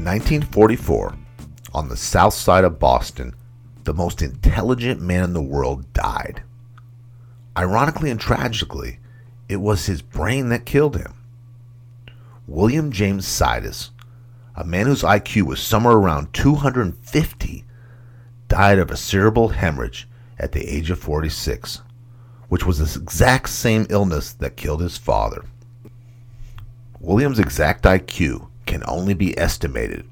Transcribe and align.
In 0.00 0.06
1944, 0.06 1.14
on 1.74 1.90
the 1.90 1.96
south 1.96 2.32
side 2.32 2.64
of 2.64 2.78
Boston, 2.78 3.34
the 3.84 3.92
most 3.92 4.22
intelligent 4.22 4.98
man 4.98 5.24
in 5.24 5.34
the 5.34 5.42
world 5.42 5.92
died. 5.92 6.42
Ironically 7.54 8.10
and 8.10 8.18
tragically, 8.18 8.98
it 9.46 9.56
was 9.56 9.84
his 9.84 10.00
brain 10.00 10.48
that 10.48 10.64
killed 10.64 10.96
him. 10.96 11.12
William 12.46 12.90
James 12.90 13.26
Sidis, 13.26 13.90
a 14.56 14.64
man 14.64 14.86
whose 14.86 15.02
IQ 15.02 15.42
was 15.42 15.60
somewhere 15.60 15.96
around 15.96 16.32
250, 16.32 17.64
died 18.48 18.78
of 18.78 18.90
a 18.90 18.96
cerebral 18.96 19.50
hemorrhage 19.50 20.08
at 20.38 20.52
the 20.52 20.66
age 20.66 20.90
of 20.90 20.98
46, 20.98 21.82
which 22.48 22.64
was 22.64 22.78
the 22.78 23.02
exact 23.02 23.50
same 23.50 23.86
illness 23.90 24.32
that 24.32 24.56
killed 24.56 24.80
his 24.80 24.96
father. 24.96 25.44
William's 27.00 27.38
exact 27.38 27.84
IQ 27.84 28.49
can 28.66 28.82
only 28.86 29.14
be 29.14 29.38
estimated 29.38 30.04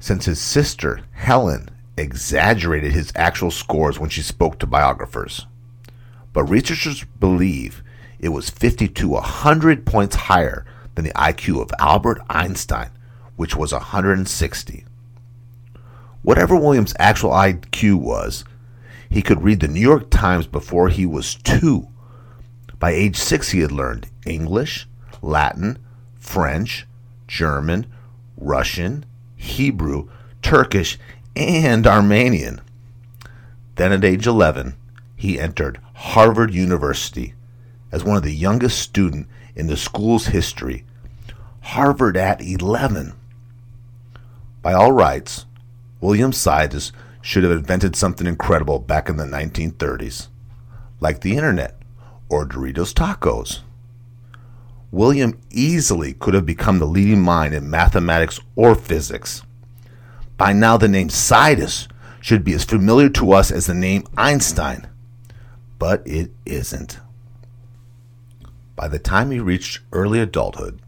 since 0.00 0.24
his 0.24 0.40
sister, 0.40 1.02
Helen, 1.12 1.68
exaggerated 1.96 2.92
his 2.92 3.12
actual 3.14 3.50
scores 3.50 4.00
when 4.00 4.08
she 4.08 4.22
spoke 4.22 4.58
to 4.58 4.66
biographers. 4.66 5.46
But 6.32 6.44
researchers 6.44 7.04
believe 7.04 7.82
it 8.18 8.30
was 8.30 8.50
50 8.50 8.88
to 8.88 9.08
100 9.08 9.84
points 9.84 10.16
higher 10.16 10.64
than 10.94 11.04
the 11.04 11.12
IQ 11.12 11.60
of 11.60 11.70
Albert 11.78 12.20
Einstein, 12.30 12.90
which 13.36 13.54
was 13.54 13.72
160. 13.72 14.84
Whatever 16.22 16.56
William's 16.56 16.94
actual 16.98 17.30
IQ 17.30 17.96
was, 17.96 18.44
he 19.08 19.22
could 19.22 19.42
read 19.42 19.60
the 19.60 19.68
New 19.68 19.80
York 19.80 20.08
Times 20.10 20.46
before 20.46 20.88
he 20.88 21.04
was 21.04 21.34
two. 21.34 21.88
By 22.78 22.92
age 22.92 23.16
six, 23.16 23.50
he 23.50 23.60
had 23.60 23.72
learned 23.72 24.08
English, 24.24 24.88
Latin, 25.20 25.78
French, 26.18 26.86
German, 27.30 27.86
Russian, 28.36 29.06
Hebrew, 29.36 30.08
Turkish, 30.42 30.98
and 31.36 31.86
Armenian. 31.86 32.60
Then 33.76 33.92
at 33.92 34.04
age 34.04 34.26
11, 34.26 34.74
he 35.14 35.38
entered 35.38 35.80
Harvard 35.94 36.52
University 36.52 37.34
as 37.92 38.02
one 38.02 38.16
of 38.16 38.24
the 38.24 38.34
youngest 38.34 38.80
students 38.80 39.30
in 39.54 39.68
the 39.68 39.76
school's 39.76 40.26
history. 40.26 40.84
Harvard 41.60 42.16
at 42.16 42.42
11. 42.42 43.14
By 44.60 44.72
all 44.72 44.90
rights, 44.90 45.46
William 46.00 46.32
Sidis 46.32 46.90
should 47.22 47.44
have 47.44 47.52
invented 47.52 47.94
something 47.94 48.26
incredible 48.26 48.80
back 48.80 49.08
in 49.08 49.18
the 49.18 49.24
1930s, 49.24 50.26
like 50.98 51.20
the 51.20 51.36
internet 51.36 51.80
or 52.28 52.44
Doritos 52.44 52.92
tacos. 52.92 53.60
William 54.92 55.40
easily 55.50 56.14
could 56.14 56.34
have 56.34 56.46
become 56.46 56.78
the 56.78 56.86
leading 56.86 57.20
mind 57.20 57.54
in 57.54 57.70
mathematics 57.70 58.40
or 58.56 58.74
physics. 58.74 59.42
By 60.36 60.52
now, 60.52 60.76
the 60.76 60.88
name 60.88 61.08
Sidis 61.08 61.86
should 62.20 62.44
be 62.44 62.54
as 62.54 62.64
familiar 62.64 63.08
to 63.10 63.32
us 63.32 63.50
as 63.50 63.66
the 63.66 63.74
name 63.74 64.04
Einstein, 64.16 64.88
but 65.78 66.02
it 66.06 66.32
isn't. 66.44 66.98
By 68.74 68.88
the 68.88 68.98
time 68.98 69.30
he 69.30 69.38
reached 69.38 69.80
early 69.92 70.18
adulthood, 70.18 70.80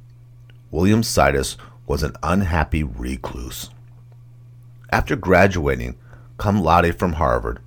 William 0.71 1.03
Sidis 1.03 1.57
was 1.87 2.03
an 2.03 2.15
unhappy 2.23 2.83
recluse. 2.83 3.71
After 4.91 5.15
graduating 5.15 5.97
cum 6.39 6.63
laude 6.63 6.99
from 6.99 7.15
Harvard, 7.15 7.61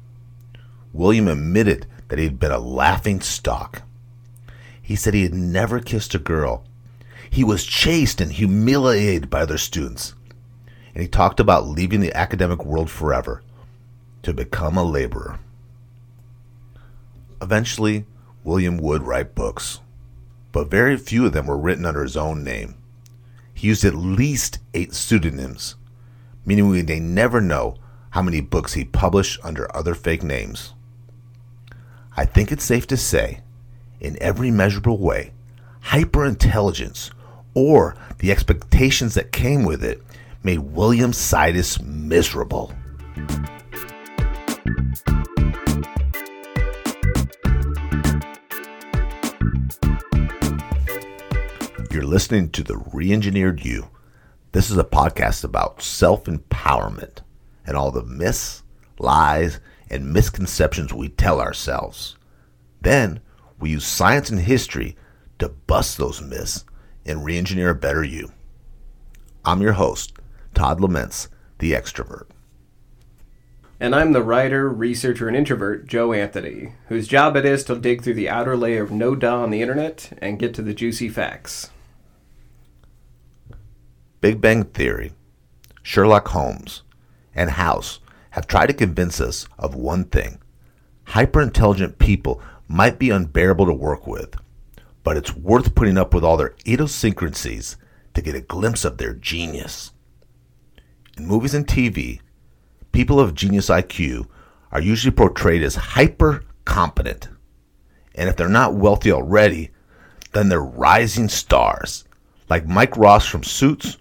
William 0.92 1.28
admitted 1.28 1.86
that 2.10 2.20
he 2.20 2.26
had 2.26 2.40
been 2.40 2.52
a 2.52 2.60
laughing 2.60 3.22
stock. 3.22 3.84
He 4.86 4.96
said 4.96 5.16
he 5.16 5.24
had 5.24 5.34
never 5.34 5.80
kissed 5.80 6.14
a 6.14 6.20
girl. 6.20 6.64
He 7.28 7.44
was 7.44 7.66
chased 7.66 8.22
and 8.22 8.32
humiliated 8.32 9.32
by 9.32 9.42
other 9.42 9.58
students. 9.58 10.14
And 10.94 11.02
he 11.02 11.08
talked 11.08 11.40
about 11.40 11.68
leaving 11.68 12.02
the 12.02 12.14
academic 12.14 12.64
world 12.64 12.92
forever 12.92 13.42
to 14.22 14.32
become 14.32 14.78
a 14.78 14.84
laborer. 14.84 15.40
Eventually, 17.42 18.06
William 18.44 18.78
would 18.78 19.02
write 19.02 19.34
books, 19.34 19.80
but 20.52 20.70
very 20.70 20.98
few 20.98 21.26
of 21.26 21.34
them 21.34 21.48
were 21.48 21.58
written 21.58 21.88
under 21.88 22.04
his 22.04 22.16
own 22.16 22.44
name. 22.44 22.76
He 23.56 23.70
used 23.70 23.84
at 23.86 23.96
least 23.96 24.60
eight 24.76 24.94
pseudonyms, 24.94 25.74
meaning 26.46 26.68
we 26.68 26.84
may 26.84 27.00
never 27.00 27.42
know 27.42 27.76
how 28.12 28.22
many 28.22 28.40
books 28.40 28.74
he 28.74 28.86
published 28.86 29.40
under 29.44 29.76
other 29.76 29.96
fake 29.96 30.22
names. 30.22 30.74
I 32.16 32.26
think 32.26 32.52
it's 32.52 32.64
safe 32.64 32.86
to 32.88 32.98
say 32.98 33.42
in 34.00 34.22
every 34.22 34.52
measurable 34.52 34.98
way, 34.98 35.32
hyperintelligence, 35.86 37.12
or 37.54 37.96
the 38.20 38.32
expectations 38.32 39.14
that 39.14 39.32
came 39.32 39.64
with 39.64 39.84
it, 39.84 40.02
made 40.44 40.60
William 40.60 41.12
Sidis 41.12 41.82
miserable. 41.82 42.74
You're 51.92 52.04
listening 52.04 52.50
to 52.52 52.64
The 52.64 52.76
Reengineered 52.76 53.64
You. 53.64 53.90
This 54.52 54.70
is 54.70 54.78
a 54.78 54.84
podcast 54.84 55.44
about 55.44 55.82
self 55.82 56.26
empowerment 56.26 57.20
and 57.66 57.78
all 57.78 57.92
the 57.92 58.04
myths, 58.04 58.64
lies, 59.00 59.60
and 59.90 60.12
misconceptions 60.14 60.94
we 60.94 61.10
tell 61.10 61.40
ourselves. 61.40 62.18
Then 62.82 63.22
we 63.60 63.70
use 63.70 63.86
science 63.86 64.30
and 64.30 64.40
history 64.40 64.96
to 65.40 65.50
bust 65.50 65.98
those 65.98 66.22
myths 66.22 66.66
and 67.06 67.24
re 67.24 67.38
engineer 67.38 67.70
a 67.70 67.76
better 67.76 68.04
you. 68.04 68.32
I'm 69.44 69.62
your 69.62 69.74
host, 69.74 70.14
Todd 70.54 70.82
Laments, 70.82 71.30
the 71.60 71.74
extrovert. 71.74 72.28
And 73.80 73.94
I'm 73.94 74.14
the 74.14 74.24
writer, 74.24 74.70
researcher, 74.70 75.28
and 75.28 75.36
introvert, 75.36 75.86
Joe 75.86 76.14
Anthony, 76.14 76.74
whose 76.88 77.08
job 77.08 77.36
it 77.36 77.46
is 77.46 77.64
to 77.66 77.76
dig 77.76 78.02
through 78.02 78.14
the 78.14 78.30
outer 78.30 78.56
layer 78.56 78.82
of 78.82 78.92
no 78.92 79.16
duh 79.16 79.42
on 79.42 79.52
the 79.52 79.62
internet 79.62 80.18
and 80.20 80.40
get 80.40 80.54
to 80.56 80.62
the 80.62 80.74
juicy 80.74 81.10
facts. 81.10 81.70
Big 84.22 84.40
Bang 84.40 84.64
Theory, 84.64 85.12
Sherlock 85.84 86.30
Holmes, 86.30 86.84
and 87.36 87.52
House 87.52 88.00
have 88.32 88.48
tried 88.48 88.68
to 88.68 88.74
convince 88.74 89.22
us 89.22 89.48
of 89.60 89.76
one 89.76 90.06
thing 90.06 90.40
hyperintelligent 91.08 92.00
people 92.00 92.42
might 92.68 93.00
be 93.00 93.10
unbearable 93.10 93.66
to 93.66 93.74
work 93.74 94.08
with, 94.08 94.36
but 95.04 95.18
it's 95.18 95.36
worth 95.36 95.76
putting 95.76 95.98
up 95.98 96.14
with 96.14 96.24
all 96.24 96.38
their 96.38 96.56
idiosyncrasies 96.68 97.78
to 98.14 98.22
get 98.22 98.36
a 98.36 98.42
glimpse 98.42 98.86
of 98.86 98.98
their 98.98 99.14
genius. 99.14 99.92
In 101.18 101.28
movies 101.28 101.54
and 101.54 101.68
TV, 101.68 102.20
people 102.92 103.20
of 103.20 103.36
genius 103.36 103.70
IQ 103.70 104.28
are 104.72 104.82
usually 104.82 105.12
portrayed 105.12 105.64
as 105.64 105.76
hyper 105.76 106.44
competent. 106.66 107.30
And 108.16 108.30
if 108.30 108.36
they're 108.36 108.50
not 108.50 108.76
wealthy 108.76 109.12
already, 109.12 109.72
then 110.34 110.50
they're 110.50 110.62
rising 110.62 111.30
stars, 111.30 112.04
like 112.50 112.68
Mike 112.68 112.98
Ross 112.98 113.26
from 113.26 113.44
Suits 113.44 113.98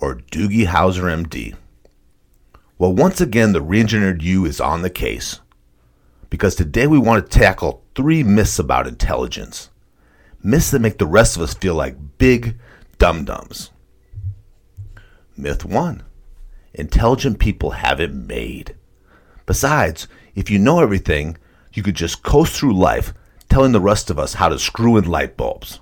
or 0.00 0.16
Doogie 0.16 0.66
Howser 0.66 1.04
MD. 1.24 1.54
Well, 2.78 2.94
once 2.94 3.20
again, 3.20 3.52
the 3.52 3.62
Reengineered 3.62 4.22
You 4.22 4.44
is 4.44 4.60
on 4.60 4.82
the 4.82 4.90
case. 4.90 5.40
Because 6.30 6.54
today 6.54 6.86
we 6.86 6.98
want 6.98 7.24
to 7.24 7.38
tackle 7.38 7.84
three 7.94 8.22
myths 8.22 8.58
about 8.58 8.86
intelligence. 8.86 9.70
Myths 10.42 10.70
that 10.70 10.80
make 10.80 10.98
the 10.98 11.06
rest 11.06 11.36
of 11.36 11.42
us 11.42 11.54
feel 11.54 11.74
like 11.74 12.18
big 12.18 12.58
dum 12.98 13.24
dums. 13.24 13.70
Myth 15.36 15.64
one 15.64 16.02
intelligent 16.74 17.38
people 17.38 17.70
have 17.70 18.00
it 18.00 18.12
made. 18.12 18.76
Besides, 19.46 20.06
if 20.34 20.50
you 20.50 20.58
know 20.58 20.80
everything, 20.80 21.36
you 21.72 21.82
could 21.82 21.96
just 21.96 22.22
coast 22.22 22.54
through 22.54 22.74
life 22.74 23.12
telling 23.48 23.72
the 23.72 23.80
rest 23.80 24.10
of 24.10 24.18
us 24.18 24.34
how 24.34 24.48
to 24.48 24.58
screw 24.58 24.96
in 24.96 25.04
light 25.04 25.36
bulbs. 25.36 25.80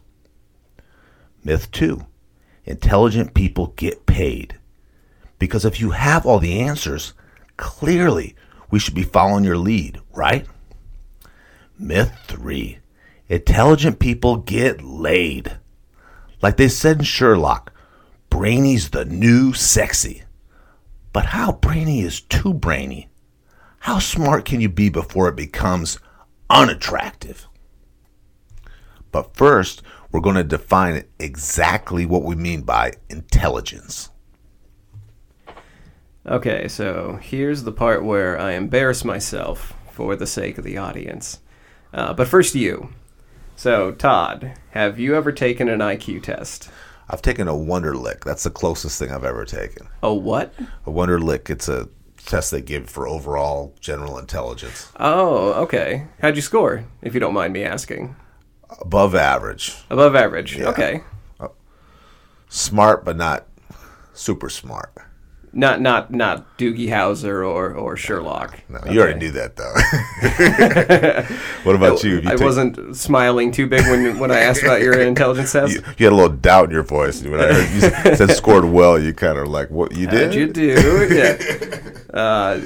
Myth 1.45 1.71
two 1.71 2.07
intelligent 2.65 3.35
people 3.35 3.69
get 3.77 4.07
paid. 4.07 4.59
Because 5.39 5.65
if 5.65 5.81
you 5.81 5.91
have 5.91 6.25
all 6.25 6.39
the 6.39 6.61
answers, 6.61 7.13
clearly 7.57 8.35
we 8.71 8.79
should 8.79 8.95
be 8.95 9.03
following 9.03 9.45
your 9.45 9.59
lead, 9.59 10.01
right? 10.13 10.47
Myth 11.79 12.13
3 12.27 12.79
Intelligent 13.29 13.99
people 13.99 14.37
get 14.37 14.83
laid. 14.83 15.59
Like 16.41 16.57
they 16.57 16.69
said 16.69 16.99
in 16.99 17.05
Sherlock, 17.05 17.73
brainy's 18.31 18.91
the 18.91 19.05
new 19.05 19.53
sexy. 19.53 20.23
But 21.13 21.27
how 21.27 21.53
brainy 21.53 22.01
is 22.01 22.21
too 22.21 22.55
brainy? 22.55 23.09
How 23.81 23.99
smart 23.99 24.45
can 24.45 24.61
you 24.61 24.69
be 24.69 24.89
before 24.89 25.29
it 25.29 25.37
becomes 25.37 25.99
unattractive? 26.51 27.49
But 29.11 29.37
first, 29.37 29.83
we're 30.13 30.21
going 30.21 30.37
to 30.37 30.45
define 30.45 31.05
exactly 31.19 32.07
what 32.07 32.23
we 32.23 32.37
mean 32.37 32.63
by 32.63 32.93
intelligence. 33.09 34.11
Okay, 36.29 36.67
so 36.67 37.19
here's 37.23 37.63
the 37.63 37.73
part 37.73 38.05
where 38.05 38.39
I 38.39 38.53
embarrass 38.53 39.05
myself 39.05 39.75
for 39.93 40.17
the 40.17 40.27
sake 40.27 40.59
of 40.59 40.65
the 40.65 40.77
audience. 40.77 41.41
Uh, 41.93 42.13
but 42.13 42.27
first, 42.27 42.55
you. 42.55 42.91
So, 43.55 43.93
Todd, 43.93 44.55
have 44.73 44.99
you 44.99 45.15
ever 45.15 45.31
taken 45.31 45.69
an 45.69 45.79
IQ 45.79 46.25
test? 46.25 46.69
I've 47.09 47.23
taken 47.23 47.47
a 47.47 47.53
Wonderlic. 47.53 48.25
That's 48.25 48.43
the 48.43 48.51
closest 48.51 48.99
thing 48.99 49.13
I've 49.13 49.25
ever 49.25 49.45
taken. 49.45 49.89
A 50.03 50.13
what? 50.13 50.53
A 50.85 50.91
Wonderlic. 50.91 51.49
It's 51.49 51.69
a 51.69 51.89
test 52.25 52.51
they 52.51 52.61
give 52.61 52.91
for 52.91 53.07
overall 53.07 53.75
general 53.79 54.19
intelligence. 54.19 54.91
Oh, 54.99 55.53
okay. 55.63 56.07
How'd 56.21 56.35
you 56.35 56.43
score, 56.43 56.85
if 57.03 57.15
you 57.15 57.21
don't 57.21 57.35
mind 57.35 57.53
me 57.53 57.63
asking? 57.63 58.17
Above 58.81 59.15
average. 59.15 59.77
Above 59.91 60.17
average. 60.17 60.61
Okay. 60.61 61.03
Smart, 62.49 63.05
but 63.05 63.17
not 63.17 63.47
super 64.13 64.49
smart. 64.49 64.93
Not 65.53 65.81
not 65.81 66.11
not 66.11 66.59
Doogie 66.59 66.89
Howser 66.89 67.47
or 67.49 67.73
or 67.73 67.97
Sherlock. 67.97 68.61
No, 68.69 68.79
you 68.91 69.01
already 69.01 69.19
knew 69.21 69.31
that 69.33 69.57
though. 69.57 69.73
what 71.63 71.77
about 71.77 72.03
you? 72.05 72.21
you 72.21 72.29
I 72.29 72.33
take- 72.37 72.41
wasn't 72.41 72.97
smiling 72.97 73.53
too 73.53 73.67
big 73.67 73.83
when 73.83 74.19
when 74.19 74.31
I 74.31 74.41
asked 74.41 74.63
about 74.63 74.83
your 74.83 75.01
intelligence 75.01 75.53
test. 75.53 75.73
You, 75.73 75.83
you 75.99 76.07
had 76.07 76.13
a 76.13 76.17
little 76.17 76.37
doubt 76.37 76.67
in 76.67 76.71
your 76.73 76.83
voice 76.83 77.23
when 77.23 77.41
I 77.41 77.53
heard 77.53 77.71
you 77.75 77.81
said 78.17 78.31
scored 78.33 78.67
well. 78.67 78.99
You 78.99 79.15
kind 79.15 79.39
of 79.39 79.49
like 79.49 79.71
what 79.71 79.93
you 79.97 80.07
did. 80.07 80.27
How'd 80.27 80.35
you 80.35 80.47
do? 80.53 81.09
Yeah. 81.11 81.81
Uh, 82.13 82.61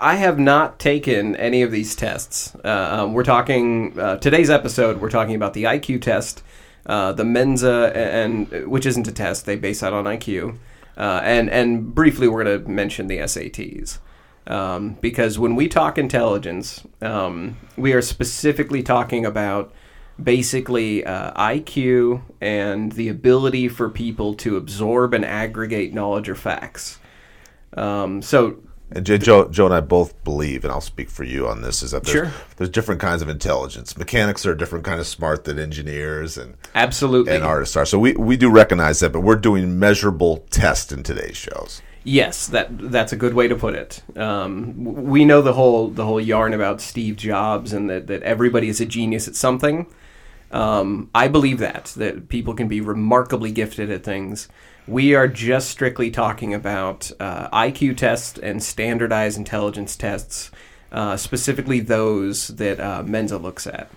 I 0.00 0.16
have 0.16 0.38
not 0.38 0.78
taken 0.78 1.36
any 1.36 1.62
of 1.62 1.70
these 1.70 1.94
tests. 1.96 2.54
Uh, 2.64 2.68
um, 3.02 3.12
we're 3.14 3.24
talking 3.24 3.98
uh, 3.98 4.16
today's 4.18 4.50
episode. 4.50 5.00
We're 5.00 5.10
talking 5.10 5.34
about 5.34 5.54
the 5.54 5.64
IQ 5.64 6.02
test, 6.02 6.42
uh, 6.86 7.12
the 7.12 7.24
Mensa, 7.24 7.92
and 7.94 8.48
which 8.68 8.86
isn't 8.86 9.08
a 9.08 9.12
test. 9.12 9.46
They 9.46 9.56
base 9.56 9.80
that 9.80 9.92
on 9.92 10.04
IQ, 10.04 10.58
uh, 10.96 11.20
and 11.22 11.50
and 11.50 11.94
briefly 11.94 12.28
we're 12.28 12.44
going 12.44 12.62
to 12.62 12.68
mention 12.68 13.06
the 13.06 13.18
SATs. 13.18 13.98
Um, 14.48 14.96
because 15.00 15.40
when 15.40 15.56
we 15.56 15.66
talk 15.66 15.98
intelligence, 15.98 16.86
um, 17.02 17.56
we 17.76 17.92
are 17.94 18.02
specifically 18.02 18.80
talking 18.82 19.26
about 19.26 19.72
basically 20.22 21.04
uh, 21.04 21.32
IQ 21.32 22.22
and 22.40 22.92
the 22.92 23.08
ability 23.08 23.68
for 23.68 23.90
people 23.90 24.34
to 24.34 24.56
absorb 24.56 25.14
and 25.14 25.24
aggregate 25.24 25.92
knowledge 25.92 26.28
or 26.28 26.36
facts. 26.36 26.98
Um, 27.76 28.22
so 28.22 28.58
And 28.92 29.04
Joe, 29.04 29.48
Joe 29.48 29.64
and 29.66 29.74
I 29.74 29.80
both 29.80 30.22
believe, 30.22 30.64
and 30.64 30.72
I'll 30.72 30.80
speak 30.80 31.10
for 31.10 31.24
you 31.24 31.48
on 31.48 31.60
this, 31.62 31.82
is 31.82 31.90
that 31.90 32.04
there's, 32.04 32.12
Sure. 32.30 32.32
there's 32.56 32.70
different 32.70 33.00
kinds 33.00 33.20
of 33.20 33.28
intelligence. 33.28 33.96
Mechanics 33.98 34.46
are 34.46 34.52
a 34.52 34.56
different 34.58 34.84
kind 34.84 35.00
of 35.00 35.08
smart 35.08 35.44
than 35.44 35.58
engineers 35.58 36.38
and, 36.38 36.54
absolutely, 36.74 37.34
and 37.34 37.42
artists 37.42 37.76
are. 37.76 37.84
So 37.84 37.98
we, 37.98 38.12
we 38.12 38.36
do 38.36 38.48
recognize 38.48 39.00
that, 39.00 39.10
but 39.12 39.20
we're 39.22 39.34
doing 39.36 39.78
measurable 39.80 40.46
tests 40.50 40.92
in 40.92 41.02
today's 41.02 41.36
shows. 41.36 41.82
yes, 42.04 42.46
that 42.46 42.68
that's 42.90 43.12
a 43.12 43.16
good 43.16 43.34
way 43.34 43.48
to 43.48 43.56
put 43.56 43.74
it. 43.74 44.02
Um, 44.16 44.84
we 44.84 45.24
know 45.24 45.42
the 45.42 45.54
whole 45.54 45.88
the 45.88 46.04
whole 46.04 46.20
yarn 46.20 46.54
about 46.54 46.80
Steve 46.80 47.16
Jobs 47.16 47.72
and 47.72 47.90
that 47.90 48.06
that 48.06 48.22
everybody 48.22 48.68
is 48.68 48.80
a 48.80 48.86
genius 48.86 49.26
at 49.26 49.34
something. 49.34 49.86
Um, 50.52 51.10
I 51.12 51.26
believe 51.26 51.58
that 51.58 51.86
that 51.96 52.28
people 52.28 52.54
can 52.54 52.68
be 52.68 52.80
remarkably 52.80 53.50
gifted 53.50 53.90
at 53.90 54.04
things. 54.04 54.48
We 54.88 55.16
are 55.16 55.26
just 55.26 55.70
strictly 55.70 56.12
talking 56.12 56.54
about 56.54 57.10
uh, 57.18 57.48
IQ 57.50 57.96
tests 57.96 58.38
and 58.38 58.62
standardized 58.62 59.36
intelligence 59.36 59.96
tests, 59.96 60.52
uh, 60.92 61.16
specifically 61.16 61.80
those 61.80 62.48
that 62.48 62.78
uh, 62.78 63.02
Mensa 63.02 63.38
looks 63.38 63.66
at. 63.66 63.90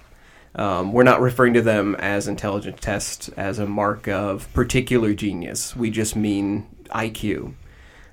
Um, 0.56 0.92
we're 0.92 1.04
not 1.04 1.22
referring 1.22 1.54
to 1.54 1.62
them 1.62 1.96
as 2.00 2.28
intelligence 2.28 2.80
tests 2.82 3.30
as 3.30 3.60
a 3.60 3.68
mark 3.68 4.08
of 4.08 4.52
particular 4.54 5.14
genius. 5.14 5.76
We 5.76 5.92
just 5.92 6.16
mean 6.16 6.68
IQ. 6.88 7.54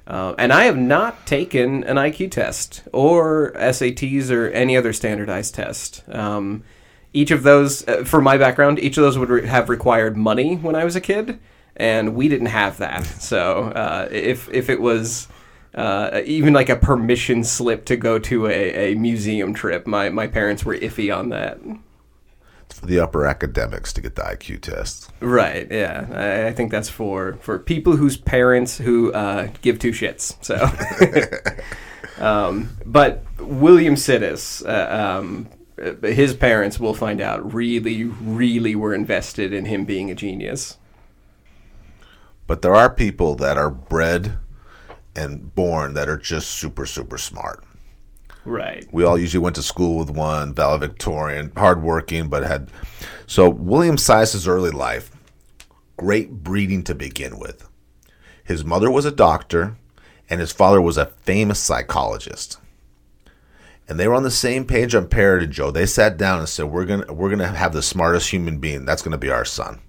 Uh, 0.07 0.35
and 0.39 0.53
I 0.53 0.65
have 0.65 0.77
not 0.77 1.27
taken 1.27 1.83
an 1.85 1.97
IQ 1.97 2.31
test 2.31 2.83
or 2.93 3.53
SATs 3.57 4.31
or 4.31 4.51
any 4.51 4.77
other 4.77 4.93
standardized 4.93 5.55
test. 5.55 6.07
Um, 6.11 6.63
each 7.15 7.31
of 7.31 7.43
those, 7.43 7.89
uh, 7.89 8.05
for 8.05 8.21
my 8.21 8.37
background, 8.37 8.79
each 8.79 8.99
of 8.99 9.03
those 9.03 9.17
would 9.17 9.31
re- 9.31 9.47
have 9.47 9.71
required 9.71 10.17
money 10.17 10.57
when 10.57 10.75
I 10.77 10.85
was 10.85 10.95
a 10.95 11.01
kid, 11.01 11.39
and 11.77 12.15
we 12.15 12.29
didn't 12.29 12.47
have 12.47 12.79
that. 12.79 13.05
So 13.05 13.65
uh, 13.65 14.09
if 14.11 14.49
if 14.51 14.69
it 14.69 14.81
was 14.81 15.29
uh, 15.77 16.23
even 16.25 16.55
like 16.55 16.71
a 16.71 16.77
permission 16.77 17.45
slip 17.45 17.85
to 17.85 17.97
go 17.97 18.19
to 18.19 18.47
a, 18.47 18.93
a 18.93 18.95
museum 18.95 19.53
trip, 19.53 19.87
my, 19.87 20.09
my 20.09 20.27
parents 20.27 20.65
were 20.65 20.75
iffy 20.75 21.15
on 21.15 21.29
that. 21.29 21.59
It's 22.63 22.81
for 22.81 22.87
the 22.87 22.99
upper 22.99 23.27
academics 23.27 23.93
to 23.93 24.01
get 24.01 24.17
the 24.17 24.23
IQ 24.23 24.63
tests. 24.63 25.09
Right. 25.21 25.71
Yeah. 25.71 26.07
I, 26.11 26.49
I 26.49 26.53
think 26.53 26.71
that's 26.71 26.89
for 26.89 27.35
for 27.41 27.59
people 27.59 27.97
whose 27.97 28.17
parents 28.17 28.79
who 28.79 29.13
uh, 29.13 29.49
give 29.61 29.79
two 29.79 29.93
shits. 29.93 30.35
So, 30.43 30.57
um, 32.25 32.71
but 32.87 33.23
William 33.39 33.95
Sidis, 33.95 34.67
uh, 34.67 35.21
um, 35.21 35.49
his 36.03 36.35
parents 36.35 36.81
will 36.81 36.95
find 36.95 37.21
out 37.21 37.53
really, 37.53 38.05
really 38.05 38.75
were 38.75 38.95
invested 38.95 39.53
in 39.53 39.67
him 39.67 39.85
being 39.85 40.11
a 40.11 40.15
genius. 40.15 40.79
But 42.47 42.63
there 42.63 42.75
are 42.75 42.91
people 42.91 43.35
that 43.37 43.59
are 43.59 43.71
bred 43.71 44.39
and 45.15 45.55
born 45.55 45.95
that 45.95 46.09
are 46.09 46.17
just 46.17 46.51
super, 46.51 46.87
super 46.87 47.19
smart. 47.19 47.65
Right. 48.45 48.87
We 48.93 49.03
all 49.03 49.19
usually 49.19 49.43
went 49.43 49.57
to 49.57 49.63
school 49.63 49.99
with 49.99 50.11
one, 50.11 50.55
valedictorian, 50.55 51.53
hardworking, 51.57 52.29
but 52.29 52.45
had. 52.45 52.71
So 53.27 53.49
William 53.49 53.99
Sidis's 53.99 54.47
early 54.47 54.71
life, 54.71 55.11
great 55.97 56.31
breeding 56.45 56.85
to 56.85 56.95
begin 56.95 57.39
with. 57.39 57.69
His 58.45 58.65
mother 58.65 58.89
was 58.91 59.05
a 59.05 59.11
doctor, 59.11 59.77
and 60.31 60.41
his 60.41 60.53
father 60.53 60.81
was 60.81 60.97
a 60.97 61.07
famous 61.07 61.59
psychologist. 61.59 62.59
And 63.89 63.99
they 63.99 64.07
were 64.07 64.15
on 64.15 64.23
the 64.23 64.31
same 64.31 64.65
page 64.65 64.95
on 64.95 65.09
Parrot 65.09 65.49
Joe. 65.51 65.73
They 65.73 65.87
sat 65.87 66.17
down 66.17 66.39
and 66.39 66.49
said, 66.49 66.67
"We're 66.67 66.85
gonna 66.85 67.13
we're 67.13 67.31
gonna 67.31 67.49
have 67.49 67.73
the 67.73 67.83
smartest 67.83 68.31
human 68.31 68.59
being. 68.59 68.85
That's 68.85 69.03
gonna 69.03 69.19
be 69.19 69.31
our 69.31 69.45
son." 69.45 69.81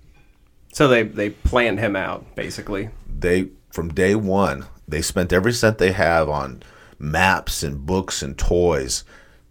So 0.77 0.87
they 0.87 1.01
they 1.01 1.31
planned 1.31 1.79
him 1.79 1.95
out 1.95 2.35
basically. 2.35 2.89
they 3.09 3.47
from 3.71 3.95
day 3.95 4.13
one 4.13 4.67
they 4.87 5.01
spent 5.01 5.33
every 5.33 5.51
cent 5.51 5.79
they 5.79 5.91
have 5.91 6.29
on 6.29 6.61
maps 6.99 7.63
and 7.63 7.83
books 7.83 8.21
and 8.21 8.37
toys 8.37 9.03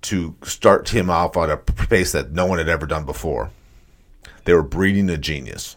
to 0.02 0.37
start 0.44 0.90
him 0.90 1.11
off 1.11 1.37
on 1.37 1.50
a 1.50 1.56
pace 1.56 2.12
that 2.12 2.31
no 2.31 2.46
one 2.46 2.58
had 2.58 2.69
ever 2.69 2.87
done 2.87 3.05
before 3.05 3.50
they 4.44 4.55
were 4.55 4.62
breeding 4.62 5.11
a 5.11 5.17
genius 5.19 5.76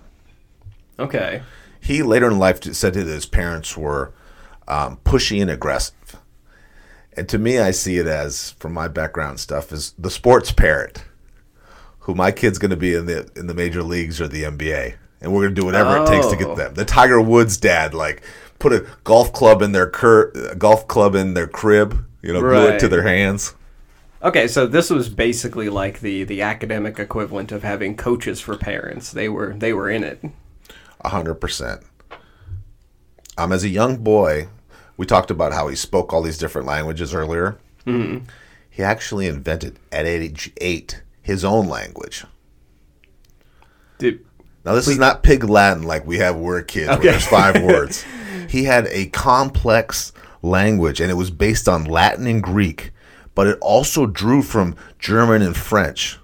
Okay. 1.00 1.42
he 1.82 2.04
later 2.04 2.28
in 2.28 2.38
life 2.38 2.64
said 2.64 2.94
that 2.94 3.08
his 3.08 3.26
parents 3.26 3.76
were 3.76 4.14
um, 4.68 5.00
pushy 5.04 5.42
and 5.42 5.50
aggressive 5.50 6.18
and 7.14 7.28
to 7.28 7.40
me 7.40 7.58
i 7.58 7.72
see 7.72 7.98
it 7.98 8.06
as 8.06 8.52
from 8.60 8.72
my 8.72 8.88
background 8.88 9.40
stuff 9.40 9.72
is 9.72 9.96
the 9.98 10.12
sports 10.12 10.52
parent, 10.52 11.06
who 12.02 12.14
my 12.14 12.32
kid's 12.32 12.60
going 12.60 12.70
to 12.70 12.78
be 12.78 12.94
in 12.94 13.08
the 13.08 13.28
in 13.36 13.48
the 13.48 13.56
major 13.56 13.82
leagues 13.82 14.22
or 14.22 14.28
the 14.28 14.44
nba 14.44 14.94
and 15.22 15.32
we're 15.34 15.42
going 15.42 15.56
to 15.56 15.62
do 15.62 15.66
whatever 15.66 15.98
it 16.04 16.08
takes 16.08 16.28
to 16.28 16.36
Oh. 16.36 16.40
get 16.40 16.56
them 16.58 16.74
the 16.76 16.86
tiger 16.86 17.20
woods 17.22 17.58
dad 17.58 17.94
like 17.94 18.22
put 18.60 18.74
a 18.74 18.86
golf 19.04 19.32
club 19.34 19.62
in 19.62 19.72
their 19.72 19.90
cur- 19.90 20.32
golf 20.56 20.88
club 20.88 21.16
in 21.16 21.34
their 21.34 21.48
crib 21.48 22.06
you 22.22 22.34
know 22.34 22.42
glue 22.42 22.68
it 22.68 22.80
to 22.80 22.88
their 22.88 23.04
hands 23.04 23.56
Okay, 24.22 24.50
so 24.50 24.68
this 24.68 24.90
was 24.90 25.08
basically 25.08 25.70
like 25.70 26.02
the 26.02 26.26
the 26.26 26.42
academic 26.42 27.00
equivalent 27.00 27.54
of 27.54 27.64
having 27.64 27.96
coaches 27.96 28.42
for 28.42 28.58
parents. 28.58 29.14
They 29.14 29.30
were 29.30 29.54
they 29.54 29.72
were 29.72 29.90
in 29.90 30.04
it. 30.04 30.22
A 31.00 31.08
hundred 31.08 31.36
percent. 31.36 31.84
Um, 33.38 33.54
as 33.54 33.64
a 33.64 33.70
young 33.70 33.96
boy, 34.04 34.50
we 34.98 35.06
talked 35.06 35.32
about 35.32 35.54
how 35.54 35.70
he 35.70 35.76
spoke 35.78 36.12
all 36.12 36.22
these 36.22 36.38
different 36.38 36.68
languages 36.68 37.14
earlier. 37.14 37.58
Mm-hmm. 37.86 38.26
He 38.70 38.84
actually 38.84 39.26
invented 39.26 39.80
at 39.90 40.06
age 40.06 40.52
eight 40.58 41.02
his 41.22 41.46
own 41.46 41.70
language. 41.70 42.26
Dude, 44.00 44.26
Now, 44.66 44.74
this 44.76 44.88
is 44.88 44.98
not 45.00 45.24
pig 45.24 45.44
Latin 45.44 45.84
like 45.84 46.06
we 46.06 46.18
have 46.18 46.36
we're 46.36 46.62
kids, 46.62 46.90
Okay. 46.90 47.00
where 47.04 47.12
there's 47.14 47.28
five 47.28 47.64
words. 47.64 48.04
He 48.50 48.64
had 48.66 48.88
a 48.88 49.08
complex 49.08 50.12
language, 50.42 51.00
and 51.00 51.10
it 51.12 51.16
was 51.16 51.32
based 51.32 51.68
on 51.70 51.86
Latin 51.86 52.28
and 52.28 52.42
Greek, 52.44 52.92
but 53.36 53.48
it 53.48 53.58
also 53.62 54.06
drew 54.06 54.42
from 54.42 54.76
German 55.00 55.42
and 55.42 55.56
French. 55.56 56.18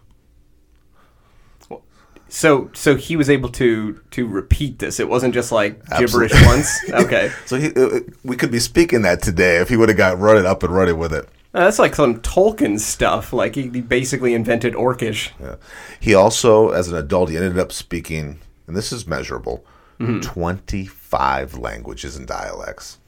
So 2.27 2.69
so 2.73 2.95
he 2.95 3.15
was 3.15 3.29
able 3.29 3.49
to 3.49 4.01
to 4.11 4.27
repeat 4.27 4.79
this. 4.79 4.99
It 4.99 5.07
wasn't 5.07 5.33
just 5.33 5.51
like 5.53 5.79
gibberish 5.97 6.33
Absolutely. 6.33 6.45
once. 6.47 6.89
Okay. 7.05 7.31
So 7.45 7.55
he, 7.57 7.67
uh, 7.73 7.99
we 8.23 8.35
could 8.35 8.51
be 8.51 8.59
speaking 8.59 9.03
that 9.03 9.21
today 9.21 9.57
if 9.57 9.69
he 9.69 9.77
would 9.77 9.87
have 9.89 9.97
got 9.97 10.19
running 10.19 10.45
up 10.45 10.63
and 10.63 10.73
running 10.75 10.97
with 10.97 11.13
it. 11.13 11.29
Uh, 11.55 11.63
that's 11.63 11.79
like 11.79 11.95
some 11.95 12.19
Tolkien 12.19 12.77
stuff. 12.77 13.31
Like 13.31 13.55
he, 13.55 13.69
he 13.69 13.79
basically 13.79 14.33
invented 14.33 14.73
Orcish. 14.73 15.31
Yeah. 15.39 15.55
He 16.01 16.13
also, 16.13 16.71
as 16.71 16.89
an 16.89 16.97
adult, 16.97 17.29
he 17.29 17.37
ended 17.37 17.57
up 17.57 17.71
speaking, 17.71 18.41
and 18.67 18.75
this 18.75 18.91
is 18.91 19.07
measurable, 19.07 19.65
25 19.99 21.57
languages 21.57 22.17
and 22.17 22.27
dialects. 22.27 22.99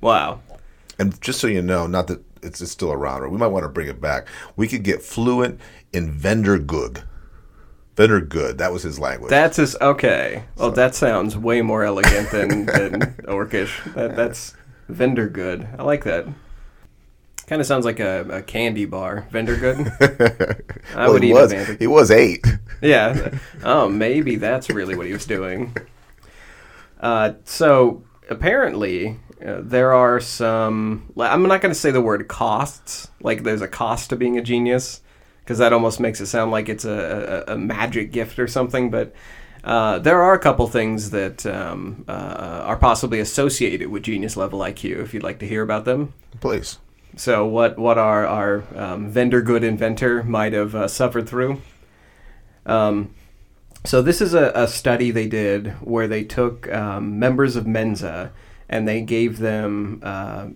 Wow. 0.00 0.40
And 0.96 1.20
just 1.20 1.40
so 1.40 1.48
you 1.48 1.60
know, 1.60 1.88
not 1.88 2.06
that 2.06 2.22
it's, 2.40 2.60
it's 2.60 2.70
still 2.70 2.92
around, 2.92 3.22
or 3.22 3.28
we 3.28 3.36
might 3.36 3.48
want 3.48 3.64
to 3.64 3.68
bring 3.68 3.88
it 3.88 4.00
back. 4.00 4.28
We 4.54 4.68
could 4.68 4.84
get 4.84 5.02
fluent 5.02 5.60
in 5.92 6.16
Vendergug. 6.16 7.02
Vendergood, 7.96 8.58
that 8.58 8.72
was 8.72 8.84
his 8.84 9.00
language. 9.00 9.30
That's 9.30 9.56
his 9.56 9.76
okay. 9.80 10.44
Well, 10.54 10.70
that 10.70 10.94
sounds 10.94 11.36
way 11.36 11.62
more 11.62 11.82
elegant 11.82 12.30
than, 12.30 12.66
than 12.66 13.00
Orcish. 13.24 13.92
That 13.94 14.14
that's 14.14 14.54
vendor 14.88 15.28
good. 15.28 15.66
I 15.76 15.82
like 15.82 16.04
that. 16.04 16.28
Kind 17.50 17.60
of 17.60 17.66
sounds 17.66 17.84
like 17.84 17.98
a, 17.98 18.24
a 18.30 18.42
candy 18.42 18.84
bar. 18.84 19.26
Vendor 19.32 19.56
good. 19.56 19.88
I 20.94 21.06
well, 21.06 21.14
would 21.14 21.24
he 21.24 21.30
eat 21.30 21.32
was, 21.32 21.52
a 21.52 21.56
Vander- 21.56 21.76
he 21.80 21.86
was 21.88 22.12
eight. 22.12 22.46
Yeah. 22.80 23.36
Oh, 23.64 23.88
maybe 23.88 24.36
that's 24.36 24.70
really 24.70 24.94
what 24.94 25.04
he 25.04 25.12
was 25.12 25.26
doing. 25.26 25.76
Uh, 27.00 27.32
so 27.42 28.04
apparently, 28.28 29.18
uh, 29.44 29.62
there 29.62 29.92
are 29.92 30.20
some. 30.20 31.12
I'm 31.18 31.42
not 31.42 31.60
going 31.60 31.74
to 31.74 31.78
say 31.78 31.90
the 31.90 32.00
word 32.00 32.28
costs. 32.28 33.08
Like 33.20 33.42
there's 33.42 33.62
a 33.62 33.68
cost 33.68 34.10
to 34.10 34.16
being 34.16 34.38
a 34.38 34.42
genius, 34.42 35.00
because 35.40 35.58
that 35.58 35.72
almost 35.72 35.98
makes 35.98 36.20
it 36.20 36.26
sound 36.26 36.52
like 36.52 36.68
it's 36.68 36.84
a, 36.84 37.44
a, 37.48 37.54
a 37.54 37.58
magic 37.58 38.12
gift 38.12 38.38
or 38.38 38.46
something. 38.46 38.92
But 38.92 39.12
uh, 39.64 39.98
there 39.98 40.22
are 40.22 40.34
a 40.34 40.38
couple 40.38 40.68
things 40.68 41.10
that 41.10 41.44
um, 41.46 42.04
uh, 42.06 42.62
are 42.64 42.76
possibly 42.76 43.18
associated 43.18 43.88
with 43.88 44.04
genius 44.04 44.36
level 44.36 44.60
IQ. 44.60 45.02
If 45.02 45.12
you'd 45.12 45.24
like 45.24 45.40
to 45.40 45.48
hear 45.48 45.62
about 45.62 45.84
them. 45.84 46.14
Please. 46.40 46.78
So 47.20 47.44
what 47.44 47.78
what 47.78 47.98
our 47.98 48.26
our 48.26 48.64
um, 48.74 49.10
vendor 49.10 49.42
good 49.42 49.62
inventor 49.62 50.22
might 50.22 50.54
have 50.54 50.74
uh, 50.74 50.88
suffered 50.88 51.28
through. 51.28 51.60
Um, 52.64 53.14
so 53.84 54.00
this 54.00 54.22
is 54.22 54.32
a, 54.32 54.52
a 54.54 54.66
study 54.66 55.10
they 55.10 55.28
did 55.28 55.66
where 55.82 56.08
they 56.08 56.24
took 56.24 56.72
um, 56.72 57.18
members 57.18 57.56
of 57.56 57.66
Mensa 57.66 58.32
and 58.70 58.88
they 58.88 59.02
gave 59.02 59.38
them 59.38 60.00
uh, 60.02 60.46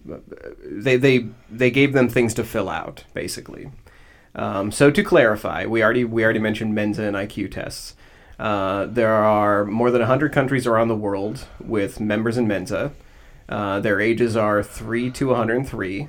they, 0.65 0.97
they 0.97 1.27
they 1.51 1.71
gave 1.71 1.93
them 1.93 2.09
things 2.09 2.33
to 2.33 2.43
fill 2.43 2.71
out 2.71 3.05
basically. 3.13 3.71
Um, 4.35 4.73
so 4.73 4.91
to 4.91 5.05
clarify, 5.05 5.67
we 5.67 5.83
already 5.83 6.05
we 6.05 6.25
already 6.25 6.39
mentioned 6.39 6.75
Mensa 6.75 7.03
and 7.03 7.15
IQ 7.15 7.53
tests. 7.53 7.95
Uh, 8.39 8.87
there 8.87 9.13
are 9.13 9.67
more 9.67 9.91
than 9.91 10.01
100 10.01 10.33
countries 10.33 10.67
around 10.67 10.89
the 10.89 10.97
world 10.97 11.47
with 11.61 12.01
members 12.01 12.39
in 12.39 12.49
Mensa. 12.49 12.93
Uh, 13.51 13.81
their 13.81 14.01
ages 14.01 14.35
are 14.35 14.63
3 14.63 15.11
to 15.11 15.27
103 15.27 16.09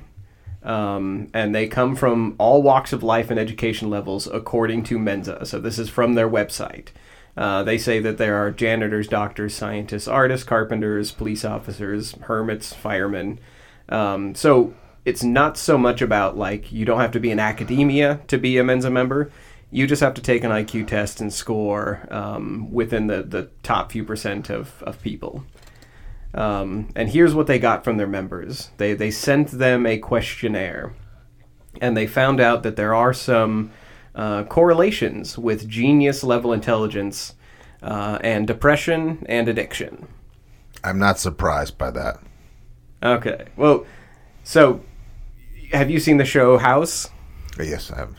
um, 0.66 1.28
and 1.32 1.54
they 1.54 1.68
come 1.68 1.94
from 1.94 2.34
all 2.38 2.60
walks 2.60 2.92
of 2.92 3.02
life 3.02 3.30
and 3.30 3.38
education 3.38 3.88
levels 3.88 4.26
according 4.26 4.82
to 4.84 4.98
Mensa. 4.98 5.46
So 5.46 5.60
this 5.60 5.78
is 5.78 5.88
from 5.88 6.14
their 6.14 6.28
website. 6.28 6.88
Uh, 7.36 7.62
they 7.62 7.78
say 7.78 8.00
that 8.00 8.18
there 8.18 8.36
are 8.36 8.50
janitors, 8.50 9.06
doctors, 9.08 9.54
scientists, 9.54 10.08
artists, 10.08 10.44
carpenters, 10.44 11.12
police 11.12 11.44
officers, 11.44 12.12
hermits, 12.22 12.72
firemen. 12.72 13.38
Um, 13.88 14.34
so 14.34 14.74
it's 15.04 15.22
not 15.22 15.56
so 15.56 15.78
much 15.78 16.02
about 16.02 16.36
like 16.36 16.72
you 16.72 16.84
don't 16.84 17.00
have 17.00 17.12
to 17.12 17.20
be 17.20 17.30
in 17.30 17.38
academia 17.38 18.20
to 18.26 18.38
be 18.38 18.58
a 18.58 18.64
Mensa 18.64 18.90
member. 18.90 19.30
You 19.70 19.86
just 19.86 20.02
have 20.02 20.14
to 20.14 20.22
take 20.22 20.42
an 20.42 20.50
IQ 20.50 20.88
test 20.88 21.20
and 21.20 21.32
score 21.32 22.08
um, 22.10 22.72
within 22.72 23.06
the, 23.06 23.22
the 23.22 23.50
top 23.62 23.92
few 23.92 24.02
percent 24.02 24.50
of, 24.50 24.82
of 24.82 25.00
people. 25.02 25.44
Um, 26.36 26.90
and 26.94 27.08
here's 27.08 27.34
what 27.34 27.46
they 27.46 27.58
got 27.58 27.82
from 27.82 27.96
their 27.96 28.06
members 28.06 28.70
they, 28.76 28.92
they 28.92 29.10
sent 29.10 29.52
them 29.52 29.86
a 29.86 29.98
questionnaire, 29.98 30.94
and 31.80 31.96
they 31.96 32.06
found 32.06 32.40
out 32.40 32.62
that 32.62 32.76
there 32.76 32.94
are 32.94 33.14
some 33.14 33.72
uh, 34.14 34.44
correlations 34.44 35.38
with 35.38 35.68
genius 35.68 36.22
level 36.22 36.52
intelligence 36.52 37.34
uh, 37.82 38.18
and 38.20 38.46
depression 38.46 39.24
and 39.28 39.48
addiction. 39.48 40.06
I'm 40.84 40.98
not 40.98 41.18
surprised 41.18 41.78
by 41.78 41.90
that. 41.92 42.20
Okay. 43.02 43.46
Well, 43.56 43.86
so 44.44 44.82
have 45.72 45.90
you 45.90 46.00
seen 46.00 46.18
the 46.18 46.24
show 46.24 46.58
House? 46.58 47.08
Yes, 47.58 47.90
I 47.90 47.98
have. 47.98 48.14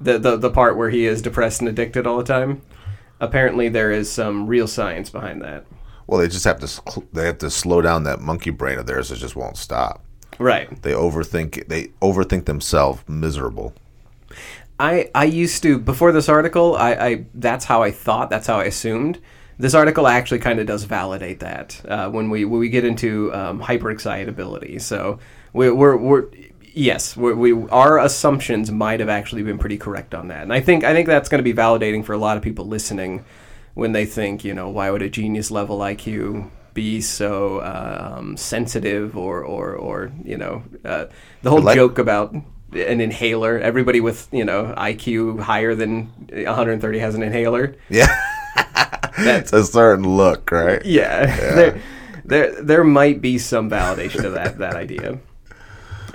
The, 0.00 0.18
the, 0.18 0.36
the 0.36 0.50
part 0.50 0.76
where 0.76 0.90
he 0.90 1.06
is 1.06 1.22
depressed 1.22 1.60
and 1.60 1.68
addicted 1.68 2.06
all 2.06 2.18
the 2.18 2.24
time? 2.24 2.62
Apparently, 3.20 3.68
there 3.68 3.92
is 3.92 4.10
some 4.10 4.46
real 4.46 4.66
science 4.66 5.10
behind 5.10 5.42
that. 5.42 5.66
Well, 6.10 6.18
they 6.18 6.26
just 6.26 6.44
have 6.44 6.58
to 6.58 6.66
sl- 6.66 7.04
they 7.12 7.24
have 7.26 7.38
to 7.38 7.50
slow 7.50 7.80
down 7.80 8.02
that 8.02 8.20
monkey 8.20 8.50
brain 8.50 8.80
of 8.80 8.86
theirs 8.86 9.10
that 9.10 9.18
just 9.18 9.36
won't 9.36 9.56
stop. 9.56 10.04
Right. 10.40 10.82
They 10.82 10.90
overthink 10.90 11.68
they 11.68 11.92
overthink 12.02 12.46
themselves 12.46 13.08
miserable. 13.08 13.74
I 14.80 15.08
I 15.14 15.26
used 15.26 15.62
to 15.62 15.78
before 15.78 16.10
this 16.10 16.28
article. 16.28 16.74
I, 16.74 16.90
I 16.94 17.26
that's 17.32 17.64
how 17.64 17.84
I 17.84 17.92
thought. 17.92 18.28
That's 18.28 18.48
how 18.48 18.58
I 18.58 18.64
assumed. 18.64 19.20
This 19.56 19.72
article 19.72 20.08
actually 20.08 20.40
kind 20.40 20.58
of 20.58 20.66
does 20.66 20.82
validate 20.82 21.38
that 21.40 21.80
uh, 21.86 22.10
when 22.10 22.28
we 22.28 22.44
when 22.44 22.58
we 22.58 22.70
get 22.70 22.84
into 22.84 23.32
um, 23.32 23.60
hyperexcitability. 23.62 24.80
So 24.80 25.20
we, 25.52 25.70
we're 25.70 25.96
we're 25.96 26.24
yes 26.74 27.16
we're, 27.16 27.36
we 27.36 27.68
our 27.68 28.00
assumptions 28.00 28.72
might 28.72 28.98
have 28.98 29.08
actually 29.08 29.44
been 29.44 29.58
pretty 29.58 29.78
correct 29.78 30.16
on 30.16 30.26
that, 30.26 30.42
and 30.42 30.52
I 30.52 30.58
think 30.58 30.82
I 30.82 30.92
think 30.92 31.06
that's 31.06 31.28
going 31.28 31.38
to 31.38 31.44
be 31.44 31.54
validating 31.54 32.04
for 32.04 32.14
a 32.14 32.18
lot 32.18 32.36
of 32.36 32.42
people 32.42 32.66
listening 32.66 33.24
when 33.80 33.92
they 33.92 34.04
think 34.04 34.44
you 34.44 34.52
know 34.52 34.68
why 34.68 34.90
would 34.90 35.00
a 35.00 35.08
genius 35.08 35.50
level 35.50 35.78
IQ 35.78 36.50
be 36.74 37.00
so 37.00 37.58
uh, 37.60 38.14
um, 38.18 38.36
sensitive 38.36 39.16
or 39.16 39.42
or 39.42 39.74
or 39.74 40.12
you 40.22 40.36
know 40.36 40.62
uh, 40.84 41.06
the 41.42 41.50
whole 41.50 41.62
Like- 41.62 41.76
joke 41.76 41.98
about 41.98 42.34
an 42.72 43.00
inhaler. 43.00 43.58
Everybody 43.58 44.00
with 44.00 44.28
you 44.32 44.44
know 44.44 44.74
IQ 44.76 45.40
higher 45.40 45.74
than 45.74 46.06
130 46.28 46.98
has 46.98 47.14
an 47.14 47.22
inhaler. 47.22 47.74
Yeah. 47.88 48.08
That's 49.18 49.52
a 49.54 49.64
certain 49.64 50.04
look, 50.16 50.50
right? 50.50 50.84
Yeah, 50.84 51.26
there, 51.54 51.80
there, 52.24 52.62
there 52.62 52.84
might 52.84 53.20
be 53.20 53.38
some 53.38 53.70
validation 53.70 54.22
to 54.22 54.30
that 54.30 54.58
that 54.58 54.74
idea. 54.74 55.18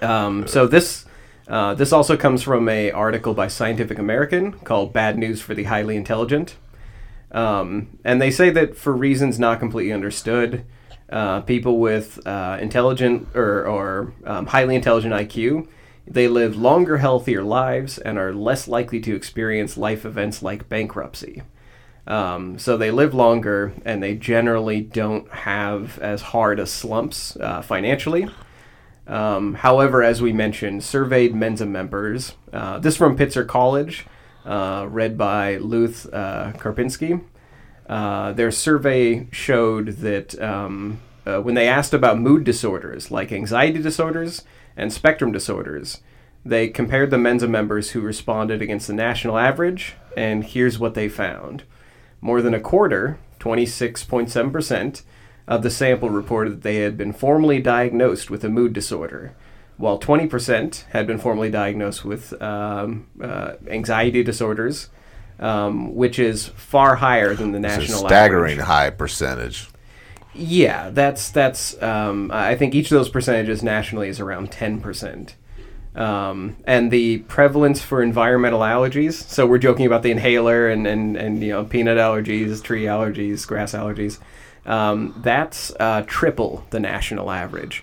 Um, 0.02 0.48
so 0.48 0.68
this, 0.68 1.06
uh, 1.48 1.74
this 1.74 1.92
also 1.92 2.16
comes 2.18 2.44
from 2.44 2.70
a 2.70 2.92
article 2.92 3.34
by 3.34 3.48
Scientific 3.48 3.98
American 4.00 4.54
called 4.54 4.94
"Bad 4.94 5.18
News 5.18 5.42
for 5.42 5.54
the 5.54 5.64
Highly 5.66 5.96
Intelligent," 5.96 6.56
um, 7.32 7.98
and 8.04 8.22
they 8.22 8.32
say 8.32 8.50
that 8.52 8.76
for 8.76 8.94
reasons 8.94 9.40
not 9.40 9.60
completely 9.60 9.92
understood, 9.92 10.66
uh, 11.10 11.42
people 11.42 11.80
with 11.80 12.26
uh, 12.26 12.58
intelligent 12.60 13.28
or, 13.36 13.66
or 13.68 14.14
um, 14.26 14.48
highly 14.48 14.76
intelligent 14.76 15.14
IQ. 15.14 15.68
They 16.08 16.28
live 16.28 16.56
longer, 16.56 16.98
healthier 16.98 17.44
lives 17.44 17.98
and 17.98 18.18
are 18.18 18.34
less 18.34 18.68
likely 18.68 19.00
to 19.02 19.16
experience 19.16 19.78
life 19.78 20.06
events 20.06 20.44
like 20.44 20.70
bankruptcy. 20.70 21.42
Um, 22.08 22.60
so 22.60 22.78
they 22.78 22.92
live 22.92 23.14
longer 23.16 23.74
and 23.84 24.02
they 24.02 24.16
generally 24.16 24.82
don't 24.82 25.30
have 25.32 25.98
as 26.00 26.22
hard 26.22 26.60
a 26.60 26.68
slumps 26.68 27.36
uh, 27.38 27.62
financially. 27.62 28.30
Um, 29.08 29.56
however, 29.56 30.04
as 30.04 30.22
we 30.22 30.34
mentioned, 30.34 30.84
surveyed 30.84 31.36
Mensa 31.36 31.66
members, 31.66 32.34
uh, 32.54 32.80
this 32.80 32.98
from 32.98 33.18
Pitzer 33.18 33.48
College, 33.48 34.06
uh, 34.46 34.88
read 34.90 35.18
by 35.18 35.54
Ruth 35.56 36.08
uh, 36.14 36.54
Karpinski. 36.54 37.22
Uh, 37.88 38.32
their 38.34 38.52
survey 38.52 39.28
showed 39.32 39.88
that 39.98 40.40
um, 40.42 41.00
uh, 41.26 41.40
when 41.40 41.56
they 41.56 41.68
asked 41.68 41.94
about 41.94 42.20
mood 42.20 42.44
disorders 42.44 43.12
like 43.12 43.32
anxiety 43.32 43.82
disorders 43.82 44.44
and 44.78 44.92
spectrum 44.92 45.32
disorders, 45.32 46.02
they 46.44 46.68
compared 46.68 47.10
the 47.10 47.18
Mensa 47.18 47.48
members 47.48 47.92
who 47.92 48.02
responded 48.02 48.62
against 48.62 48.88
the 48.88 48.94
national 48.94 49.38
average, 49.38 49.96
and 50.16 50.44
here's 50.44 50.78
what 50.78 50.94
they 50.94 51.10
found. 51.10 51.64
More 52.22 52.42
than 52.42 52.54
a 52.54 52.60
quarter, 52.60 53.18
26.7%, 53.40 55.02
of 55.48 55.62
the 55.62 55.70
sample 55.70 56.10
reported 56.10 56.52
that 56.54 56.64
they 56.64 56.78
had 56.78 56.98
been 56.98 57.14
formally 57.14 57.60
diagnosed 57.60 58.30
with 58.30 58.44
a 58.44 58.50
mood 58.50 58.74
disorder, 58.74 59.36
while 59.78 60.00
20% 60.00 60.86
had 60.92 61.06
been 61.08 61.18
formally 61.18 61.50
diagnosed 61.50 62.06
with 62.06 62.40
um, 62.42 63.08
uh, 63.22 63.54
anxiety 63.68 64.24
disorders, 64.24 64.90
um, 65.40 65.94
which 65.96 66.18
is 66.20 66.48
far 66.50 66.96
higher 66.96 67.36
than 67.36 67.52
the 67.52 67.60
It's 67.60 67.78
national 67.78 68.00
staggering 68.08 68.54
average. 68.54 68.68
high 68.68 68.90
percentage. 68.90 69.70
Yeah, 70.34 70.90
that's 70.90 71.30
that's. 71.30 71.82
Um, 71.82 72.30
I 72.34 72.56
think 72.56 72.76
each 72.76 72.92
of 72.92 72.98
those 72.98 73.10
percentages 73.10 73.64
nationally 73.64 74.10
is 74.10 74.20
around 74.20 74.52
ten 74.52 74.82
percent. 74.82 75.36
Um, 75.96 76.58
and 76.66 76.92
the 76.92 77.20
prevalence 77.20 77.82
for 77.82 78.04
environmental 78.04 78.60
allergies. 78.60 79.14
So 79.14 79.48
we're 79.48 79.60
joking 79.60 79.86
about 79.86 80.04
the 80.04 80.12
inhaler 80.12 80.68
and, 80.68 80.86
and, 80.86 81.16
and 81.16 81.42
you 81.42 81.52
know 81.52 81.64
peanut 81.64 81.98
allergies, 81.98 82.62
tree 82.62 82.84
allergies, 82.84 83.48
grass 83.48 83.72
allergies. 83.72 84.20
Um, 84.66 85.14
that's 85.24 85.72
uh, 85.80 86.04
triple 86.06 86.66
the 86.72 86.82
national 86.82 87.32
average. 87.32 87.82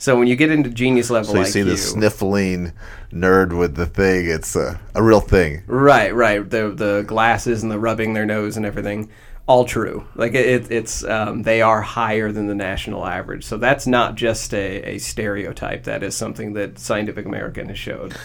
So 0.00 0.18
when 0.18 0.28
you 0.28 0.34
get 0.34 0.50
into 0.50 0.70
genius 0.70 1.10
level 1.10 1.34
So 1.34 1.38
you 1.38 1.44
IQ, 1.44 1.48
see 1.52 1.62
the 1.62 1.76
sniffling 1.76 2.72
nerd 3.12 3.56
with 3.56 3.74
the 3.76 3.84
thing. 3.84 4.30
It's 4.30 4.56
a, 4.56 4.80
a 4.94 5.02
real 5.02 5.20
thing. 5.20 5.62
Right, 5.66 6.14
right. 6.14 6.48
The 6.48 6.70
the 6.70 7.04
glasses 7.06 7.62
and 7.62 7.70
the 7.70 7.78
rubbing 7.78 8.14
their 8.14 8.24
nose 8.24 8.56
and 8.56 8.64
everything, 8.64 9.10
all 9.46 9.66
true. 9.66 10.06
Like 10.14 10.32
it, 10.34 10.70
it's 10.72 11.04
um, 11.04 11.42
they 11.42 11.60
are 11.60 11.82
higher 11.82 12.32
than 12.32 12.46
the 12.46 12.54
national 12.54 13.06
average. 13.06 13.44
So 13.44 13.58
that's 13.58 13.86
not 13.86 14.14
just 14.14 14.54
a, 14.54 14.94
a 14.94 14.98
stereotype. 14.98 15.84
That 15.84 16.02
is 16.02 16.16
something 16.16 16.54
that 16.54 16.78
Scientific 16.78 17.26
American 17.26 17.68
has 17.68 17.78
showed. 17.78 18.16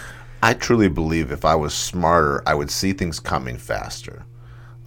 I 0.41 0.53
truly 0.53 0.88
believe 0.88 1.29
if 1.29 1.44
I 1.44 1.55
was 1.55 1.74
smarter, 1.74 2.41
I 2.48 2.53
would 2.53 2.72
see 2.72 2.94
things 2.94 3.20
coming 3.20 3.58
faster. 3.58 4.24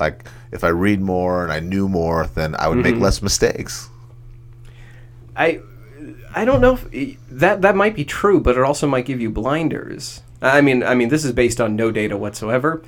Like 0.01 0.25
if 0.53 0.65
I 0.65 0.69
read 0.69 1.03
more 1.03 1.43
and 1.45 1.53
I 1.53 1.61
knew 1.61 1.87
more, 1.87 2.27
then 2.35 2.55
I 2.59 2.69
would 2.69 2.79
Mm-hmm. 2.79 2.83
make 2.95 2.99
less 2.99 3.21
mistakes. 3.21 3.91
I 5.37 5.61
I 6.35 6.45
don't 6.45 6.61
know 6.61 6.79
if 6.93 7.19
that 7.31 7.63
that 7.63 7.77
might 7.77 7.95
be 7.95 8.05
true, 8.05 8.41
but 8.41 8.57
it 8.57 8.63
also 8.63 8.87
might 8.87 9.07
give 9.07 9.21
you 9.21 9.31
blinders. 9.31 10.23
I 10.41 10.61
mean, 10.61 10.83
I 10.83 10.95
mean, 10.95 11.09
this 11.09 11.25
is 11.25 11.33
based 11.33 11.61
on 11.61 11.77
no 11.77 11.91
data 11.91 12.17
whatsoever. 12.17 12.83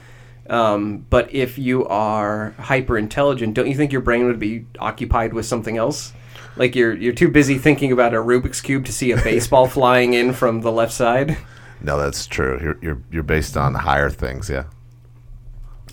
Um, 0.49 1.07
but 1.11 1.33
if 1.33 1.59
you 1.59 1.87
are 1.87 2.55
hyper 2.59 2.99
intelligent, 2.99 3.55
don't 3.55 3.69
you 3.69 3.75
think 3.75 3.93
your 3.93 4.01
brain 4.01 4.27
would 4.27 4.41
be 4.41 4.67
occupied 4.79 5.33
with 5.33 5.47
something 5.47 5.77
else? 5.77 6.13
Like 6.57 6.75
you're 6.75 6.95
you're 6.95 7.13
too 7.13 7.29
busy 7.29 7.57
thinking 7.59 7.93
about 7.93 8.15
a 8.15 8.19
Rubik's 8.19 8.61
cube 8.61 8.85
to 8.87 8.93
see 8.93 9.13
a 9.13 9.17
baseball 9.17 9.67
flying 9.69 10.15
in 10.15 10.33
from 10.33 10.61
the 10.61 10.73
left 10.73 10.93
side. 10.93 11.39
No, 11.81 11.97
that's 11.97 12.27
true. 12.27 12.59
You're 12.61 12.79
you're 12.83 13.03
you're 13.11 13.23
based 13.23 13.57
on 13.57 13.75
higher 13.75 14.11
things, 14.11 14.51
yeah. 14.51 14.65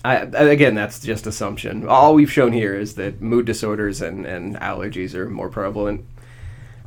I, 0.04 0.16
again, 0.16 0.74
that's 0.74 1.00
just 1.00 1.28
assumption. 1.28 1.88
All 1.88 2.14
we've 2.14 2.32
shown 2.32 2.54
here 2.54 2.76
is 2.76 2.96
that 2.96 3.22
mood 3.22 3.46
disorders 3.46 4.02
and, 4.02 4.26
and 4.26 4.56
allergies 4.56 5.14
are 5.14 5.28
more 5.28 5.50
prevalent. 5.50 6.06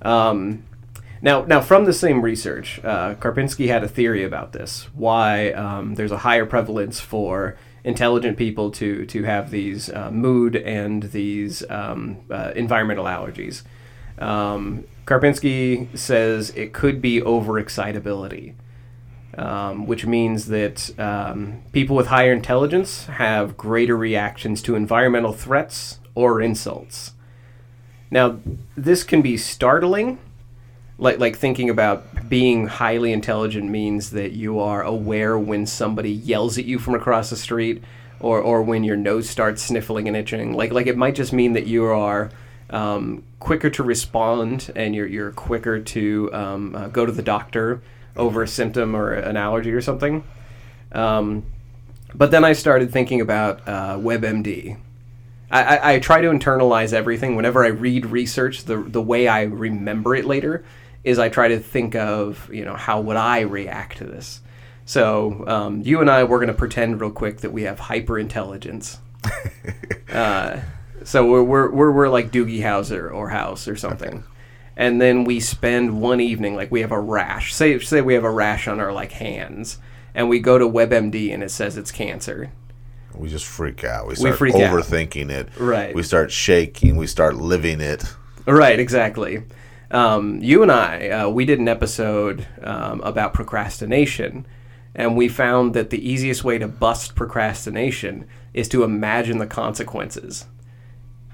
Um, 0.02 0.64
now, 1.23 1.42
now 1.42 1.61
from 1.61 1.85
the 1.85 1.92
same 1.92 2.23
research, 2.23 2.80
uh, 2.83 3.14
Karpinski 3.14 3.69
had 3.69 3.85
a 3.85 3.88
theory 3.88 4.25
about 4.25 4.52
this. 4.52 4.88
Why 4.95 5.50
um, 5.52 5.95
there's 5.95 6.12
a 6.12 6.19
higher 6.19 6.47
prevalence 6.47 7.00
for 7.00 7.57
intelligent 7.85 8.37
people 8.37 8.71
to 8.71 9.07
to 9.07 9.23
have 9.23 9.50
these 9.50 9.90
uh, 9.90 10.11
mood 10.11 10.57
and 10.57 11.04
these 11.04 11.69
um, 11.71 12.19
uh, 12.30 12.52
environmental 12.54 13.04
allergies. 13.04 13.62
Um, 14.19 14.85
Karpinski 15.07 15.97
says 15.97 16.50
it 16.50 16.73
could 16.73 17.00
be 17.00 17.21
overexcitability, 17.21 18.54
um, 19.37 19.87
which 19.87 20.07
means 20.07 20.47
that 20.47 20.99
um, 20.99 21.62
people 21.73 21.97
with 21.97 22.09
higher 22.09 22.33
intelligence 22.33 23.07
have 23.07 23.57
greater 23.57 23.97
reactions 23.97 24.62
to 24.62 24.75
environmental 24.75 25.33
threats 25.33 26.00
or 26.14 26.40
insults. 26.40 27.12
Now, 28.11 28.38
this 28.76 29.05
can 29.05 29.23
be 29.23 29.37
startling. 29.37 30.19
Like, 30.99 31.19
like 31.19 31.37
thinking 31.37 31.71
about 31.71 32.29
being 32.29 32.67
highly 32.67 33.12
intelligent 33.12 33.71
means 33.71 34.11
that 34.11 34.33
you 34.33 34.61
are 34.61 34.83
aware 34.83 35.38
when 35.38 35.64
somebody 35.64 36.11
yells 36.11 36.59
at 36.59 36.67
you 36.67 36.79
from 36.79 36.95
across 36.95 37.31
the 37.31 37.37
street 37.37 37.83
or, 38.19 38.38
or 38.40 38.62
when 38.62 38.85
your 38.85 38.97
nose 38.97 39.29
starts 39.29 39.62
sniffling 39.62 40.09
and 40.09 40.17
itching. 40.17 40.52
Like, 40.52 40.73
like 40.73 40.87
it 40.87 40.97
might 40.97 41.14
just 41.14 41.33
mean 41.33 41.55
that 41.55 41.67
you 41.67 41.85
are 41.87 42.31
um, 42.69 43.25
quicker 43.38 43.71
to 43.71 43.83
respond 43.83 44.71
and 44.76 44.95
you're, 44.95 45.07
you're 45.07 45.33
quicker 45.33 45.81
to 45.81 46.31
um, 46.35 46.75
uh, 46.76 46.88
go 46.88 47.07
to 47.07 47.12
the 47.12 47.23
doctor 47.23 47.81
over 48.17 48.43
a 48.43 48.49
symptom 48.49 48.95
or 48.95 49.12
an 49.12 49.37
allergy 49.37 49.73
or 49.73 49.81
something. 49.81 50.23
Um, 50.93 51.45
but 52.14 52.31
then 52.31 52.45
I 52.45 52.52
started 52.52 52.93
thinking 52.93 53.21
about 53.21 53.67
uh, 53.67 53.97
WebMD. 53.97 54.76
I, 55.50 55.62
I, 55.62 55.92
I 55.95 55.99
try 55.99 56.21
to 56.21 56.28
internalize 56.28 56.92
everything. 56.92 57.37
Whenever 57.37 57.64
I 57.64 57.69
read 57.69 58.07
research, 58.07 58.64
the, 58.64 58.76
the 58.78 59.02
way 59.02 59.28
I 59.28 59.42
remember 59.42 60.14
it 60.14 60.25
later 60.25 60.64
is 61.02 61.19
I 61.19 61.28
try 61.28 61.49
to 61.49 61.59
think 61.59 61.95
of, 61.95 62.49
you 62.52 62.64
know, 62.64 62.76
how 62.76 63.00
would 63.00 63.16
I 63.16 63.40
react 63.40 63.99
to 63.99 64.04
this? 64.04 64.40
So 64.85 65.45
um, 65.47 65.83
you 65.83 66.00
and 66.00 66.11
I, 66.11 66.25
we're 66.25 66.38
going 66.38 66.49
to 66.49 66.54
pretend 66.54 67.00
real 67.00 67.11
quick 67.11 67.38
that 67.38 67.52
we 67.52 67.62
have 67.62 67.78
hyper 67.78 68.19
intelligence. 68.19 68.99
uh, 70.12 70.61
so 71.04 71.26
we're, 71.26 71.42
we're, 71.42 71.71
we're, 71.71 71.92
we're 71.92 72.09
like 72.09 72.30
Doogie 72.30 72.61
Howser 72.61 73.12
or 73.12 73.30
House 73.30 73.69
or 73.69 73.76
something. 73.76 74.14
Okay. 74.14 74.25
And 74.76 75.00
then 75.00 75.25
we 75.25 75.40
spend 75.40 76.00
one 76.00 76.21
evening, 76.21 76.57
like 76.57 76.71
we 76.71 76.80
have 76.80 76.92
a 76.92 77.00
rash. 77.00 77.54
Say, 77.54 77.78
say 77.80 78.00
we 78.00 78.14
have 78.14 78.25
a 78.25 78.30
rash 78.30 78.66
on 78.66 78.80
our 78.80 78.92
like 78.92 79.12
hands, 79.12 79.78
and 80.14 80.28
we 80.28 80.38
go 80.38 80.59
to 80.59 80.66
WebMD 80.66 81.35
and 81.35 81.42
it 81.42 81.50
says 81.50 81.76
it's 81.76 81.92
cancer. 81.92 82.50
We 83.14 83.29
just 83.29 83.47
freak 83.47 83.85
out. 83.85 84.07
We 84.07 84.14
start 84.14 84.40
we 84.40 84.52
overthinking 84.52 85.33
out. 85.33 85.47
it. 85.47 85.49
Right. 85.59 85.95
We 85.95 86.02
start 86.02 86.31
shaking. 86.31 86.97
We 86.97 87.07
start 87.07 87.37
living 87.37 87.81
it. 87.81 88.05
Right. 88.47 88.79
Exactly. 88.79 89.43
Um, 89.90 90.40
you 90.40 90.62
and 90.62 90.71
I, 90.71 91.09
uh, 91.09 91.29
we 91.29 91.45
did 91.45 91.59
an 91.59 91.67
episode 91.67 92.47
um, 92.62 93.00
about 93.00 93.35
procrastination, 93.35 94.47
and 94.95 95.17
we 95.17 95.29
found 95.29 95.75
that 95.75 95.90
the 95.90 96.09
easiest 96.09 96.45
way 96.45 96.59
to 96.59 96.69
bust 96.69 97.17
procrastination 97.17 98.29
is 98.55 98.69
to 98.69 98.85
imagine 98.85 99.38
the 99.38 99.47
consequences. 99.47 100.47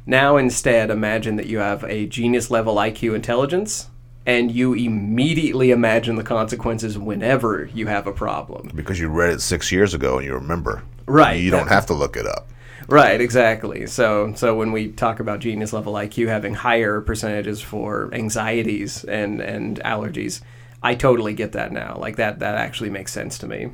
Now, 0.06 0.36
instead, 0.36 0.90
imagine 0.90 1.36
that 1.36 1.46
you 1.46 1.58
have 1.58 1.84
a 1.84 2.06
genius 2.06 2.50
level 2.50 2.76
IQ 2.76 3.14
intelligence 3.14 3.90
and 4.24 4.50
you 4.50 4.74
immediately 4.74 5.70
imagine 5.70 6.16
the 6.16 6.22
consequences 6.22 6.98
whenever 6.98 7.70
you 7.72 7.86
have 7.86 8.06
a 8.06 8.12
problem. 8.12 8.70
Because 8.74 8.98
you 8.98 9.08
read 9.08 9.30
it 9.30 9.40
six 9.40 9.70
years 9.70 9.94
ago 9.94 10.18
and 10.18 10.26
you 10.26 10.34
remember. 10.34 10.82
Right. 11.06 11.40
You 11.40 11.50
don't 11.50 11.68
have 11.68 11.86
to 11.86 11.94
look 11.94 12.16
it 12.16 12.26
up. 12.26 12.48
Right, 12.88 13.20
exactly. 13.20 13.86
So, 13.86 14.32
so 14.36 14.54
when 14.54 14.70
we 14.70 14.92
talk 14.92 15.18
about 15.18 15.40
genius 15.40 15.72
level 15.72 15.94
IQ 15.94 16.28
having 16.28 16.54
higher 16.54 17.00
percentages 17.00 17.60
for 17.60 18.10
anxieties 18.12 19.02
and 19.04 19.40
and 19.40 19.80
allergies, 19.80 20.40
I 20.82 20.94
totally 20.94 21.34
get 21.34 21.52
that 21.52 21.72
now. 21.72 21.96
Like 21.98 22.16
that, 22.16 22.38
that 22.38 22.54
actually 22.54 22.90
makes 22.90 23.12
sense 23.12 23.38
to 23.38 23.48
me. 23.48 23.70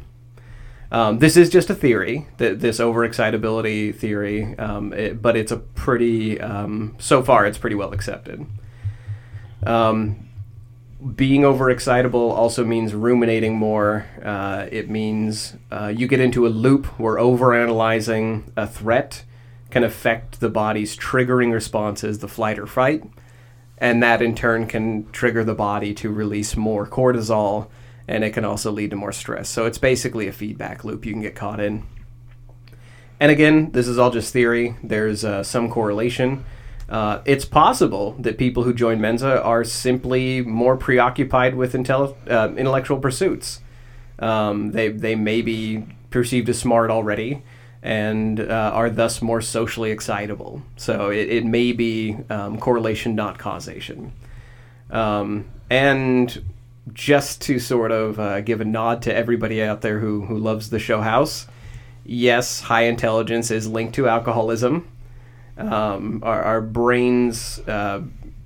Um, 0.90 1.18
this 1.18 1.36
is 1.36 1.48
just 1.48 1.70
a 1.70 1.74
theory, 1.74 2.26
th- 2.38 2.58
this 2.58 2.78
overexcitability 2.78 3.94
theory, 3.94 4.56
um, 4.58 4.92
it, 4.92 5.22
but 5.22 5.36
it's 5.38 5.50
a 5.50 5.56
pretty, 5.56 6.38
um, 6.38 6.96
so 6.98 7.22
far, 7.22 7.46
it's 7.46 7.56
pretty 7.56 7.76
well 7.76 7.92
accepted. 7.92 8.46
Um, 9.66 10.28
being 11.02 11.42
overexcitable 11.42 12.14
also 12.14 12.64
means 12.64 12.94
ruminating 12.94 13.56
more. 13.56 14.06
Uh, 14.22 14.66
it 14.70 14.88
means 14.88 15.56
uh, 15.70 15.92
you 15.94 16.06
get 16.06 16.20
into 16.20 16.46
a 16.46 16.48
loop 16.48 16.86
where 16.98 17.16
overanalyzing 17.16 18.44
a 18.56 18.66
threat 18.66 19.24
can 19.70 19.82
affect 19.82 20.40
the 20.40 20.48
body's 20.48 20.96
triggering 20.96 21.52
responses, 21.52 22.20
the 22.20 22.28
flight 22.28 22.58
or 22.58 22.66
fight, 22.66 23.02
and 23.78 24.02
that 24.02 24.22
in 24.22 24.34
turn 24.34 24.66
can 24.66 25.10
trigger 25.10 25.42
the 25.42 25.54
body 25.54 25.92
to 25.94 26.10
release 26.10 26.56
more 26.56 26.86
cortisol, 26.86 27.68
and 28.06 28.22
it 28.22 28.30
can 28.30 28.44
also 28.44 28.70
lead 28.70 28.90
to 28.90 28.96
more 28.96 29.12
stress. 29.12 29.48
So 29.48 29.66
it's 29.66 29.78
basically 29.78 30.28
a 30.28 30.32
feedback 30.32 30.84
loop 30.84 31.04
you 31.04 31.12
can 31.12 31.22
get 31.22 31.34
caught 31.34 31.58
in. 31.58 31.84
And 33.18 33.32
again, 33.32 33.72
this 33.72 33.88
is 33.88 33.98
all 33.98 34.10
just 34.10 34.32
theory. 34.32 34.76
There's 34.82 35.24
uh, 35.24 35.42
some 35.42 35.70
correlation. 35.70 36.44
Uh, 36.92 37.22
it's 37.24 37.46
possible 37.46 38.14
that 38.18 38.36
people 38.36 38.64
who 38.64 38.74
join 38.74 39.00
Mensa 39.00 39.42
are 39.42 39.64
simply 39.64 40.42
more 40.42 40.76
preoccupied 40.76 41.54
with 41.54 41.74
uh, 41.74 42.52
intellectual 42.54 42.98
pursuits. 42.98 43.62
Um, 44.18 44.72
they, 44.72 44.88
they 44.88 45.14
may 45.14 45.40
be 45.40 45.86
perceived 46.10 46.50
as 46.50 46.58
smart 46.58 46.90
already 46.90 47.42
and 47.82 48.38
uh, 48.38 48.70
are 48.74 48.90
thus 48.90 49.22
more 49.22 49.40
socially 49.40 49.90
excitable. 49.90 50.60
So 50.76 51.08
it, 51.08 51.30
it 51.30 51.44
may 51.46 51.72
be 51.72 52.18
um, 52.28 52.58
correlation, 52.58 53.14
not 53.14 53.38
causation. 53.38 54.12
Um, 54.90 55.46
and 55.70 56.44
just 56.92 57.40
to 57.42 57.58
sort 57.58 57.90
of 57.90 58.20
uh, 58.20 58.42
give 58.42 58.60
a 58.60 58.66
nod 58.66 59.00
to 59.02 59.14
everybody 59.14 59.62
out 59.62 59.80
there 59.80 59.98
who, 59.98 60.26
who 60.26 60.36
loves 60.36 60.68
the 60.68 60.78
show 60.78 61.00
House, 61.00 61.46
yes, 62.04 62.60
high 62.60 62.82
intelligence 62.82 63.50
is 63.50 63.66
linked 63.66 63.94
to 63.94 64.08
alcoholism 64.08 64.86
um, 65.58 66.20
our, 66.22 66.42
our, 66.42 66.60
brains. 66.60 67.58
Uh, 67.60 68.02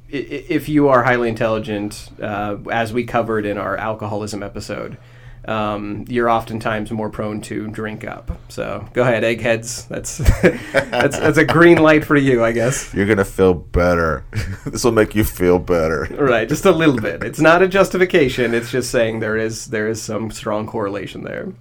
if 0.09 0.69
you 0.69 0.89
are 0.89 1.03
highly 1.03 1.29
intelligent, 1.29 2.11
uh, 2.23 2.57
as 2.71 2.93
we 2.93 3.05
covered 3.05 3.45
in 3.45 3.59
our 3.59 3.77
alcoholism 3.77 4.43
episode, 4.43 4.99
um, 5.47 6.05
you're 6.09 6.29
oftentimes 6.29 6.91
more 6.91 7.09
prone 7.09 7.41
to 7.43 7.69
drink 7.69 8.05
up. 8.05 8.31
So 8.49 8.89
go 8.93 9.03
ahead, 9.03 9.23
eggheads. 9.23 9.87
That's 9.87 10.19
that's 10.73 11.19
that's 11.19 11.39
a 11.39 11.45
green 11.45 11.79
light 11.79 12.05
for 12.05 12.17
you, 12.17 12.45
I 12.45 12.53
guess. 12.53 12.93
You're 12.93 13.07
gonna 13.07 13.25
feel 13.25 13.55
better. 13.55 14.25
this 14.67 14.83
will 14.83 14.93
make 14.93 15.15
you 15.15 15.25
feel 15.25 15.59
better. 15.59 16.09
Right, 16.11 16.49
just 16.49 16.65
a 16.65 16.73
little 16.73 16.97
bit. 16.97 17.23
It's 17.23 17.41
not 17.41 17.63
a 17.63 17.69
justification. 17.69 18.55
It's 18.55 18.71
just 18.71 18.91
saying 18.91 19.21
there 19.21 19.37
is 19.37 19.67
there 19.67 19.89
is 19.89 20.03
some 20.03 20.31
strong 20.31 20.67
correlation 20.67 21.23
there. 21.23 21.53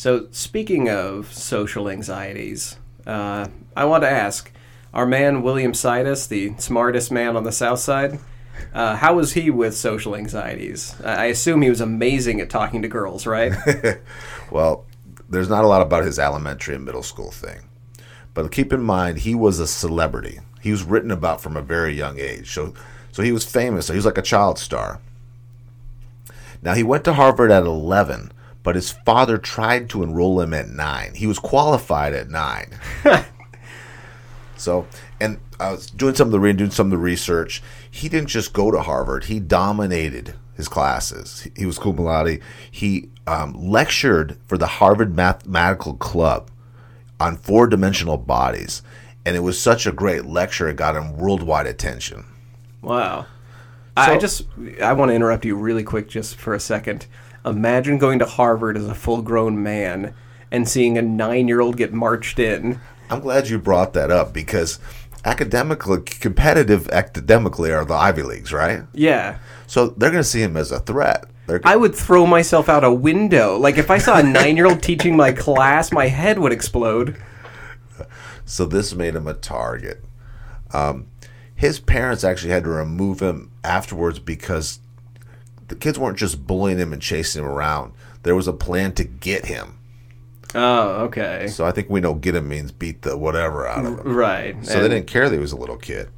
So, 0.00 0.28
speaking 0.30 0.88
of 0.88 1.30
social 1.30 1.86
anxieties, 1.86 2.78
uh, 3.06 3.48
I 3.76 3.84
want 3.84 4.02
to 4.02 4.08
ask 4.08 4.50
our 4.94 5.04
man 5.04 5.42
William 5.42 5.72
Sidis, 5.72 6.26
the 6.26 6.54
smartest 6.56 7.12
man 7.12 7.36
on 7.36 7.44
the 7.44 7.52
South 7.52 7.80
Side, 7.80 8.18
uh, 8.72 8.96
how 8.96 9.16
was 9.16 9.34
he 9.34 9.50
with 9.50 9.76
social 9.76 10.16
anxieties? 10.16 10.98
I 11.04 11.26
assume 11.26 11.60
he 11.60 11.68
was 11.68 11.82
amazing 11.82 12.40
at 12.40 12.48
talking 12.48 12.80
to 12.80 12.88
girls, 12.88 13.26
right? 13.26 13.52
well, 14.50 14.86
there's 15.28 15.50
not 15.50 15.64
a 15.64 15.68
lot 15.68 15.82
about 15.82 16.06
his 16.06 16.18
elementary 16.18 16.76
and 16.76 16.84
middle 16.86 17.02
school 17.02 17.30
thing. 17.30 17.60
But 18.32 18.50
keep 18.52 18.72
in 18.72 18.80
mind, 18.80 19.18
he 19.18 19.34
was 19.34 19.58
a 19.58 19.66
celebrity. 19.66 20.40
He 20.62 20.70
was 20.70 20.82
written 20.82 21.10
about 21.10 21.42
from 21.42 21.58
a 21.58 21.62
very 21.62 21.92
young 21.92 22.18
age. 22.18 22.50
So, 22.50 22.72
so 23.12 23.22
he 23.22 23.32
was 23.32 23.44
famous. 23.44 23.88
So 23.88 23.92
he 23.92 23.98
was 23.98 24.06
like 24.06 24.16
a 24.16 24.22
child 24.22 24.58
star. 24.58 25.02
Now, 26.62 26.72
he 26.72 26.82
went 26.82 27.04
to 27.04 27.12
Harvard 27.12 27.50
at 27.50 27.64
11 27.64 28.32
but 28.62 28.74
his 28.74 28.90
father 28.90 29.38
tried 29.38 29.88
to 29.90 30.02
enroll 30.02 30.40
him 30.40 30.52
at 30.52 30.68
nine. 30.68 31.14
He 31.14 31.26
was 31.26 31.38
qualified 31.38 32.12
at 32.12 32.28
nine. 32.28 32.78
so, 34.56 34.86
and 35.20 35.38
I 35.58 35.72
was 35.72 35.86
doing 35.86 36.14
some 36.14 36.28
of 36.28 36.32
the 36.32 36.40
reading, 36.40 36.58
doing 36.58 36.70
some 36.70 36.88
of 36.88 36.90
the 36.90 36.98
research. 36.98 37.62
He 37.90 38.08
didn't 38.08 38.28
just 38.28 38.52
go 38.52 38.70
to 38.70 38.80
Harvard; 38.82 39.24
he 39.24 39.40
dominated 39.40 40.34
his 40.54 40.68
classes. 40.68 41.48
He 41.56 41.66
was 41.66 41.78
cum 41.78 41.96
laude. 41.96 42.40
He 42.70 43.08
um, 43.26 43.54
lectured 43.54 44.38
for 44.46 44.58
the 44.58 44.66
Harvard 44.66 45.14
Mathematical 45.14 45.94
Club 45.94 46.50
on 47.18 47.36
four-dimensional 47.36 48.18
bodies, 48.18 48.82
and 49.24 49.36
it 49.36 49.40
was 49.40 49.60
such 49.60 49.86
a 49.86 49.92
great 49.92 50.24
lecture. 50.24 50.68
It 50.68 50.76
got 50.76 50.96
him 50.96 51.16
worldwide 51.16 51.66
attention. 51.66 52.24
Wow. 52.82 53.26
So, 53.96 54.12
I 54.12 54.18
just 54.18 54.46
I 54.82 54.92
want 54.92 55.10
to 55.10 55.14
interrupt 55.14 55.44
you 55.44 55.56
really 55.56 55.82
quick 55.82 56.08
just 56.08 56.36
for 56.36 56.54
a 56.54 56.60
second. 56.60 57.06
Imagine 57.44 57.98
going 57.98 58.18
to 58.18 58.26
Harvard 58.26 58.76
as 58.76 58.86
a 58.86 58.94
full 58.94 59.22
grown 59.22 59.62
man 59.62 60.14
and 60.50 60.68
seeing 60.68 60.98
a 60.98 61.02
nine 61.02 61.48
year 61.48 61.60
old 61.60 61.76
get 61.76 61.92
marched 61.92 62.38
in. 62.38 62.80
I'm 63.08 63.20
glad 63.20 63.48
you 63.48 63.58
brought 63.58 63.92
that 63.94 64.10
up 64.10 64.32
because 64.32 64.78
academically, 65.24 66.00
competitive 66.02 66.88
academically 66.90 67.72
are 67.72 67.84
the 67.84 67.94
Ivy 67.94 68.22
Leagues, 68.22 68.52
right? 68.52 68.82
Yeah. 68.92 69.38
So 69.66 69.88
they're 69.88 70.10
going 70.10 70.22
to 70.22 70.28
see 70.28 70.42
him 70.42 70.56
as 70.56 70.70
a 70.70 70.80
threat. 70.80 71.24
I 71.64 71.74
would 71.74 71.96
throw 71.96 72.26
myself 72.26 72.68
out 72.68 72.84
a 72.84 72.92
window. 72.92 73.56
Like 73.56 73.76
if 73.76 73.90
I 73.90 73.98
saw 73.98 74.18
a 74.18 74.22
nine 74.22 74.56
year 74.56 74.66
old 74.66 74.82
teaching 74.84 75.16
my 75.16 75.32
class, 75.32 75.90
my 75.90 76.06
head 76.06 76.38
would 76.38 76.52
explode. 76.52 77.20
So 78.44 78.64
this 78.64 78.94
made 78.94 79.14
him 79.14 79.26
a 79.26 79.34
target. 79.34 80.02
Um, 80.72 81.06
his 81.54 81.78
parents 81.78 82.24
actually 82.24 82.52
had 82.52 82.64
to 82.64 82.70
remove 82.70 83.20
him 83.20 83.50
afterwards 83.62 84.18
because 84.18 84.80
the 85.70 85.76
kids 85.76 85.98
weren't 85.98 86.18
just 86.18 86.46
bullying 86.46 86.78
him 86.78 86.92
and 86.92 87.00
chasing 87.00 87.42
him 87.42 87.48
around. 87.48 87.92
There 88.24 88.34
was 88.34 88.48
a 88.48 88.52
plan 88.52 88.92
to 88.94 89.04
get 89.04 89.46
him. 89.46 89.78
Oh, 90.52 91.04
okay. 91.04 91.46
So 91.46 91.64
I 91.64 91.70
think 91.70 91.88
we 91.88 92.00
know 92.00 92.12
get 92.12 92.34
him 92.34 92.48
means 92.48 92.72
beat 92.72 93.02
the 93.02 93.16
whatever 93.16 93.68
out 93.68 93.86
of 93.86 94.00
him. 94.00 94.12
Right. 94.12 94.66
So 94.66 94.82
they 94.82 94.88
didn't 94.88 95.06
care 95.06 95.28
that 95.28 95.34
he 95.34 95.40
was 95.40 95.52
a 95.52 95.56
little 95.56 95.76
kid. 95.76 96.08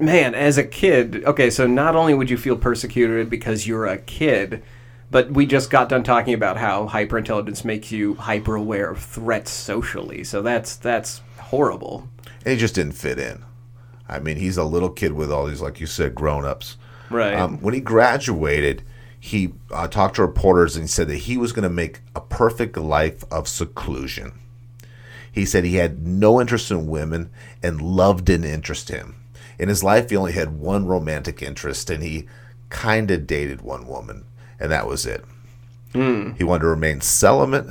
Man, 0.00 0.34
as 0.34 0.56
a 0.56 0.64
kid, 0.64 1.24
okay, 1.26 1.50
so 1.50 1.66
not 1.66 1.94
only 1.94 2.14
would 2.14 2.30
you 2.30 2.38
feel 2.38 2.56
persecuted 2.56 3.28
because 3.28 3.66
you're 3.66 3.86
a 3.86 3.98
kid, 3.98 4.62
but 5.10 5.30
we 5.30 5.44
just 5.44 5.68
got 5.68 5.90
done 5.90 6.02
talking 6.02 6.32
about 6.32 6.56
how 6.56 6.88
hyperintelligence 6.88 7.66
makes 7.66 7.92
you 7.92 8.14
hyper 8.14 8.56
aware 8.56 8.90
of 8.90 8.98
threats 8.98 9.50
socially. 9.50 10.24
So 10.24 10.40
that's 10.40 10.76
that's 10.76 11.20
horrible. 11.38 12.08
And 12.44 12.52
he 12.52 12.56
just 12.56 12.74
didn't 12.74 12.92
fit 12.92 13.18
in. 13.18 13.44
I 14.08 14.20
mean, 14.20 14.38
he's 14.38 14.56
a 14.56 14.64
little 14.64 14.90
kid 14.90 15.12
with 15.12 15.30
all 15.30 15.46
these, 15.46 15.60
like 15.60 15.80
you 15.80 15.86
said, 15.86 16.14
grown 16.14 16.46
ups. 16.46 16.78
Right. 17.10 17.34
Um, 17.34 17.58
when 17.60 17.74
he 17.74 17.80
graduated, 17.80 18.82
he 19.18 19.52
uh, 19.70 19.88
talked 19.88 20.16
to 20.16 20.22
reporters 20.22 20.76
and 20.76 20.84
he 20.84 20.88
said 20.88 21.08
that 21.08 21.16
he 21.16 21.36
was 21.36 21.52
going 21.52 21.62
to 21.64 21.68
make 21.68 22.00
a 22.14 22.20
perfect 22.20 22.76
life 22.76 23.24
of 23.30 23.48
seclusion. 23.48 24.38
He 25.30 25.44
said 25.44 25.64
he 25.64 25.76
had 25.76 26.06
no 26.06 26.40
interest 26.40 26.70
in 26.70 26.86
women 26.86 27.30
and 27.62 27.82
love 27.82 28.24
didn't 28.24 28.46
interest 28.50 28.88
him. 28.88 29.16
In 29.58 29.68
his 29.68 29.84
life, 29.84 30.10
he 30.10 30.16
only 30.16 30.32
had 30.32 30.58
one 30.58 30.86
romantic 30.86 31.42
interest 31.42 31.90
and 31.90 32.02
he 32.02 32.26
kind 32.68 33.10
of 33.10 33.26
dated 33.26 33.62
one 33.62 33.86
woman, 33.86 34.24
and 34.58 34.70
that 34.70 34.86
was 34.86 35.06
it. 35.06 35.24
He 36.36 36.44
wanted 36.44 36.62
to 36.62 36.68
remain 36.68 37.00
celibate, 37.00 37.66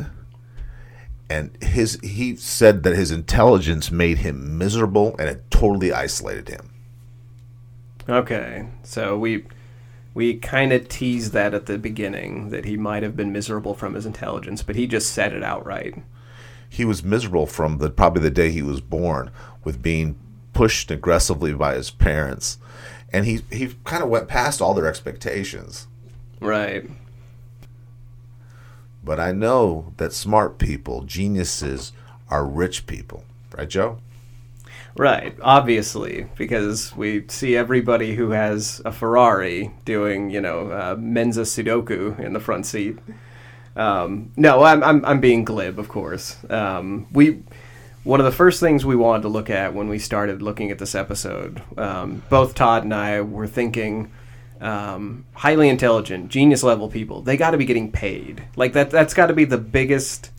and 1.30 1.52
his 1.62 2.00
he 2.02 2.36
said 2.36 2.84
that 2.84 2.96
his 2.96 3.12
intelligence 3.12 3.92
made 3.92 4.20
him 4.20 4.58
miserable 4.58 5.16
and 5.20 5.28
it 5.30 5.50
totally 5.52 5.92
isolated 5.92 6.50
him. 6.50 6.72
Okay, 8.08 8.68
so 8.84 9.18
we 9.18 9.46
we 10.14 10.36
kind 10.38 10.72
of 10.72 10.88
teased 10.88 11.34
that 11.34 11.54
at 11.54 11.66
the 11.66 11.78
beginning 11.78 12.50
that 12.50 12.66
he 12.66 12.78
might 12.78 13.04
have 13.04 13.16
been 13.18 13.32
miserable 13.34 13.74
from 13.74 13.96
his 13.96 14.06
intelligence, 14.06 14.64
but 14.64 14.76
he 14.78 14.88
just 14.88 15.12
said 15.12 15.34
it 15.34 15.44
outright. 15.44 15.96
he 16.70 16.86
was 16.86 17.04
miserable 17.04 17.46
from 17.48 17.78
the 17.80 17.90
probably 17.90 18.22
the 18.22 18.30
day 18.30 18.50
he 18.52 18.62
was 18.62 18.80
born 18.82 19.30
with 19.64 19.82
being 19.82 20.18
pushed 20.54 20.90
aggressively 20.92 21.54
by 21.54 21.76
his 21.76 21.92
parents 21.92 22.58
and 23.12 23.26
he 23.26 23.42
he 23.52 23.76
kind 23.84 24.02
of 24.04 24.10
went 24.10 24.28
past 24.28 24.62
all 24.62 24.74
their 24.74 24.88
expectations 24.88 25.88
Right. 26.42 26.90
but 29.04 29.20
i 29.20 29.32
know 29.32 29.94
that 29.98 30.14
smart 30.14 30.58
people 30.58 31.04
geniuses 31.04 31.92
are 32.30 32.46
rich 32.46 32.88
people 32.88 33.24
right 33.58 33.70
joe 33.70 34.00
Right, 34.98 35.36
obviously, 35.42 36.28
because 36.38 36.96
we 36.96 37.26
see 37.28 37.58
everybody 37.58 38.16
who 38.16 38.30
has 38.30 38.82
a 38.86 38.94
Ferrari 38.94 39.72
doing, 39.84 40.30
you 40.30 40.40
know, 40.40 40.70
uh, 40.70 40.96
Sudoku 40.96 42.18
in 42.18 42.32
the 42.32 42.40
front 42.40 42.66
seat. 42.66 42.98
Um, 43.76 44.32
no, 44.38 44.64
I'm, 44.64 44.82
I'm, 44.84 45.04
I'm 45.04 45.20
being 45.20 45.44
glib, 45.44 45.80
of 45.80 45.90
course. 45.90 46.38
Um, 46.50 47.08
we 47.12 47.44
one 48.06 48.20
of 48.20 48.26
the 48.26 48.32
first 48.32 48.60
things 48.60 48.86
we 48.86 48.96
wanted 48.96 49.24
to 49.24 49.30
look 49.30 49.50
at 49.50 49.74
when 49.74 49.90
we 49.90 49.98
started 49.98 50.42
looking 50.42 50.70
at 50.72 50.78
this 50.78 50.96
episode, 50.96 51.62
um, 51.76 52.24
both 52.30 52.54
Todd 52.54 52.84
and 52.84 52.94
I 52.94 53.22
were 53.22 53.48
thinking, 53.48 54.12
um, 54.62 55.26
highly 55.34 55.70
intelligent, 55.70 56.30
genius 56.30 56.62
level 56.64 56.88
people. 56.88 57.24
They 57.24 57.36
got 57.36 57.52
to 57.52 57.58
be 57.58 57.66
getting 57.66 57.92
paid. 57.92 58.44
Like 58.56 58.74
that. 58.74 58.92
That's 58.92 59.16
got 59.16 59.28
to 59.28 59.34
be 59.34 59.44
the 59.44 59.58
biggest 59.58 60.30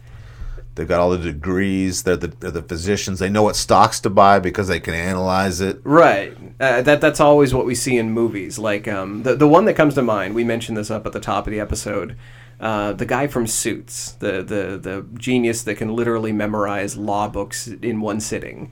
they've 0.76 0.88
got 0.88 1.00
all 1.00 1.10
the 1.10 1.18
degrees 1.18 2.04
they're 2.04 2.16
the, 2.16 2.28
they're 2.28 2.50
the 2.50 2.62
physicians 2.62 3.18
they 3.18 3.28
know 3.28 3.42
what 3.42 3.56
stocks 3.56 3.98
to 4.00 4.08
buy 4.08 4.38
because 4.38 4.68
they 4.68 4.80
can 4.80 4.94
analyze 4.94 5.60
it 5.60 5.80
Right. 5.84 6.36
Uh, 6.58 6.82
that 6.82 7.00
that's 7.00 7.20
always 7.20 7.52
what 7.52 7.66
we 7.66 7.74
see 7.74 7.96
in 7.98 8.10
movies. 8.10 8.58
Like 8.58 8.88
um, 8.88 9.22
the 9.22 9.34
the 9.34 9.48
one 9.48 9.66
that 9.66 9.74
comes 9.74 9.94
to 9.94 10.02
mind. 10.02 10.34
We 10.34 10.44
mentioned 10.44 10.76
this 10.76 10.90
up 10.90 11.06
at 11.06 11.12
the 11.12 11.20
top 11.20 11.46
of 11.46 11.50
the 11.50 11.60
episode. 11.60 12.16
Uh, 12.58 12.92
the 12.92 13.04
guy 13.04 13.26
from 13.26 13.46
Suits, 13.46 14.12
the 14.12 14.42
the 14.42 14.78
the 14.78 15.06
genius 15.14 15.62
that 15.64 15.76
can 15.76 15.94
literally 15.94 16.32
memorize 16.32 16.96
law 16.96 17.28
books 17.28 17.66
in 17.68 18.00
one 18.00 18.20
sitting. 18.20 18.70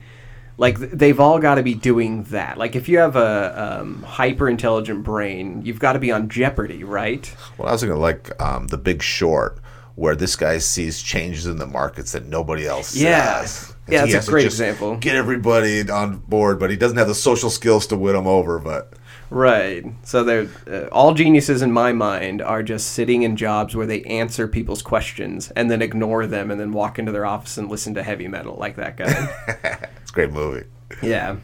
Like 0.57 0.79
they've 0.79 1.19
all 1.19 1.41
got 1.41 1.57
to 1.57 1.63
be 1.63 1.75
doing 1.75 2.23
that. 2.25 2.57
Like 2.57 2.75
if 2.77 2.89
you 2.89 2.99
have 2.99 3.17
a 3.17 3.81
um, 3.81 4.03
hyper 4.03 4.49
intelligent 4.49 5.03
brain, 5.03 5.63
you've 5.63 5.81
got 5.81 5.95
to 5.95 5.99
be 5.99 6.13
on 6.13 6.29
Jeopardy, 6.29 6.85
right? 6.85 7.35
well 7.59 7.69
i 7.69 7.73
was 7.73 7.81
thinking 7.81 7.99
like 8.01 8.31
um, 8.41 8.69
the 8.69 8.79
big 8.79 9.03
short 9.03 9.59
where 9.97 10.17
this 10.17 10.35
guy 10.37 10.59
sees 10.59 11.01
changes 11.03 11.47
in 11.47 11.57
the 11.59 11.67
markets 11.67 12.13
that 12.13 12.27
nobody 12.27 12.67
else 12.67 12.95
Yeah. 12.97 13.45
sees. 13.45 13.75
Yeah, 13.87 14.07
that's 14.07 14.27
a 14.27 14.31
great 14.31 14.47
example. 14.47 14.97
Get 14.97 15.15
everybody 15.15 15.89
on 15.91 16.17
board, 16.19 16.59
but 16.59 16.71
he 16.71 16.77
doesn't 16.77 16.97
have 16.97 17.07
the 17.07 17.15
social 17.15 17.51
skills 17.51 17.87
to 17.89 17.97
win 17.97 18.15
them 18.15 18.27
over. 18.27 18.59
But 18.59 18.95
Right. 19.31 19.85
So 20.05 20.25
they're 20.25 20.49
uh, 20.71 20.87
all 20.91 21.13
geniuses 21.13 21.61
in 21.61 21.71
my 21.73 21.93
mind 21.93 22.41
are 22.41 22.63
just 22.63 22.93
sitting 22.93 23.23
in 23.23 23.37
jobs 23.37 23.77
where 23.77 23.87
they 23.87 24.03
answer 24.05 24.49
people's 24.49 24.81
questions 24.83 25.51
and 25.57 25.71
then 25.71 25.83
ignore 25.83 26.27
them 26.27 26.51
and 26.51 26.59
then 26.61 26.73
walk 26.73 26.99
into 26.99 27.13
their 27.13 27.27
office 27.27 27.59
and 27.59 27.69
listen 27.69 27.95
to 27.95 28.03
heavy 28.03 28.27
metal 28.29 28.57
like 28.57 28.77
that 28.77 28.97
guy. 28.97 29.09
it's 30.03 30.11
a 30.11 30.15
great 30.15 30.31
movie. 30.33 30.65
yeah. 31.03 31.37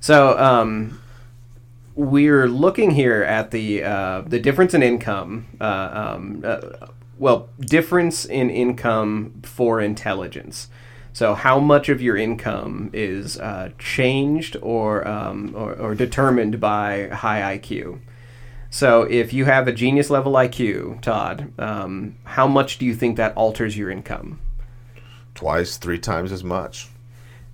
So 0.00 0.38
um, 0.38 1.00
we're 1.94 2.46
looking 2.48 2.90
here 2.90 3.22
at 3.22 3.50
the 3.50 3.82
uh, 3.84 4.20
the 4.22 4.38
difference 4.38 4.74
in 4.74 4.82
income. 4.82 5.46
Uh, 5.60 6.14
um, 6.14 6.42
uh, 6.44 6.60
well, 7.18 7.48
difference 7.60 8.24
in 8.24 8.50
income 8.50 9.40
for 9.42 9.80
intelligence. 9.80 10.68
So, 11.12 11.34
how 11.34 11.60
much 11.60 11.88
of 11.88 12.02
your 12.02 12.16
income 12.16 12.90
is 12.92 13.38
uh, 13.38 13.70
changed 13.78 14.56
or, 14.60 15.06
um, 15.06 15.52
or 15.54 15.74
or 15.74 15.94
determined 15.94 16.58
by 16.58 17.08
high 17.08 17.56
IQ? 17.56 18.00
So, 18.68 19.02
if 19.02 19.32
you 19.32 19.44
have 19.44 19.68
a 19.68 19.72
genius 19.72 20.10
level 20.10 20.32
IQ, 20.32 21.00
Todd, 21.02 21.52
um, 21.56 22.16
how 22.24 22.48
much 22.48 22.78
do 22.78 22.84
you 22.84 22.96
think 22.96 23.16
that 23.16 23.36
alters 23.36 23.78
your 23.78 23.90
income? 23.90 24.40
Twice, 25.36 25.76
three 25.76 26.00
times 26.00 26.32
as 26.32 26.42
much. 26.42 26.88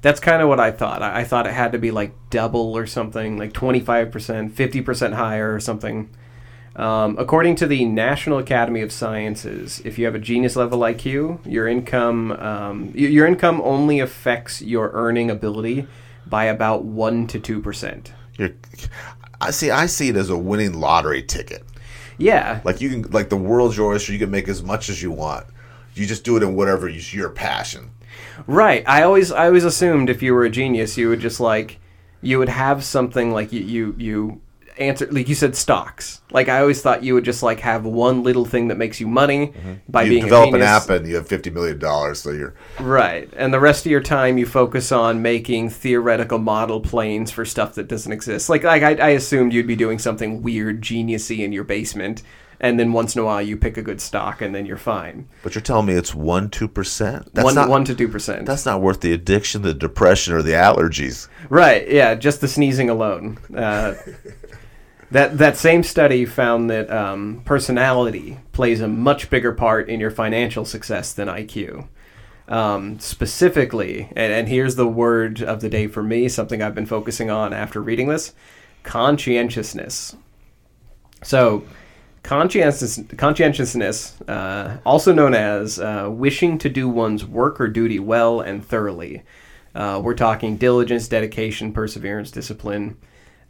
That's 0.00 0.20
kind 0.20 0.40
of 0.40 0.48
what 0.48 0.60
I 0.60 0.70
thought. 0.70 1.02
I, 1.02 1.20
I 1.20 1.24
thought 1.24 1.46
it 1.46 1.52
had 1.52 1.72
to 1.72 1.78
be 1.78 1.90
like 1.90 2.14
double 2.30 2.74
or 2.74 2.86
something, 2.86 3.36
like 3.36 3.52
25%, 3.52 4.50
50% 4.50 5.12
higher 5.12 5.54
or 5.54 5.60
something. 5.60 6.08
Um, 6.76 7.16
according 7.18 7.56
to 7.56 7.66
the 7.66 7.84
National 7.84 8.38
Academy 8.38 8.80
of 8.80 8.92
Sciences, 8.92 9.82
if 9.84 9.98
you 9.98 10.04
have 10.04 10.14
a 10.14 10.20
genius 10.20 10.54
level 10.56 10.80
IQ, 10.80 11.40
your 11.44 11.66
income 11.66 12.32
um, 12.32 12.86
y- 12.94 13.00
your 13.00 13.26
income 13.26 13.60
only 13.62 13.98
affects 14.00 14.62
your 14.62 14.90
earning 14.94 15.30
ability 15.30 15.86
by 16.26 16.44
about 16.44 16.84
one 16.84 17.26
to 17.26 17.40
two 17.40 17.60
percent. 17.60 18.12
You're, 18.38 18.50
I 19.40 19.50
see. 19.50 19.70
I 19.70 19.86
see 19.86 20.10
it 20.10 20.16
as 20.16 20.30
a 20.30 20.38
winning 20.38 20.74
lottery 20.78 21.22
ticket. 21.22 21.64
Yeah, 22.18 22.60
Like 22.64 22.82
you 22.82 22.90
can, 22.90 23.02
like 23.10 23.30
the 23.30 23.36
world's 23.36 23.76
yours, 23.78 24.06
so 24.06 24.12
you 24.12 24.18
can 24.18 24.30
make 24.30 24.46
as 24.46 24.62
much 24.62 24.90
as 24.90 25.02
you 25.02 25.10
want. 25.10 25.46
You 25.94 26.04
just 26.06 26.22
do 26.22 26.36
it 26.36 26.42
in 26.42 26.54
whatever 26.54 26.86
is 26.86 27.14
your 27.14 27.30
passion. 27.30 27.90
Right. 28.46 28.84
I 28.86 29.02
always 29.02 29.32
I 29.32 29.46
always 29.46 29.64
assumed 29.64 30.08
if 30.10 30.22
you 30.22 30.34
were 30.34 30.44
a 30.44 30.50
genius, 30.50 30.96
you 30.98 31.08
would 31.08 31.20
just 31.20 31.40
like 31.40 31.78
you 32.22 32.38
would 32.38 32.50
have 32.50 32.84
something 32.84 33.32
like 33.32 33.52
you 33.52 33.60
you 33.62 33.94
you 33.98 34.40
answer 34.80 35.06
like 35.10 35.28
you 35.28 35.34
said 35.34 35.54
stocks. 35.54 36.22
Like 36.32 36.48
I 36.48 36.60
always 36.60 36.82
thought 36.82 37.04
you 37.04 37.14
would 37.14 37.24
just 37.24 37.42
like 37.42 37.60
have 37.60 37.84
one 37.84 38.22
little 38.22 38.44
thing 38.44 38.68
that 38.68 38.78
makes 38.78 39.00
you 39.00 39.06
money 39.06 39.52
by 39.88 40.02
you 40.02 40.10
being 40.10 40.24
develop 40.24 40.52
a 40.52 40.56
an 40.56 40.62
app 40.62 40.88
and 40.90 41.06
you 41.06 41.16
have 41.16 41.28
fifty 41.28 41.50
million 41.50 41.78
dollars, 41.78 42.20
so 42.20 42.30
you're 42.30 42.54
Right. 42.78 43.28
And 43.36 43.52
the 43.52 43.60
rest 43.60 43.84
of 43.84 43.92
your 43.92 44.00
time 44.00 44.38
you 44.38 44.46
focus 44.46 44.90
on 44.92 45.22
making 45.22 45.70
theoretical 45.70 46.38
model 46.38 46.80
planes 46.80 47.30
for 47.30 47.44
stuff 47.44 47.74
that 47.74 47.88
doesn't 47.88 48.12
exist. 48.12 48.48
Like 48.48 48.64
like 48.64 48.82
I, 48.82 48.94
I 48.94 49.08
assumed 49.10 49.52
you'd 49.52 49.66
be 49.66 49.76
doing 49.76 49.98
something 49.98 50.42
weird 50.42 50.80
geniusy 50.82 51.40
in 51.40 51.52
your 51.52 51.64
basement 51.64 52.22
and 52.60 52.78
then 52.78 52.92
once 52.92 53.16
in 53.16 53.22
a 53.22 53.24
while 53.24 53.40
you 53.40 53.56
pick 53.56 53.76
a 53.76 53.82
good 53.82 54.00
stock 54.00 54.42
and 54.42 54.54
then 54.54 54.66
you're 54.66 54.76
fine. 54.76 55.26
But 55.42 55.54
you're 55.54 55.62
telling 55.62 55.86
me 55.86 55.94
it's 55.94 56.14
one 56.14 56.50
two 56.50 56.68
percent. 56.68 57.32
That's 57.34 57.44
one 57.44 57.54
not 57.54 57.68
one 57.68 57.84
to 57.86 57.94
two 57.94 58.08
percent. 58.08 58.46
that's 58.46 58.66
not 58.66 58.82
worth 58.82 59.00
the 59.00 59.12
addiction, 59.12 59.62
the 59.62 59.74
depression, 59.74 60.34
or 60.34 60.42
the 60.42 60.52
allergies. 60.52 61.28
Right. 61.48 61.88
Yeah. 61.88 62.14
Just 62.14 62.40
the 62.40 62.48
sneezing 62.48 62.90
alone. 62.90 63.38
Uh, 63.54 63.94
that 65.10 65.38
that 65.38 65.56
same 65.56 65.82
study 65.82 66.24
found 66.24 66.70
that 66.70 66.90
um, 66.90 67.42
personality 67.44 68.38
plays 68.52 68.80
a 68.80 68.88
much 68.88 69.30
bigger 69.30 69.52
part 69.52 69.88
in 69.88 70.00
your 70.00 70.10
financial 70.10 70.64
success 70.64 71.12
than 71.12 71.28
IQ. 71.28 71.88
Um, 72.48 72.98
specifically, 72.98 74.08
and, 74.16 74.32
and 74.32 74.48
here's 74.48 74.74
the 74.74 74.88
word 74.88 75.40
of 75.40 75.60
the 75.60 75.68
day 75.68 75.86
for 75.86 76.02
me, 76.02 76.28
something 76.28 76.60
I've 76.60 76.74
been 76.74 76.86
focusing 76.86 77.30
on 77.30 77.52
after 77.52 77.80
reading 77.80 78.08
this: 78.08 78.34
conscientiousness. 78.82 80.16
So, 81.22 81.64
conscientious, 82.22 83.00
conscientiousness, 83.16 84.20
uh, 84.28 84.78
also 84.84 85.12
known 85.12 85.34
as 85.34 85.78
uh, 85.78 86.08
wishing 86.10 86.58
to 86.58 86.68
do 86.68 86.88
one's 86.88 87.24
work 87.24 87.60
or 87.60 87.68
duty 87.68 87.98
well 87.98 88.40
and 88.40 88.64
thoroughly. 88.64 89.22
Uh, 89.74 90.00
we're 90.02 90.14
talking 90.14 90.56
diligence, 90.56 91.06
dedication, 91.08 91.72
perseverance, 91.72 92.30
discipline. 92.30 92.96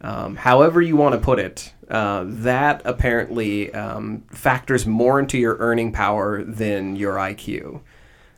Um, 0.01 0.35
however 0.35 0.81
you 0.81 0.95
want 0.95 1.13
to 1.13 1.21
put 1.21 1.39
it, 1.39 1.73
uh, 1.89 2.23
that 2.25 2.81
apparently 2.85 3.73
um, 3.73 4.23
factors 4.31 4.85
more 4.87 5.19
into 5.19 5.37
your 5.37 5.57
earning 5.57 5.91
power 5.91 6.43
than 6.43 6.95
your 6.95 7.15
IQ. 7.15 7.81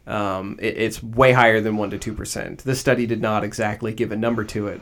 Um, 0.05 0.57
it, 0.61 0.77
it's 0.77 1.01
way 1.01 1.31
higher 1.31 1.61
than 1.61 1.75
1% 1.77 2.01
to 2.01 2.13
2%. 2.13 2.63
This 2.63 2.79
study 2.79 3.05
did 3.05 3.21
not 3.21 3.43
exactly 3.43 3.93
give 3.93 4.11
a 4.11 4.17
number 4.17 4.43
to 4.45 4.67
it, 4.67 4.81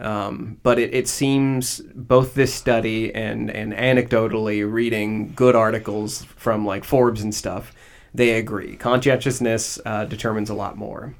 um, 0.00 0.58
but 0.62 0.78
it, 0.78 0.94
it 0.94 1.08
seems 1.08 1.80
both 1.94 2.34
this 2.34 2.54
study 2.54 3.14
and, 3.14 3.50
and 3.50 3.72
anecdotally 3.74 4.70
reading 4.70 5.32
good 5.34 5.54
articles 5.54 6.24
from 6.24 6.64
like 6.64 6.84
Forbes 6.84 7.20
and 7.20 7.34
stuff, 7.34 7.74
they 8.14 8.38
agree. 8.38 8.76
Conscientiousness 8.76 9.78
uh, 9.84 10.04
determines 10.04 10.48
a 10.48 10.54
lot 10.54 10.76
more. 10.76 11.14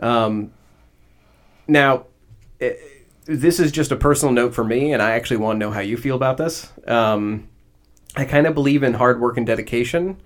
Um, 0.00 0.52
now, 1.68 2.06
it, 2.58 2.80
this 3.24 3.60
is 3.60 3.70
just 3.70 3.92
a 3.92 3.96
personal 3.96 4.34
note 4.34 4.54
for 4.54 4.64
me, 4.64 4.92
and 4.92 5.02
I 5.02 5.12
actually 5.12 5.36
want 5.38 5.56
to 5.56 5.58
know 5.58 5.70
how 5.70 5.80
you 5.80 5.96
feel 5.96 6.16
about 6.16 6.38
this. 6.38 6.72
Um, 6.86 7.48
I 8.16 8.24
kind 8.24 8.46
of 8.46 8.54
believe 8.54 8.82
in 8.82 8.94
hard 8.94 9.20
work 9.20 9.36
and 9.36 9.46
dedication, 9.46 10.20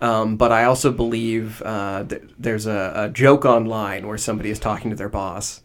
um, 0.00 0.36
but 0.36 0.50
I 0.50 0.64
also 0.64 0.90
believe 0.90 1.62
uh, 1.62 2.04
th- 2.04 2.22
there's 2.38 2.66
a, 2.66 2.92
a 2.94 3.08
joke 3.10 3.44
online 3.44 4.06
where 4.06 4.18
somebody 4.18 4.50
is 4.50 4.58
talking 4.58 4.90
to 4.90 4.96
their 4.96 5.08
boss, 5.08 5.62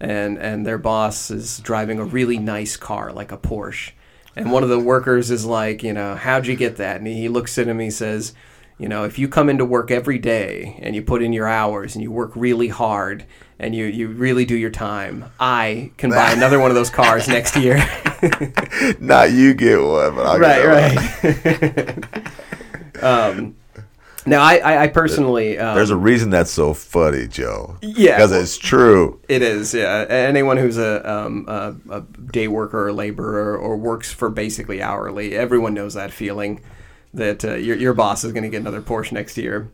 and 0.00 0.38
and 0.38 0.66
their 0.66 0.78
boss 0.78 1.30
is 1.30 1.58
driving 1.58 1.98
a 1.98 2.04
really 2.04 2.38
nice 2.38 2.76
car, 2.76 3.12
like 3.12 3.30
a 3.30 3.38
Porsche, 3.38 3.92
and 4.34 4.50
one 4.50 4.62
of 4.62 4.70
the 4.70 4.80
workers 4.80 5.30
is 5.30 5.44
like, 5.44 5.82
you 5.82 5.92
know, 5.92 6.16
how'd 6.16 6.46
you 6.46 6.56
get 6.56 6.76
that? 6.76 6.96
And 6.96 7.06
he 7.06 7.28
looks 7.28 7.58
at 7.58 7.68
him, 7.68 7.78
and 7.78 7.84
he 7.84 7.90
says. 7.90 8.34
You 8.76 8.88
know, 8.88 9.04
if 9.04 9.20
you 9.20 9.28
come 9.28 9.48
into 9.48 9.64
work 9.64 9.92
every 9.92 10.18
day 10.18 10.80
and 10.82 10.96
you 10.96 11.02
put 11.02 11.22
in 11.22 11.32
your 11.32 11.46
hours 11.46 11.94
and 11.94 12.02
you 12.02 12.10
work 12.10 12.32
really 12.34 12.66
hard 12.66 13.24
and 13.58 13.74
you, 13.74 13.86
you 13.86 14.08
really 14.08 14.44
do 14.44 14.56
your 14.56 14.70
time, 14.70 15.26
I 15.38 15.92
can 15.96 16.10
buy 16.10 16.32
another 16.32 16.58
one 16.58 16.70
of 16.70 16.74
those 16.74 16.90
cars 16.90 17.28
next 17.28 17.56
year. 17.56 17.76
Not 19.00 19.32
you 19.32 19.54
get 19.54 19.80
one, 19.80 20.14
but 20.14 20.26
I'll 20.26 20.38
right, 20.38 20.94
get 21.22 21.96
one. 21.96 22.22
right. 23.02 23.02
um, 23.02 23.56
now, 24.26 24.42
I, 24.42 24.56
I, 24.56 24.82
I 24.84 24.88
personally, 24.88 25.58
um, 25.58 25.74
There's 25.74 25.90
a 25.90 25.96
reason 25.96 26.30
that's 26.30 26.50
so 26.50 26.72
funny, 26.72 27.28
Joe. 27.28 27.76
Yeah. 27.82 28.16
Because 28.16 28.32
it's 28.32 28.56
true. 28.56 29.20
It 29.28 29.42
is, 29.42 29.74
yeah. 29.74 30.06
Anyone 30.08 30.56
who's 30.56 30.78
a, 30.78 31.10
um, 31.10 31.44
a, 31.46 31.74
a 31.90 32.00
day 32.00 32.48
worker 32.48 32.88
or 32.88 32.92
laborer 32.92 33.56
or 33.56 33.76
works 33.76 34.12
for 34.12 34.30
basically 34.30 34.80
hourly, 34.80 35.36
everyone 35.36 35.74
knows 35.74 35.94
that 35.94 36.10
feeling 36.10 36.60
that 37.12 37.44
uh, 37.44 37.54
your, 37.54 37.76
your 37.76 37.92
boss 37.92 38.24
is 38.24 38.32
going 38.32 38.44
to 38.44 38.48
get 38.48 38.60
another 38.60 38.80
Porsche 38.80 39.12
next 39.12 39.36
year. 39.36 39.70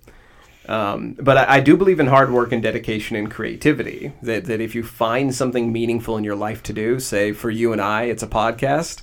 Um, 0.70 1.16
but 1.18 1.37
I, 1.37 1.56
I 1.56 1.61
do 1.61 1.76
believe 1.76 1.98
in 1.98 2.06
hard 2.06 2.30
work 2.30 2.52
and 2.52 2.62
dedication 2.62 3.16
and 3.16 3.28
creativity. 3.28 4.12
That, 4.22 4.44
that 4.44 4.61
if 4.61 4.74
you 4.74 4.85
find 4.85 5.35
something 5.35 5.72
meaningful 5.72 6.16
in 6.16 6.22
your 6.22 6.37
life 6.37 6.62
to 6.64 6.72
do, 6.72 7.00
say 7.00 7.33
for 7.33 7.50
you 7.50 7.72
and 7.72 7.80
I, 7.80 8.04
it's 8.04 8.22
a 8.22 8.28
podcast, 8.28 9.02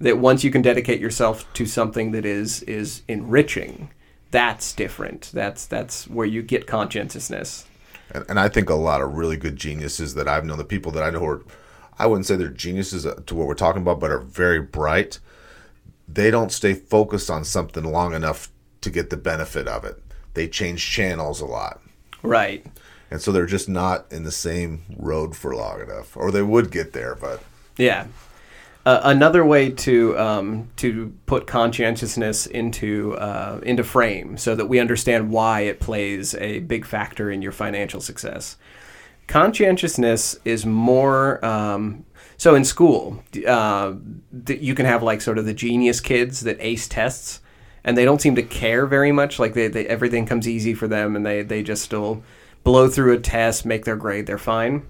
that 0.00 0.18
once 0.18 0.42
you 0.42 0.50
can 0.50 0.62
dedicate 0.62 1.00
yourself 1.00 1.52
to 1.54 1.64
something 1.64 2.10
that 2.10 2.24
is 2.24 2.62
is 2.64 3.02
enriching, 3.06 3.90
that's 4.32 4.72
different. 4.72 5.30
That's 5.32 5.64
that's 5.66 6.08
where 6.08 6.26
you 6.26 6.42
get 6.42 6.66
conscientiousness. 6.66 7.66
And, 8.10 8.24
and 8.28 8.40
I 8.40 8.48
think 8.48 8.68
a 8.68 8.74
lot 8.74 9.00
of 9.00 9.14
really 9.14 9.36
good 9.36 9.56
geniuses 9.56 10.14
that 10.14 10.26
I've 10.26 10.44
known, 10.44 10.58
the 10.58 10.64
people 10.64 10.90
that 10.92 11.04
I 11.04 11.10
know 11.10 11.24
are, 11.24 11.44
I 11.98 12.06
wouldn't 12.06 12.26
say 12.26 12.34
they're 12.34 12.48
geniuses 12.48 13.06
uh, 13.06 13.20
to 13.26 13.34
what 13.34 13.46
we're 13.46 13.54
talking 13.54 13.82
about, 13.82 14.00
but 14.00 14.10
are 14.10 14.18
very 14.18 14.60
bright. 14.60 15.20
They 16.08 16.32
don't 16.32 16.50
stay 16.50 16.74
focused 16.74 17.30
on 17.30 17.44
something 17.44 17.84
long 17.84 18.12
enough 18.12 18.50
to 18.80 18.90
get 18.90 19.10
the 19.10 19.16
benefit 19.16 19.68
of 19.68 19.84
it. 19.84 20.02
They 20.36 20.46
change 20.46 20.88
channels 20.88 21.40
a 21.40 21.46
lot. 21.46 21.80
Right. 22.22 22.64
And 23.10 23.20
so 23.22 23.32
they're 23.32 23.46
just 23.46 23.68
not 23.68 24.04
in 24.12 24.24
the 24.24 24.30
same 24.30 24.82
road 24.96 25.34
for 25.34 25.56
long 25.56 25.80
enough. 25.80 26.16
Or 26.16 26.30
they 26.30 26.42
would 26.42 26.70
get 26.70 26.92
there, 26.92 27.14
but 27.14 27.42
Yeah. 27.76 28.06
Uh, 28.84 29.00
another 29.02 29.44
way 29.44 29.68
to 29.68 30.16
um, 30.16 30.68
to 30.76 31.12
put 31.26 31.48
conscientiousness 31.48 32.46
into 32.46 33.14
uh, 33.14 33.58
into 33.64 33.82
frame 33.82 34.36
so 34.36 34.54
that 34.54 34.66
we 34.66 34.78
understand 34.78 35.28
why 35.30 35.62
it 35.62 35.80
plays 35.80 36.34
a 36.36 36.60
big 36.60 36.86
factor 36.86 37.28
in 37.28 37.42
your 37.42 37.50
financial 37.50 38.00
success. 38.00 38.56
Conscientiousness 39.26 40.38
is 40.44 40.64
more 40.64 41.44
um, 41.44 42.04
so 42.36 42.54
in 42.54 42.64
school. 42.64 43.24
Uh, 43.44 43.94
you 44.46 44.74
can 44.76 44.86
have 44.86 45.02
like 45.02 45.20
sort 45.20 45.38
of 45.38 45.46
the 45.46 45.54
genius 45.54 46.00
kids 46.00 46.42
that 46.42 46.56
ace 46.60 46.86
tests, 46.86 47.40
and 47.86 47.96
they 47.96 48.04
don't 48.04 48.20
seem 48.20 48.34
to 48.34 48.42
care 48.42 48.84
very 48.84 49.12
much. 49.12 49.38
Like 49.38 49.54
they, 49.54 49.68
they 49.68 49.86
everything 49.86 50.26
comes 50.26 50.46
easy 50.46 50.74
for 50.74 50.86
them, 50.86 51.16
and 51.16 51.24
they 51.24 51.42
they 51.42 51.62
just 51.62 51.82
still 51.82 52.22
blow 52.64 52.88
through 52.88 53.14
a 53.14 53.18
test, 53.18 53.64
make 53.64 53.86
their 53.86 53.96
grade, 53.96 54.26
they're 54.26 54.36
fine 54.36 54.82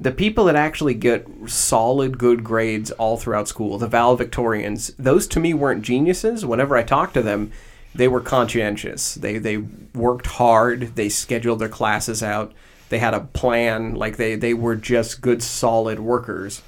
the 0.00 0.10
people 0.10 0.46
that 0.46 0.56
actually 0.56 0.94
get 0.94 1.26
solid 1.46 2.16
good 2.16 2.42
grades 2.42 2.90
all 2.92 3.18
throughout 3.18 3.48
school, 3.48 3.76
the 3.76 3.86
valedictorians, 3.86 4.94
those 4.98 5.28
to 5.28 5.38
me 5.38 5.52
weren't 5.52 5.82
geniuses. 5.82 6.44
Whenever 6.46 6.74
I 6.74 6.82
talked 6.82 7.12
to 7.14 7.22
them, 7.22 7.52
they 7.94 8.08
were 8.08 8.20
conscientious. 8.20 9.14
They 9.14 9.36
they 9.36 9.58
worked 9.94 10.26
hard. 10.26 10.96
They 10.96 11.10
scheduled 11.10 11.58
their 11.58 11.68
classes 11.68 12.22
out. 12.22 12.52
They 12.88 12.98
had 12.98 13.12
a 13.12 13.20
plan. 13.20 13.94
Like 13.94 14.16
they 14.16 14.36
they 14.36 14.54
were 14.54 14.76
just 14.76 15.20
good 15.20 15.42
solid 15.42 16.00
workers. 16.00 16.62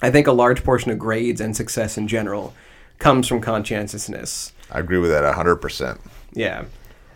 I 0.00 0.10
think 0.10 0.26
a 0.26 0.32
large 0.32 0.62
portion 0.62 0.92
of 0.92 0.98
grades 0.98 1.40
and 1.40 1.56
success 1.56 1.98
in 1.98 2.06
general 2.06 2.54
comes 2.98 3.26
from 3.26 3.40
conscientiousness. 3.40 4.52
I 4.70 4.80
agree 4.80 4.98
with 4.98 5.10
that 5.10 5.24
100%. 5.34 5.98
Yeah. 6.32 6.64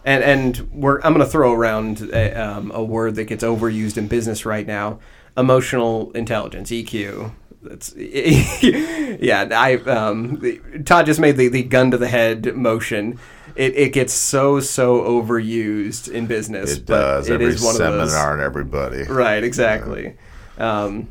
And 0.04 0.22
and 0.22 0.70
we're 0.72 1.00
I'm 1.00 1.12
going 1.12 1.24
to 1.26 1.30
throw 1.30 1.52
around 1.52 2.00
a, 2.12 2.32
um, 2.32 2.70
a 2.72 2.82
word 2.82 3.16
that 3.16 3.24
gets 3.24 3.44
overused 3.44 3.98
in 3.98 4.06
business 4.06 4.46
right 4.46 4.66
now: 4.66 5.00
emotional 5.36 6.12
intelligence 6.12 6.70
(EQ). 6.70 7.32
That's 7.60 7.94
yeah. 7.96 9.48
I 9.52 9.74
um, 9.86 10.40
Todd 10.86 11.04
just 11.04 11.20
made 11.20 11.36
the, 11.36 11.48
the 11.48 11.62
gun 11.64 11.90
to 11.90 11.98
the 11.98 12.08
head 12.08 12.56
motion. 12.56 13.18
It, 13.56 13.76
it 13.76 13.92
gets 13.92 14.14
so 14.14 14.60
so 14.60 15.02
overused 15.02 16.10
in 16.10 16.26
business. 16.26 16.76
It 16.76 16.86
but 16.86 17.00
does. 17.00 17.28
It 17.28 17.34
Every 17.34 17.46
is 17.46 17.62
one 17.62 17.74
seminar 17.74 17.98
of 18.00 18.08
those. 18.08 18.14
and 18.14 18.40
everybody. 18.40 19.02
Right. 19.02 19.42
Exactly. 19.42 20.16
Um, 20.58 21.08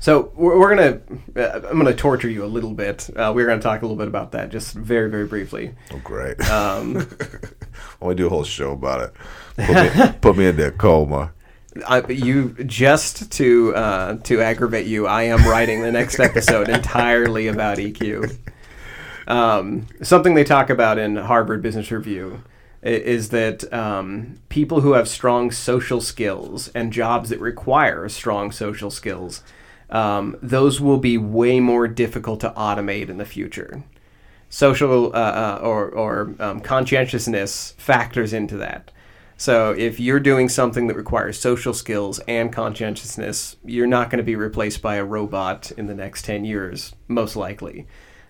so 0.00 0.32
we're, 0.34 0.58
we're 0.58 0.74
gonna 0.74 1.00
uh, 1.36 1.68
I'm 1.68 1.78
gonna 1.78 1.94
torture 1.94 2.28
you 2.28 2.44
a 2.44 2.46
little 2.46 2.74
bit. 2.74 3.08
Uh, 3.14 3.32
we're 3.34 3.46
gonna 3.46 3.60
talk 3.60 3.82
a 3.82 3.84
little 3.84 3.96
bit 3.96 4.08
about 4.08 4.32
that, 4.32 4.50
just 4.50 4.74
very 4.74 5.08
very 5.08 5.26
briefly. 5.26 5.74
Oh, 5.92 6.00
great. 6.02 6.40
Um, 6.50 6.96
I 6.98 8.04
want 8.04 8.16
to 8.16 8.22
do 8.22 8.26
a 8.26 8.30
whole 8.30 8.44
show 8.44 8.72
about 8.72 9.02
it. 9.02 9.66
Put 9.66 9.96
me, 9.96 10.12
put 10.20 10.36
me 10.36 10.46
into 10.46 10.66
a 10.66 10.72
coma. 10.72 11.32
I, 11.86 12.04
you 12.08 12.54
just 12.64 13.30
to 13.32 13.74
uh, 13.76 14.16
to 14.24 14.40
aggravate 14.40 14.86
you, 14.86 15.06
I 15.06 15.24
am 15.24 15.44
writing 15.44 15.82
the 15.82 15.92
next 15.92 16.18
episode 16.18 16.68
entirely 16.70 17.46
about 17.46 17.78
EQ. 17.78 18.36
Um, 19.28 19.86
something 20.02 20.34
they 20.34 20.44
talk 20.44 20.70
about 20.70 20.98
in 20.98 21.16
Harvard 21.16 21.62
Business 21.62 21.92
Review 21.92 22.42
is 22.82 23.28
that 23.28 23.70
um, 23.72 24.40
people 24.48 24.80
who 24.80 24.92
have 24.92 25.06
strong 25.06 25.50
social 25.50 26.00
skills 26.00 26.68
and 26.68 26.92
jobs 26.92 27.28
that 27.28 27.38
require 27.38 28.08
strong 28.08 28.50
social 28.50 28.90
skills, 28.90 29.42
um, 29.90 30.36
those 30.42 30.80
will 30.80 30.98
be 30.98 31.18
way 31.18 31.60
more 31.60 31.88
difficult 31.88 32.40
to 32.40 32.50
automate 32.50 33.08
in 33.08 33.18
the 33.18 33.24
future. 33.24 33.82
Social 34.48 35.12
uh, 35.14 35.18
uh, 35.18 35.60
or, 35.62 35.88
or 35.90 36.34
um, 36.38 36.60
conscientiousness 36.60 37.74
factors 37.78 38.32
into 38.32 38.56
that. 38.56 38.90
So 39.36 39.72
if 39.72 39.98
you're 39.98 40.20
doing 40.20 40.48
something 40.48 40.86
that 40.88 40.96
requires 40.96 41.38
social 41.38 41.72
skills 41.72 42.18
and 42.28 42.52
conscientiousness, 42.52 43.56
you're 43.64 43.86
not 43.86 44.10
going 44.10 44.18
to 44.18 44.24
be 44.24 44.36
replaced 44.36 44.82
by 44.82 44.96
a 44.96 45.04
robot 45.04 45.72
in 45.78 45.86
the 45.86 45.94
next 45.94 46.26
10 46.26 46.44
years, 46.44 46.94
most 47.08 47.36
likely. 47.36 47.86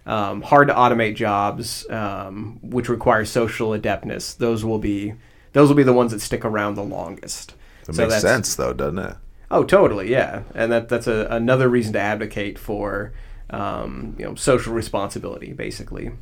Um, 0.07 0.43
hard 0.43 0.69
to 0.69 0.75
automate 0.75 1.17
jobs, 1.17 1.89
um, 1.91 2.59
which 2.63 2.89
require 2.89 3.25
social 3.25 3.73
adeptness. 3.73 4.35
Those 4.35 4.65
will 4.65 4.79
be 4.79 5.15
those 5.53 5.69
will 5.69 5.77
be 5.77 5.83
the 5.83 5.93
ones 5.93 6.13
that 6.13 6.21
stick 6.21 6.45
around 6.45 6.77
the 6.77 6.85
longest. 6.85 7.55
That 7.87 7.97
So 7.97 8.07
makes 8.07 8.21
sense, 8.21 8.55
though, 8.55 8.73
doesn't 8.73 8.99
it? 8.99 9.17
Oh, 9.51 9.65
totally, 9.65 10.11
yeah, 10.11 10.43
and 10.55 10.71
that 10.71 10.89
that's 10.89 11.07
a, 11.07 11.27
another 11.31 11.69
reason 11.69 11.93
to 11.95 11.99
advocate 11.99 12.59
for 12.59 13.13
um, 13.51 14.15
you 14.19 14.25
know 14.25 14.35
social 14.35 14.73
responsibility, 14.73 15.53
basically. 15.53 16.13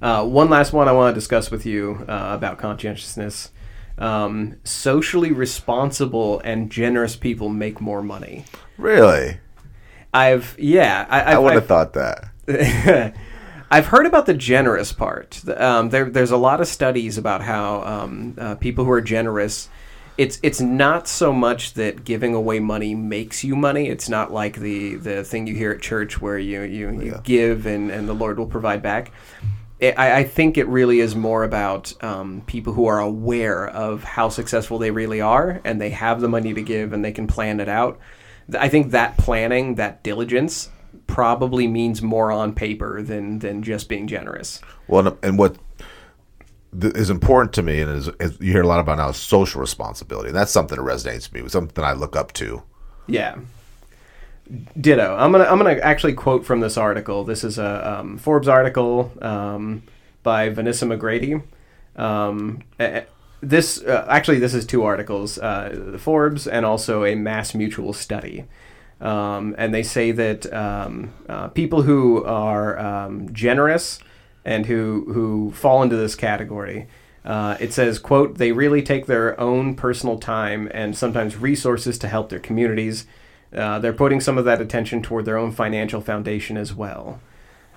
Uh, 0.00 0.24
one 0.24 0.48
last 0.48 0.72
one 0.72 0.88
I 0.88 0.92
want 0.92 1.14
to 1.14 1.18
discuss 1.18 1.50
with 1.50 1.66
you 1.66 2.04
uh, 2.08 2.30
about 2.32 2.58
conscientiousness. 2.58 3.50
Um, 3.98 4.56
socially 4.64 5.30
responsible 5.30 6.40
and 6.40 6.70
generous 6.70 7.16
people 7.16 7.50
make 7.50 7.82
more 7.82 8.02
money. 8.02 8.46
Really? 8.78 9.38
I've 10.14 10.56
yeah, 10.58 11.06
I, 11.08 11.34
I 11.34 11.38
would 11.38 11.52
have 11.54 11.66
thought 11.66 11.92
that. 11.94 13.14
I've 13.70 13.86
heard 13.86 14.06
about 14.06 14.26
the 14.26 14.34
generous 14.34 14.92
part. 14.92 15.40
Um, 15.48 15.90
there, 15.90 16.10
there's 16.10 16.32
a 16.32 16.36
lot 16.36 16.60
of 16.60 16.66
studies 16.66 17.16
about 17.18 17.42
how 17.42 17.82
um, 17.82 18.34
uh, 18.36 18.54
people 18.56 18.84
who 18.84 18.90
are 18.90 19.00
generous. 19.00 19.68
It's 20.22 20.38
it's 20.42 20.60
not 20.60 21.08
so 21.08 21.32
much 21.32 21.74
that 21.74 22.04
giving 22.04 22.34
away 22.34 22.58
money 22.60 22.94
makes 22.94 23.42
you 23.42 23.56
money. 23.56 23.88
It's 23.88 24.08
not 24.08 24.30
like 24.32 24.56
the, 24.60 24.96
the 24.96 25.24
thing 25.24 25.46
you 25.46 25.54
hear 25.54 25.70
at 25.72 25.80
church 25.80 26.20
where 26.20 26.38
you 26.38 26.60
you, 26.62 26.90
you 26.90 27.12
Yeah. 27.12 27.20
give 27.24 27.64
and, 27.66 27.90
and 27.90 28.06
the 28.08 28.12
Lord 28.22 28.38
will 28.38 28.46
provide 28.46 28.82
back. 28.82 29.12
I, 29.82 29.94
I 30.20 30.24
think 30.24 30.58
it 30.58 30.68
really 30.68 31.00
is 31.00 31.16
more 31.16 31.42
about 31.42 31.82
um, 32.04 32.42
people 32.46 32.74
who 32.74 32.84
are 32.86 33.00
aware 33.00 33.66
of 33.66 34.04
how 34.04 34.28
successful 34.28 34.76
they 34.78 34.90
really 34.90 35.22
are 35.22 35.62
and 35.64 35.80
they 35.80 35.88
have 35.90 36.20
the 36.20 36.28
money 36.28 36.52
to 36.52 36.60
give 36.60 36.92
and 36.92 37.02
they 37.02 37.12
can 37.12 37.26
plan 37.26 37.60
it 37.60 37.68
out 37.68 37.98
I 38.58 38.68
think 38.68 38.90
that 38.90 39.16
planning, 39.16 39.76
that 39.76 40.02
diligence, 40.02 40.68
probably 41.06 41.66
means 41.66 42.02
more 42.02 42.30
on 42.32 42.52
paper 42.52 43.00
than 43.00 43.38
than 43.38 43.62
just 43.62 43.88
being 43.88 44.06
generous. 44.08 44.60
Well, 44.88 45.06
and- 45.06 45.16
and 45.22 45.38
what 45.38 45.56
is 46.72 47.10
important 47.10 47.52
to 47.54 47.62
me, 47.62 47.80
and 47.80 47.90
is, 47.90 48.08
is 48.20 48.38
you 48.40 48.52
hear 48.52 48.62
a 48.62 48.66
lot 48.66 48.80
about 48.80 48.98
now, 48.98 49.08
is 49.08 49.16
social 49.16 49.60
responsibility, 49.60 50.28
and 50.28 50.36
that's 50.36 50.52
something 50.52 50.76
that 50.76 50.84
resonates 50.84 51.32
with 51.32 51.42
me. 51.42 51.48
Something 51.48 51.84
I 51.84 51.92
look 51.92 52.16
up 52.16 52.32
to. 52.34 52.62
Yeah. 53.06 53.38
Ditto. 54.80 55.16
I'm 55.16 55.30
gonna 55.30 55.44
I'm 55.44 55.58
gonna 55.58 55.78
actually 55.80 56.14
quote 56.14 56.44
from 56.44 56.60
this 56.60 56.76
article. 56.76 57.24
This 57.24 57.44
is 57.44 57.58
a 57.58 58.00
um, 58.00 58.18
Forbes 58.18 58.48
article 58.48 59.12
um, 59.22 59.84
by 60.22 60.48
Vanessa 60.48 60.86
McGrady. 60.86 61.42
Um, 61.94 62.62
this 63.40 63.80
uh, 63.82 64.06
actually 64.08 64.38
this 64.38 64.54
is 64.54 64.66
two 64.66 64.82
articles, 64.82 65.38
uh, 65.38 65.70
the 65.92 65.98
Forbes 65.98 66.48
and 66.48 66.66
also 66.66 67.04
a 67.04 67.14
Mass 67.14 67.54
Mutual 67.54 67.92
study. 67.92 68.44
Um, 69.00 69.54
and 69.56 69.72
they 69.72 69.82
say 69.82 70.12
that 70.12 70.52
um, 70.52 71.12
uh, 71.28 71.48
people 71.48 71.82
who 71.82 72.22
are 72.24 72.78
um, 72.78 73.32
generous 73.32 73.98
and 74.44 74.66
who 74.66 75.06
who 75.12 75.52
fall 75.52 75.82
into 75.82 75.96
this 75.96 76.14
category, 76.14 76.86
uh, 77.24 77.56
it 77.60 77.72
says, 77.72 77.98
"quote 77.98 78.38
They 78.38 78.52
really 78.52 78.82
take 78.82 79.06
their 79.06 79.38
own 79.40 79.74
personal 79.74 80.18
time 80.18 80.70
and 80.72 80.96
sometimes 80.96 81.36
resources 81.36 81.98
to 81.98 82.08
help 82.08 82.28
their 82.28 82.38
communities. 82.38 83.06
Uh, 83.54 83.78
they're 83.78 83.92
putting 83.92 84.20
some 84.20 84.38
of 84.38 84.44
that 84.44 84.60
attention 84.60 85.02
toward 85.02 85.24
their 85.24 85.36
own 85.36 85.52
financial 85.52 86.00
foundation 86.00 86.56
as 86.56 86.74
well." 86.74 87.20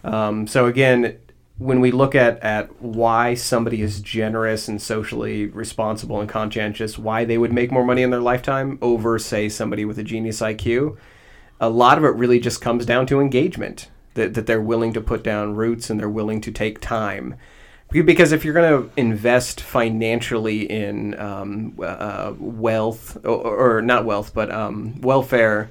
Um, 0.04 0.48
so 0.48 0.66
again, 0.66 1.18
when 1.58 1.80
we 1.80 1.92
look 1.92 2.16
at, 2.16 2.40
at 2.44 2.82
why 2.82 3.36
somebody 3.36 3.82
is 3.82 4.02
generous 4.02 4.68
and 4.68 4.82
socially 4.82 5.46
responsible 5.46 6.20
and 6.20 6.30
conscientious, 6.30 6.98
why 6.98 7.26
they 7.26 7.38
would 7.38 7.54
make 7.54 7.72
more 7.72 7.86
money 7.86 8.02
in 8.02 8.10
their 8.10 8.22
lifetime 8.22 8.78
over, 8.82 9.20
say, 9.20 9.48
somebody 9.50 9.86
with 9.86 10.00
a 10.00 10.04
genius 10.04 10.42
IQ, 10.42 10.98
a 11.60 11.70
lot 11.70 11.98
of 11.98 12.04
it 12.04 12.16
really 12.16 12.40
just 12.40 12.60
comes 12.60 12.86
down 12.86 13.06
to 13.08 13.22
engagement. 13.22 13.90
That, 14.16 14.36
that 14.36 14.46
they're 14.46 14.62
willing 14.62 14.94
to 14.94 15.02
put 15.02 15.24
down 15.24 15.56
roots 15.56 15.90
and 15.90 16.00
they're 16.00 16.10
willing 16.10 16.42
to 16.42 16.52
take 16.52 16.80
time. 16.80 17.36
Because 17.90 18.32
if 18.32 18.44
you're 18.44 18.54
going 18.56 18.84
to 18.84 19.00
invest 19.00 19.62
financially 19.62 20.70
in 20.70 21.20
um, 21.20 21.78
uh, 21.82 22.34
wealth, 22.40 23.18
or, 23.24 23.78
or 23.78 23.82
not 23.82 24.06
wealth, 24.06 24.34
but 24.34 24.52
um, 24.52 25.00
welfare 25.02 25.70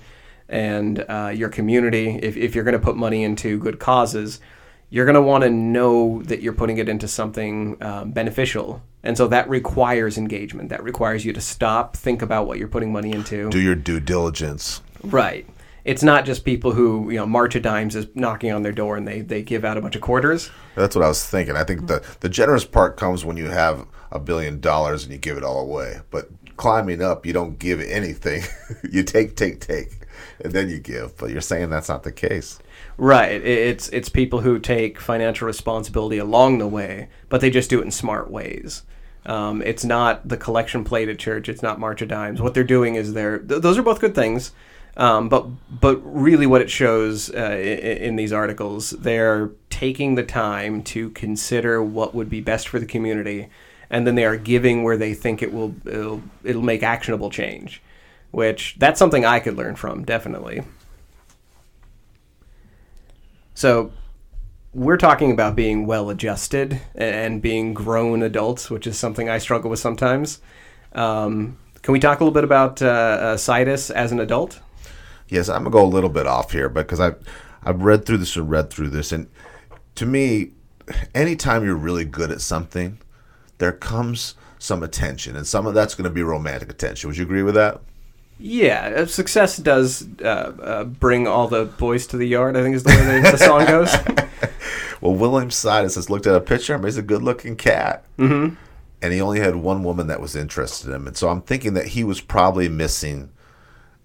and 0.49 1.05
uh, 1.09 1.33
your 1.35 1.49
community, 1.49 2.21
if, 2.23 2.37
if 2.37 2.55
you're 2.55 2.65
going 2.65 2.79
to 2.79 2.85
put 2.85 2.97
money 2.97 3.25
into 3.25 3.59
good 3.59 3.81
causes, 3.81 4.41
you're 4.89 5.07
going 5.07 5.15
to 5.15 5.23
want 5.23 5.43
to 5.43 5.51
know 5.51 6.23
that 6.25 6.43
you're 6.43 6.53
putting 6.53 6.79
it 6.79 6.89
into 6.89 7.09
something 7.09 7.77
um, 7.83 8.13
beneficial. 8.13 8.83
And 9.03 9.17
so 9.17 9.27
that 9.29 9.49
requires 9.49 10.17
engagement. 10.17 10.69
That 10.69 10.85
requires 10.85 11.25
you 11.25 11.33
to 11.33 11.41
stop, 11.41 11.97
think 11.97 12.23
about 12.23 12.47
what 12.47 12.59
you're 12.59 12.69
putting 12.69 12.93
money 12.93 13.11
into. 13.11 13.51
Do 13.51 13.59
your 13.59 13.75
due 13.75 13.99
diligence. 13.99 14.81
Right. 15.03 15.49
It's 15.85 16.03
not 16.03 16.25
just 16.25 16.45
people 16.45 16.73
who, 16.73 17.11
you 17.11 17.17
know, 17.17 17.27
March 17.27 17.55
of 17.55 17.63
Dimes 17.63 17.97
is 17.97 18.07
knocking 18.15 18.53
on 18.53 18.63
their 18.63 18.73
door 18.73 18.97
and 18.97 19.07
they, 19.07 19.21
they 19.21 19.43
give 19.43 19.65
out 19.65 19.77
a 19.77 19.81
bunch 19.81 19.97
of 19.97 20.03
quarters. 20.03 20.51
That's 20.77 20.95
what 20.95 21.05
I 21.05 21.09
was 21.09 21.25
thinking. 21.27 21.57
I 21.57 21.65
think 21.65 21.87
the 21.89 22.05
the 22.21 22.29
generous 22.29 22.65
part 22.65 22.97
comes 22.97 23.25
when 23.25 23.37
you 23.37 23.47
have 23.47 23.87
a 24.11 24.19
billion 24.19 24.61
dollars 24.61 25.03
and 25.03 25.13
you 25.13 25.19
give 25.19 25.37
it 25.37 25.45
all 25.45 25.61
away. 25.61 26.01
But 26.11 26.29
climbing 26.57 27.03
up, 27.03 27.27
you 27.27 27.33
don't 27.33 27.59
give 27.59 27.81
anything. 27.81 28.43
you 28.91 29.03
take, 29.03 29.37
take, 29.37 29.61
take, 29.61 30.07
and 30.41 30.53
then 30.53 30.69
you 30.69 30.79
give. 30.79 31.17
But 31.17 31.31
you're 31.31 31.41
saying 31.41 31.71
that's 31.71 31.89
not 31.89 32.05
the 32.05 32.13
case. 32.13 32.59
Right. 32.97 33.45
It's 33.45 33.89
it's 33.89 34.09
people 34.09 34.41
who 34.41 34.59
take 34.59 35.01
financial 35.01 35.47
responsibility 35.47 36.19
along 36.19 36.59
the 36.59 36.69
way, 36.69 37.09
but 37.29 37.41
they 37.41 37.51
just 37.51 37.71
do 37.71 37.81
it 37.81 37.85
in 37.85 37.91
smart 37.91 38.31
ways. 38.31 38.83
Um, 39.25 39.63
it's 39.63 39.85
not 39.85 40.29
the 40.29 40.37
collection 40.37 40.85
plate 40.85 41.09
at 41.09 41.19
church. 41.19 41.49
It's 41.49 41.63
not 41.63 41.79
March 41.79 42.03
of 42.03 42.09
Dimes. 42.09 42.43
What 42.43 42.55
they're 42.55 42.65
doing 42.65 42.97
is 42.97 43.13
they're 43.13 43.39
th- 43.39 43.63
those 43.63 43.79
are 43.79 43.83
both 43.83 44.01
good 44.01 44.15
things, 44.15 44.53
um, 44.97 45.29
but 45.29 45.47
but 45.81 45.97
really 46.05 46.47
what 46.47 46.61
it 46.61 46.71
shows 46.71 47.31
uh, 47.35 47.57
in, 47.59 47.79
in 47.79 48.17
these 48.17 48.33
articles, 48.33 48.91
they're 48.91 49.51
taking 49.71 50.15
the 50.15 50.23
time 50.23 50.83
to 50.83 51.11
consider 51.11 51.83
what 51.83 52.15
would 52.15 52.29
be 52.29 52.41
best 52.41 52.69
for 52.69 52.79
the 52.79 52.87
community, 52.87 53.49
and 53.89 54.07
then 54.07 54.15
they 54.15 54.25
are 54.25 54.37
giving 54.37 54.83
where 54.83 54.97
they 54.97 55.15
think 55.15 55.43
it 55.43 55.53
will 55.53 55.75
it'll, 55.87 56.23
it'll 56.45 56.63
make 56.63 56.83
actionable 56.83 57.31
change, 57.31 57.83
which 58.31 58.77
that's 58.79 58.99
something 58.99 59.25
I 59.25 59.41
could 59.41 59.57
learn 59.57 59.77
from 59.77 60.05
definitely. 60.05 60.63
So 63.55 63.93
we're 64.75 64.97
talking 64.97 65.31
about 65.33 65.55
being 65.55 65.87
well 65.87 66.11
adjusted 66.11 66.81
and 66.95 67.43
being 67.43 67.75
grown 67.75 68.23
adults, 68.23 68.71
which 68.71 68.87
is 68.87 68.99
something 68.99 69.29
I 69.29 69.39
struggle 69.39 69.71
with 69.71 69.79
sometimes. 69.79 70.41
Um, 70.95 71.59
can 71.83 71.93
we 71.93 72.01
talk 72.01 72.21
a 72.21 72.25
little 72.25 72.33
bit 72.35 72.45
about 72.45 72.81
uh, 72.81 73.37
uh, 73.37 73.55
as 73.55 74.13
an 74.13 74.21
adult? 74.21 74.61
Yes, 75.33 75.49
I'm 75.49 75.65
gonna 75.65 75.71
go 75.71 75.83
a 75.83 75.87
little 75.87 76.11
bit 76.11 76.27
off 76.27 76.53
here 76.53 76.69
because 76.69 77.01
I 77.01 77.15
I've 77.65 77.83
read 77.83 78.05
through 78.05 78.19
this 78.19 78.37
and 78.37 78.51
read 78.51 78.71
through 78.71 78.91
this, 78.91 79.13
and 79.13 79.29
to 79.95 80.05
me, 80.05 80.51
anytime 81.15 81.65
you're 81.65 81.75
really 81.75 82.05
good 82.05 82.31
at 82.31 82.41
something, 82.41 82.99
there 83.57 83.73
comes 83.73 84.35
some 84.59 84.83
attention, 84.83 85.35
and 85.35 85.47
some 85.47 85.67
of 85.67 85.73
that's 85.73 85.95
going 85.95 86.05
to 86.05 86.11
be 86.11 86.23
romantic 86.23 86.71
attention. 86.71 87.09
Would 87.09 87.17
you 87.17 87.25
agree 87.25 87.43
with 87.43 87.55
that? 87.55 87.81
Yeah, 88.39 88.93
uh, 88.97 89.07
success 89.07 89.57
does 89.57 90.07
uh, 90.21 90.25
uh, 90.25 90.85
bring 90.85 91.27
all 91.27 91.49
the 91.49 91.65
boys 91.65 92.07
to 92.09 92.17
the 92.17 92.27
yard. 92.27 92.57
I 92.57 92.63
think 92.63 92.77
is 92.77 92.83
the 92.83 92.91
way 92.91 93.21
the, 93.21 93.37
song 93.37 93.65
goes. 93.67 93.95
Well, 95.01 95.15
William 95.15 95.51
Sidis 95.51 95.97
has 95.97 96.09
looked 96.09 96.29
at 96.29 96.37
a 96.37 96.41
picture. 96.41 96.79
He's 96.79 96.97
a 96.97 97.03
good-looking 97.03 97.57
cat, 97.57 98.05
mm-hmm. 98.17 98.55
and 99.03 99.13
he 99.13 99.21
only 99.21 99.41
had 99.41 99.57
one 99.57 99.83
woman 99.83 100.07
that 100.07 100.21
was 100.21 100.37
interested 100.37 100.91
in 100.91 100.95
him, 100.95 101.07
and 101.09 101.17
so 101.17 101.29
I'm 101.29 101.43
thinking 101.43 101.75
that 101.75 101.89
he 101.89 102.05
was 102.05 102.21
probably 102.21 102.69
missing. 102.69 103.31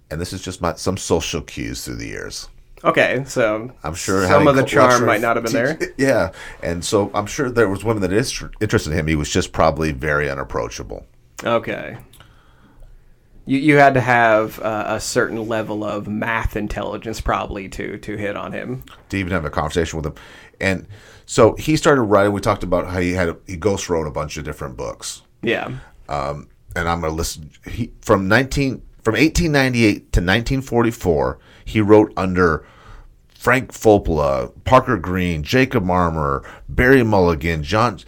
And 0.10 0.22
this 0.22 0.34
is 0.34 0.42
just 0.42 0.62
my 0.62 0.76
some 0.76 0.98
social 0.98 1.42
cues 1.42 1.84
through 1.84 1.96
the 1.96 2.08
years. 2.08 2.50
Okay, 2.84 3.24
so 3.26 3.72
I'm 3.84 3.96
sure 3.96 4.28
some 4.28 4.48
of 4.48 4.56
the 4.56 4.64
charm 4.64 5.06
might 5.06 5.22
not 5.22 5.36
have 5.36 5.46
been 5.46 5.54
there. 5.54 5.80
Yeah, 5.98 6.32
and 6.62 6.86
so 6.86 7.10
I'm 7.14 7.26
sure 7.26 7.50
there 7.50 7.68
was 7.68 7.84
women 7.84 8.02
that 8.04 8.14
is 8.14 8.44
interested 8.62 8.92
in 8.92 9.00
him. 9.00 9.08
He 9.08 9.16
was 9.16 9.30
just 9.30 9.52
probably 9.52 9.92
very 9.92 10.30
unapproachable. 10.30 11.06
Okay. 11.44 11.98
You, 13.46 13.58
you 13.60 13.78
had 13.78 13.94
to 13.94 14.02
have 14.02 14.60
uh, 14.60 14.84
a 14.88 15.00
certain 15.00 15.48
level 15.48 15.84
of 15.84 16.08
math 16.08 16.56
intelligence 16.56 17.20
probably 17.20 17.68
to 17.70 17.98
to 17.98 18.16
hit 18.16 18.36
on 18.36 18.52
him. 18.52 18.84
to 19.10 19.18
even 19.18 19.32
have 19.32 19.46
a 19.46 19.50
conversation 19.50 19.98
with 19.98 20.06
him. 20.06 20.16
And 20.60 20.88
so 21.26 21.56
he 21.56 21.78
started 21.78 22.04
writing. 22.04 22.32
We 22.32 22.42
talked 22.42 22.64
about 22.64 22.88
how 22.88 23.00
he 23.00 23.14
had 23.14 23.30
a, 23.30 23.38
he 23.48 23.58
ghost 23.58 23.90
wrote 23.90 24.08
a 24.08 24.12
bunch 24.12 24.38
of 24.38 24.44
different 24.44 24.78
books. 24.78 25.24
Yeah. 25.42 25.72
Um, 26.10 26.50
and 26.76 26.88
I'm 26.88 27.02
going 27.02 27.12
to 27.12 27.18
listen. 27.18 27.52
He 27.66 27.92
from 28.02 28.28
19 28.28 28.82
from 29.08 29.14
1898 29.14 29.94
to 29.94 30.20
1944. 30.20 31.40
He 31.64 31.80
wrote 31.80 32.12
under 32.18 32.66
Frank 33.30 33.72
Folupa, 33.72 34.52
Parker 34.66 34.98
Greene, 34.98 35.44
Jacob 35.44 35.86
Marmor, 35.86 36.46
Barry 36.68 37.04
Mulligan, 37.04 37.64
John 37.64 38.00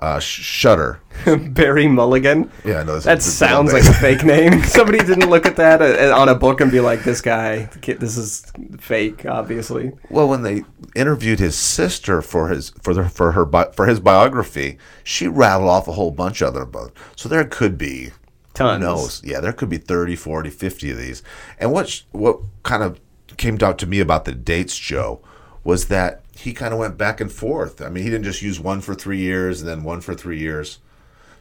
uh, 0.00 0.18
Shutter. 0.18 1.02
Barry 1.50 1.86
Mulligan. 1.86 2.50
Yeah, 2.64 2.80
I 2.80 2.82
know 2.82 2.94
this 2.94 3.04
That 3.04 3.22
sounds 3.22 3.72
like 3.72 3.84
a 3.84 3.92
fake 3.92 4.24
name. 4.24 4.60
Somebody 4.64 4.98
didn't 4.98 5.30
look 5.30 5.46
at 5.46 5.54
that 5.54 5.82
uh, 5.82 6.18
on 6.18 6.28
a 6.28 6.34
book 6.34 6.60
and 6.60 6.68
be 6.68 6.80
like, 6.80 7.04
"This 7.04 7.20
guy, 7.20 7.70
this 7.84 8.16
is 8.16 8.50
fake." 8.80 9.24
Obviously. 9.26 9.92
Well, 10.08 10.28
when 10.28 10.42
they 10.42 10.64
interviewed 10.96 11.38
his 11.38 11.54
sister 11.54 12.22
for 12.22 12.48
his 12.48 12.70
for 12.82 12.92
the, 12.92 13.08
for 13.08 13.32
her 13.32 13.46
for 13.72 13.86
his 13.86 14.00
biography, 14.00 14.78
she 15.04 15.28
rattled 15.28 15.68
off 15.68 15.86
a 15.86 15.92
whole 15.92 16.10
bunch 16.10 16.40
of 16.40 16.48
other 16.48 16.64
books. 16.64 17.00
So 17.14 17.28
there 17.28 17.44
could 17.44 17.78
be 17.78 18.10
Tons. 18.54 18.80
Who 18.82 18.88
knows? 18.88 19.22
Yeah, 19.24 19.40
there 19.40 19.52
could 19.52 19.68
be 19.68 19.78
30, 19.78 20.16
40, 20.16 20.50
50 20.50 20.90
of 20.90 20.98
these. 20.98 21.22
And 21.58 21.72
what 21.72 21.88
sh- 21.88 22.02
what 22.12 22.40
kind 22.62 22.82
of 22.82 23.00
came 23.36 23.58
out 23.62 23.78
to 23.78 23.86
me 23.86 24.00
about 24.00 24.24
the 24.24 24.32
dates, 24.32 24.76
Joe, 24.76 25.20
was 25.64 25.86
that 25.86 26.22
he 26.34 26.52
kind 26.52 26.72
of 26.72 26.80
went 26.80 26.98
back 26.98 27.20
and 27.20 27.30
forth. 27.30 27.80
I 27.80 27.88
mean, 27.88 28.04
he 28.04 28.10
didn't 28.10 28.24
just 28.24 28.42
use 28.42 28.58
one 28.58 28.80
for 28.80 28.94
three 28.94 29.18
years 29.18 29.60
and 29.60 29.68
then 29.68 29.84
one 29.84 30.00
for 30.00 30.14
three 30.14 30.38
years. 30.38 30.78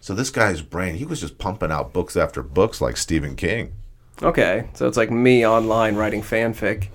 So 0.01 0.13
this 0.13 0.29
guy's 0.29 0.61
brain, 0.61 0.95
he 0.95 1.05
was 1.05 1.19
just 1.19 1.37
pumping 1.37 1.71
out 1.71 1.93
books 1.93 2.15
after 2.15 2.41
books 2.41 2.79
like 2.81 2.97
Stephen 2.97 3.35
King. 3.35 3.73
Okay, 4.21 4.69
so 4.73 4.87
it's 4.87 4.97
like 4.97 5.11
me 5.11 5.45
online 5.45 5.95
writing 5.95 6.21
fanfic. 6.21 6.89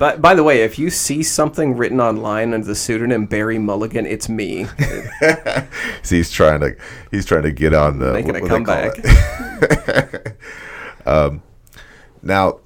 But 0.00 0.22
by 0.22 0.34
the 0.34 0.42
way, 0.42 0.62
if 0.62 0.78
you 0.78 0.88
see 0.88 1.22
something 1.22 1.76
written 1.76 2.00
online 2.00 2.54
under 2.54 2.66
the 2.66 2.74
pseudonym 2.74 3.26
Barry 3.26 3.58
Mulligan, 3.58 4.06
it's 4.06 4.30
me. 4.30 4.64
See, 6.02 6.16
he's 6.16 6.30
trying 6.30 6.60
to 6.60 6.74
he's 7.10 7.26
trying 7.26 7.42
to 7.42 7.52
get 7.52 7.74
on 7.74 7.98
the 7.98 8.14
Making 8.14 8.36
a 8.36 8.40
what- 8.40 8.48
call 8.48 8.64
comeback. 8.64 10.36
um, 11.06 11.42
now, 12.22 12.60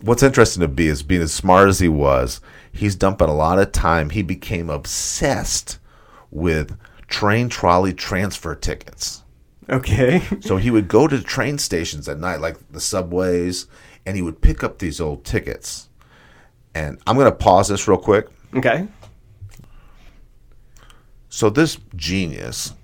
what's 0.00 0.22
interesting 0.22 0.62
to 0.62 0.68
be 0.68 0.86
is 0.86 1.02
being 1.02 1.20
as 1.20 1.34
smart 1.34 1.68
as 1.68 1.78
he 1.80 1.88
was, 1.88 2.40
he's 2.72 2.96
dumping 2.96 3.28
a 3.28 3.34
lot 3.34 3.58
of 3.58 3.70
time. 3.72 4.08
He 4.08 4.22
became 4.22 4.70
obsessed 4.70 5.78
with 6.30 6.78
train 7.06 7.50
trolley 7.50 7.92
transfer 7.92 8.54
tickets. 8.54 9.24
Okay. 9.68 10.22
So 10.40 10.56
he 10.56 10.70
would 10.70 10.88
go 10.88 11.06
to 11.06 11.20
train 11.20 11.58
stations 11.58 12.08
at 12.08 12.18
night, 12.18 12.40
like 12.40 12.56
the 12.70 12.80
subways, 12.80 13.66
and 14.06 14.16
he 14.16 14.22
would 14.22 14.40
pick 14.40 14.64
up 14.64 14.78
these 14.78 15.02
old 15.02 15.26
tickets. 15.26 15.90
And 16.74 16.98
I'm 17.06 17.16
going 17.16 17.30
to 17.30 17.36
pause 17.36 17.68
this 17.68 17.86
real 17.86 17.98
quick. 17.98 18.28
Okay. 18.54 18.86
So 21.28 21.50
this 21.50 21.78
genius, 21.96 22.74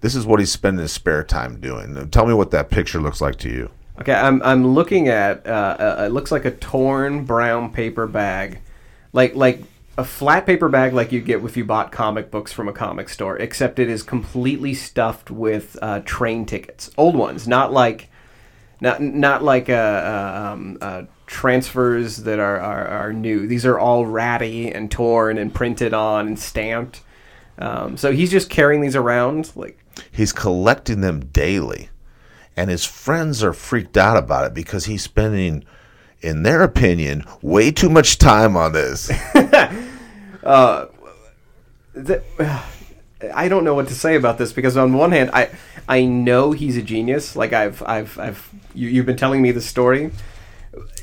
this 0.00 0.14
is 0.14 0.24
what 0.24 0.40
he's 0.40 0.50
spending 0.50 0.80
his 0.80 0.92
spare 0.92 1.24
time 1.24 1.60
doing. 1.60 2.08
Tell 2.10 2.26
me 2.26 2.34
what 2.34 2.50
that 2.52 2.70
picture 2.70 3.00
looks 3.00 3.20
like 3.20 3.36
to 3.36 3.48
you. 3.50 3.70
Okay, 4.00 4.14
I'm 4.14 4.42
I'm 4.42 4.66
looking 4.66 5.08
at 5.08 5.46
uh, 5.46 5.76
uh, 5.78 6.04
it 6.06 6.12
looks 6.12 6.32
like 6.32 6.46
a 6.46 6.52
torn 6.52 7.26
brown 7.26 7.70
paper 7.70 8.06
bag, 8.06 8.60
like 9.12 9.34
like 9.34 9.62
a 9.98 10.04
flat 10.04 10.46
paper 10.46 10.70
bag 10.70 10.94
like 10.94 11.12
you 11.12 11.20
get 11.20 11.44
if 11.44 11.54
you 11.54 11.66
bought 11.66 11.92
comic 11.92 12.30
books 12.30 12.50
from 12.50 12.66
a 12.66 12.72
comic 12.72 13.10
store, 13.10 13.36
except 13.36 13.78
it 13.78 13.90
is 13.90 14.02
completely 14.02 14.72
stuffed 14.72 15.30
with 15.30 15.76
uh, 15.82 16.00
train 16.06 16.46
tickets, 16.46 16.90
old 16.96 17.14
ones, 17.14 17.46
not 17.46 17.74
like 17.74 18.08
not 18.80 19.02
not 19.02 19.42
like 19.42 19.68
uh, 19.68 19.72
uh, 19.72 20.50
um, 20.52 20.78
uh, 20.80 21.02
transfers 21.30 22.18
that 22.24 22.40
are, 22.40 22.58
are 22.58 22.88
are 22.88 23.12
new. 23.12 23.46
These 23.46 23.64
are 23.64 23.78
all 23.78 24.04
ratty 24.04 24.70
and 24.70 24.90
torn 24.90 25.38
and 25.38 25.54
printed 25.54 25.94
on 25.94 26.26
and 26.26 26.38
stamped. 26.38 27.02
Um, 27.58 27.96
so 27.96 28.10
he's 28.10 28.30
just 28.30 28.50
carrying 28.50 28.80
these 28.80 28.96
around 28.96 29.52
like 29.54 29.78
He's 30.10 30.32
collecting 30.32 31.00
them 31.00 31.20
daily, 31.26 31.88
and 32.56 32.70
his 32.70 32.84
friends 32.84 33.42
are 33.42 33.52
freaked 33.52 33.96
out 33.96 34.16
about 34.16 34.46
it 34.46 34.54
because 34.54 34.86
he's 34.86 35.02
spending, 35.02 35.64
in 36.20 36.42
their 36.42 36.62
opinion, 36.62 37.24
way 37.42 37.70
too 37.70 37.88
much 37.88 38.18
time 38.18 38.56
on 38.56 38.72
this. 38.72 39.06
the, 41.92 42.22
I 43.34 43.48
don't 43.48 43.64
know 43.64 43.74
what 43.74 43.88
to 43.88 43.94
say 43.94 44.16
about 44.16 44.38
this 44.38 44.52
because 44.52 44.76
on 44.76 44.92
one 44.94 45.12
hand, 45.12 45.30
I 45.32 45.50
I 45.88 46.04
know 46.04 46.52
he's 46.52 46.76
a 46.76 46.82
genius. 46.82 47.36
Like 47.36 47.52
I've 47.52 47.82
I've 47.82 48.18
I've 48.18 48.50
you, 48.74 48.88
you've 48.88 49.06
been 49.06 49.16
telling 49.16 49.42
me 49.42 49.52
the 49.52 49.60
story. 49.60 50.10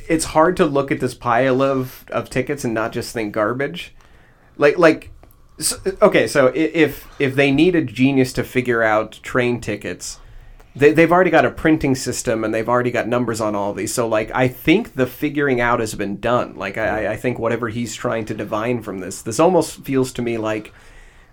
It's 0.07 0.25
hard 0.25 0.57
to 0.57 0.65
look 0.65 0.91
at 0.91 0.99
this 0.99 1.13
pile 1.13 1.61
of 1.61 2.05
of 2.09 2.29
tickets 2.29 2.63
and 2.63 2.73
not 2.73 2.91
just 2.91 3.13
think 3.13 3.33
garbage. 3.33 3.93
Like 4.57 4.77
like 4.77 5.11
so, 5.59 5.77
okay, 6.01 6.27
so 6.27 6.51
if 6.53 7.07
if 7.19 7.35
they 7.35 7.51
need 7.51 7.75
a 7.75 7.83
genius 7.83 8.33
to 8.33 8.43
figure 8.43 8.83
out 8.83 9.19
train 9.23 9.59
tickets, 9.59 10.19
they, 10.75 10.93
they've 10.93 11.11
already 11.11 11.31
got 11.31 11.45
a 11.45 11.51
printing 11.51 11.95
system 11.95 12.43
and 12.43 12.53
they've 12.53 12.69
already 12.69 12.91
got 12.91 13.07
numbers 13.07 13.41
on 13.41 13.55
all 13.55 13.73
these. 13.73 13.93
So 13.93 14.07
like 14.07 14.31
I 14.35 14.47
think 14.47 14.93
the 14.93 15.07
figuring 15.07 15.59
out 15.59 15.79
has 15.79 15.95
been 15.95 16.19
done. 16.19 16.55
Like 16.55 16.77
I, 16.77 17.13
I 17.13 17.15
think 17.15 17.39
whatever 17.39 17.69
he's 17.69 17.95
trying 17.95 18.25
to 18.25 18.33
divine 18.33 18.83
from 18.83 18.99
this, 18.99 19.23
this 19.23 19.39
almost 19.39 19.83
feels 19.83 20.13
to 20.13 20.21
me 20.21 20.37
like 20.37 20.73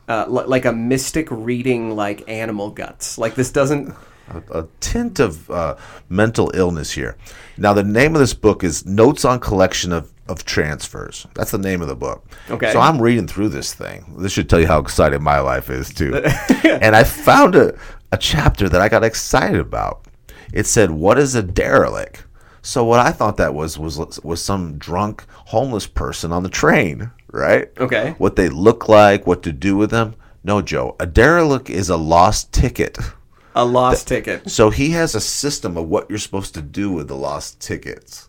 uh, 0.08 0.24
like 0.28 0.64
a 0.64 0.72
mystic 0.72 1.28
reading 1.30 1.94
like 1.94 2.28
animal 2.28 2.70
guts. 2.70 3.18
Like 3.18 3.34
this 3.34 3.52
doesn't. 3.52 3.94
A, 4.28 4.60
a 4.60 4.68
tint 4.80 5.20
of 5.20 5.50
uh, 5.50 5.76
mental 6.08 6.50
illness 6.54 6.92
here. 6.92 7.16
Now, 7.56 7.72
the 7.72 7.84
name 7.84 8.14
of 8.14 8.20
this 8.20 8.34
book 8.34 8.64
is 8.64 8.84
Notes 8.86 9.24
on 9.24 9.40
Collection 9.40 9.92
of, 9.92 10.12
of 10.28 10.44
Transfers. 10.44 11.26
That's 11.34 11.50
the 11.50 11.58
name 11.58 11.82
of 11.82 11.88
the 11.88 11.94
book. 11.94 12.24
Okay. 12.50 12.72
So 12.72 12.80
I'm 12.80 13.00
reading 13.00 13.26
through 13.26 13.50
this 13.50 13.74
thing. 13.74 14.14
This 14.18 14.32
should 14.32 14.48
tell 14.48 14.60
you 14.60 14.66
how 14.66 14.78
excited 14.78 15.20
my 15.20 15.40
life 15.40 15.70
is, 15.70 15.92
too. 15.92 16.14
and 16.64 16.96
I 16.96 17.04
found 17.04 17.54
a, 17.54 17.78
a 18.12 18.18
chapter 18.18 18.68
that 18.68 18.80
I 18.80 18.88
got 18.88 19.04
excited 19.04 19.60
about. 19.60 20.06
It 20.52 20.66
said, 20.66 20.90
What 20.90 21.18
is 21.18 21.34
a 21.34 21.42
derelict? 21.42 22.24
So 22.62 22.82
what 22.82 22.98
I 22.98 23.12
thought 23.12 23.36
that 23.36 23.52
was 23.52 23.78
was 23.78 23.98
was 24.22 24.42
some 24.42 24.78
drunk 24.78 25.26
homeless 25.28 25.86
person 25.86 26.32
on 26.32 26.42
the 26.42 26.48
train, 26.48 27.10
right? 27.30 27.68
Okay. 27.78 28.14
What 28.16 28.36
they 28.36 28.48
look 28.48 28.88
like, 28.88 29.26
what 29.26 29.42
to 29.42 29.52
do 29.52 29.76
with 29.76 29.90
them. 29.90 30.14
No, 30.42 30.62
Joe. 30.62 30.96
A 30.98 31.06
derelict 31.06 31.68
is 31.68 31.90
a 31.90 31.98
lost 31.98 32.52
ticket. 32.52 32.96
A 33.54 33.64
lost 33.64 34.08
ticket. 34.08 34.50
So 34.50 34.70
he 34.70 34.90
has 34.90 35.14
a 35.14 35.20
system 35.20 35.76
of 35.76 35.88
what 35.88 36.08
you're 36.10 36.18
supposed 36.18 36.54
to 36.54 36.62
do 36.62 36.90
with 36.90 37.08
the 37.08 37.16
lost 37.16 37.60
tickets. 37.60 38.28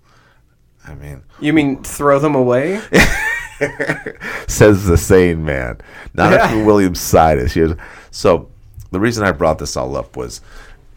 I 0.88 0.94
mean, 0.94 1.24
You 1.40 1.52
mean 1.54 1.82
throw 1.84 2.20
them 2.20 2.36
away? 2.36 2.80
says 4.48 4.86
the 4.86 4.98
sane 4.98 5.44
man, 5.46 5.80
not 6.14 6.32
Yeah. 6.32 6.54
if 6.60 6.66
William 6.66 6.94
Sidis. 6.94 7.52
He 7.54 7.62
was- 7.62 7.78
So 8.12 8.50
the 8.92 9.00
reason 9.00 9.24
I 9.24 9.32
brought 9.32 9.60
this 9.60 9.76
all 9.76 9.96
up 9.98 10.16
was 10.16 10.42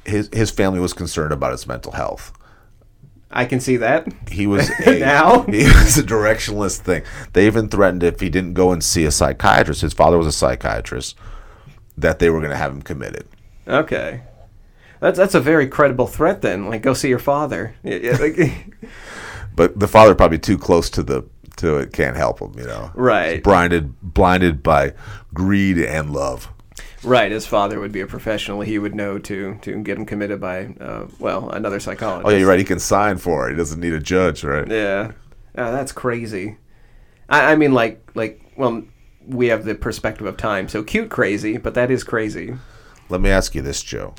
his 0.04 0.28
his 0.32 0.50
family 0.50 0.80
was 0.80 0.92
concerned 0.92 1.32
about 1.32 1.52
his 1.52 1.66
mental 1.66 1.92
health. 1.92 2.32
I 3.30 3.44
can 3.44 3.60
see 3.60 3.76
that. 3.78 4.08
He 4.30 4.46
was 4.46 4.70
a, 4.86 4.98
Now? 5.00 5.42
he 5.42 5.64
was 5.64 5.98
a 5.98 6.02
directionless 6.02 6.78
thing. 6.78 7.02
They 7.34 7.46
even 7.46 7.68
threatened 7.68 8.02
if 8.02 8.20
he 8.20 8.28
didn't 8.30 8.54
go 8.54 8.72
and 8.72 8.82
see 8.82 9.04
a 9.04 9.10
psychiatrist. 9.10 9.82
His 9.82 9.92
father 9.92 10.16
was 10.18 10.26
a 10.26 10.32
psychiatrist. 10.32 11.16
That 11.96 12.18
they 12.20 12.30
were 12.30 12.38
going 12.40 12.52
to 12.52 12.56
have 12.56 12.72
him 12.72 12.80
committed. 12.82 13.26
Okay. 13.68 14.22
That's 15.00 15.18
that's 15.18 15.34
a 15.34 15.40
very 15.40 15.68
credible 15.68 16.06
threat 16.06 16.42
then. 16.42 16.68
Like 16.68 16.82
go 16.82 16.94
see 16.94 17.08
your 17.08 17.18
father. 17.20 17.74
Yeah, 17.82 17.96
yeah, 17.96 18.16
like- 18.16 18.74
But 19.54 19.78
the 19.78 19.88
father 19.88 20.14
probably 20.14 20.38
too 20.38 20.56
close 20.58 20.88
to 20.90 21.02
the 21.02 21.24
to 21.56 21.78
it 21.78 21.92
can't 21.92 22.16
help 22.16 22.40
him. 22.40 22.54
You 22.56 22.64
know, 22.66 22.90
Right. 22.94 23.42
Blinded 23.42 23.94
blinded 24.00 24.62
by 24.62 24.94
greed 25.34 25.78
and 25.78 26.12
love. 26.12 26.48
right. 27.04 27.30
His 27.30 27.46
father 27.46 27.80
would 27.80 27.90
be 27.92 28.00
a 28.00 28.06
professional. 28.06 28.60
He 28.60 28.78
would 28.78 28.94
know 28.94 29.18
to 29.18 29.56
to 29.62 29.82
get 29.82 29.98
him 29.98 30.06
committed 30.06 30.40
by 30.40 30.66
uh, 30.80 31.06
well 31.18 31.50
another 31.50 31.80
psychologist. 31.80 32.26
Oh 32.26 32.30
yeah, 32.30 32.38
you're 32.38 32.48
right. 32.48 32.58
He 32.58 32.64
can 32.64 32.78
sign 32.78 33.18
for 33.18 33.48
it. 33.48 33.52
He 33.52 33.56
doesn't 33.56 33.80
need 33.80 33.92
a 33.92 34.00
judge, 34.00 34.42
right? 34.44 34.66
Yeah. 34.68 35.12
Oh, 35.56 35.72
that's 35.72 35.90
crazy. 35.92 36.56
I, 37.28 37.52
I 37.52 37.56
mean, 37.56 37.72
like, 37.72 38.08
like, 38.14 38.40
well, 38.56 38.82
we 39.26 39.48
have 39.48 39.64
the 39.64 39.74
perspective 39.74 40.26
of 40.26 40.36
time, 40.36 40.68
so 40.68 40.82
cute 40.84 41.10
crazy, 41.10 41.56
but 41.58 41.74
that 41.74 41.90
is 41.90 42.04
crazy. 42.04 42.54
Let 43.08 43.20
me 43.20 43.30
ask 43.30 43.54
you 43.54 43.62
this, 43.62 43.82
Joe. 43.82 44.14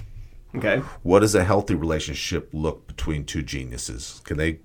Okay. 0.55 0.81
What 1.03 1.19
does 1.19 1.35
a 1.35 1.43
healthy 1.43 1.75
relationship 1.75 2.49
look 2.53 2.87
between 2.87 3.23
two 3.23 3.43
geniuses? 3.43 4.21
Can 4.23 4.37
they? 4.37 4.59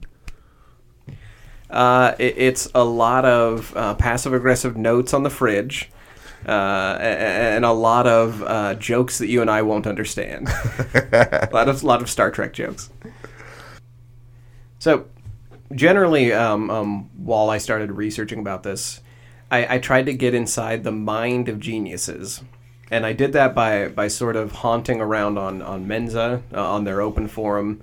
Uh, 1.68 2.14
it, 2.18 2.35
it's 2.39 2.70
a 2.75 2.85
lot 2.85 3.25
of 3.25 3.77
uh, 3.77 3.95
passive 3.95 4.33
aggressive 4.33 4.77
notes 4.77 5.12
on 5.12 5.22
the 5.22 5.31
fridge. 5.31 5.91
Uh, 6.47 6.99
and 7.01 7.64
a 7.64 7.72
lot 7.72 8.07
of 8.07 8.43
uh, 8.43 8.75
jokes 8.75 9.16
that 9.16 9.29
you 9.29 9.41
and 9.41 9.51
I 9.51 9.62
won't 9.62 9.87
understand. 9.87 10.49
a 10.95 11.49
lot 11.53 11.68
of 11.68 11.83
lot 11.83 12.03
of 12.03 12.11
Star 12.11 12.31
Trek 12.31 12.53
jokes. 12.53 12.91
So, 14.79 15.07
generally, 15.75 16.35
um, 16.35 16.70
um, 16.70 17.11
while 17.16 17.49
I 17.49 17.57
started 17.57 17.93
researching 17.93 18.41
about 18.41 18.62
this, 18.62 19.01
I, 19.51 19.77
I 19.77 19.79
tried 19.79 20.05
to 20.07 20.12
get 20.12 20.35
inside 20.35 20.85
the 20.85 20.93
mind 20.93 21.49
of 21.49 21.61
geniuses, 21.61 22.43
and 22.95 23.05
I 23.05 23.12
did 23.12 23.32
that 23.32 23.57
by 23.57 23.88
by 23.88 24.07
sort 24.07 24.36
of 24.36 24.53
haunting 24.53 25.01
around 25.01 25.36
on 25.36 25.61
on 25.61 25.88
Mensa 25.88 26.42
uh, 26.55 26.72
on 26.72 26.84
their 26.84 27.01
open 27.01 27.26
forum, 27.26 27.82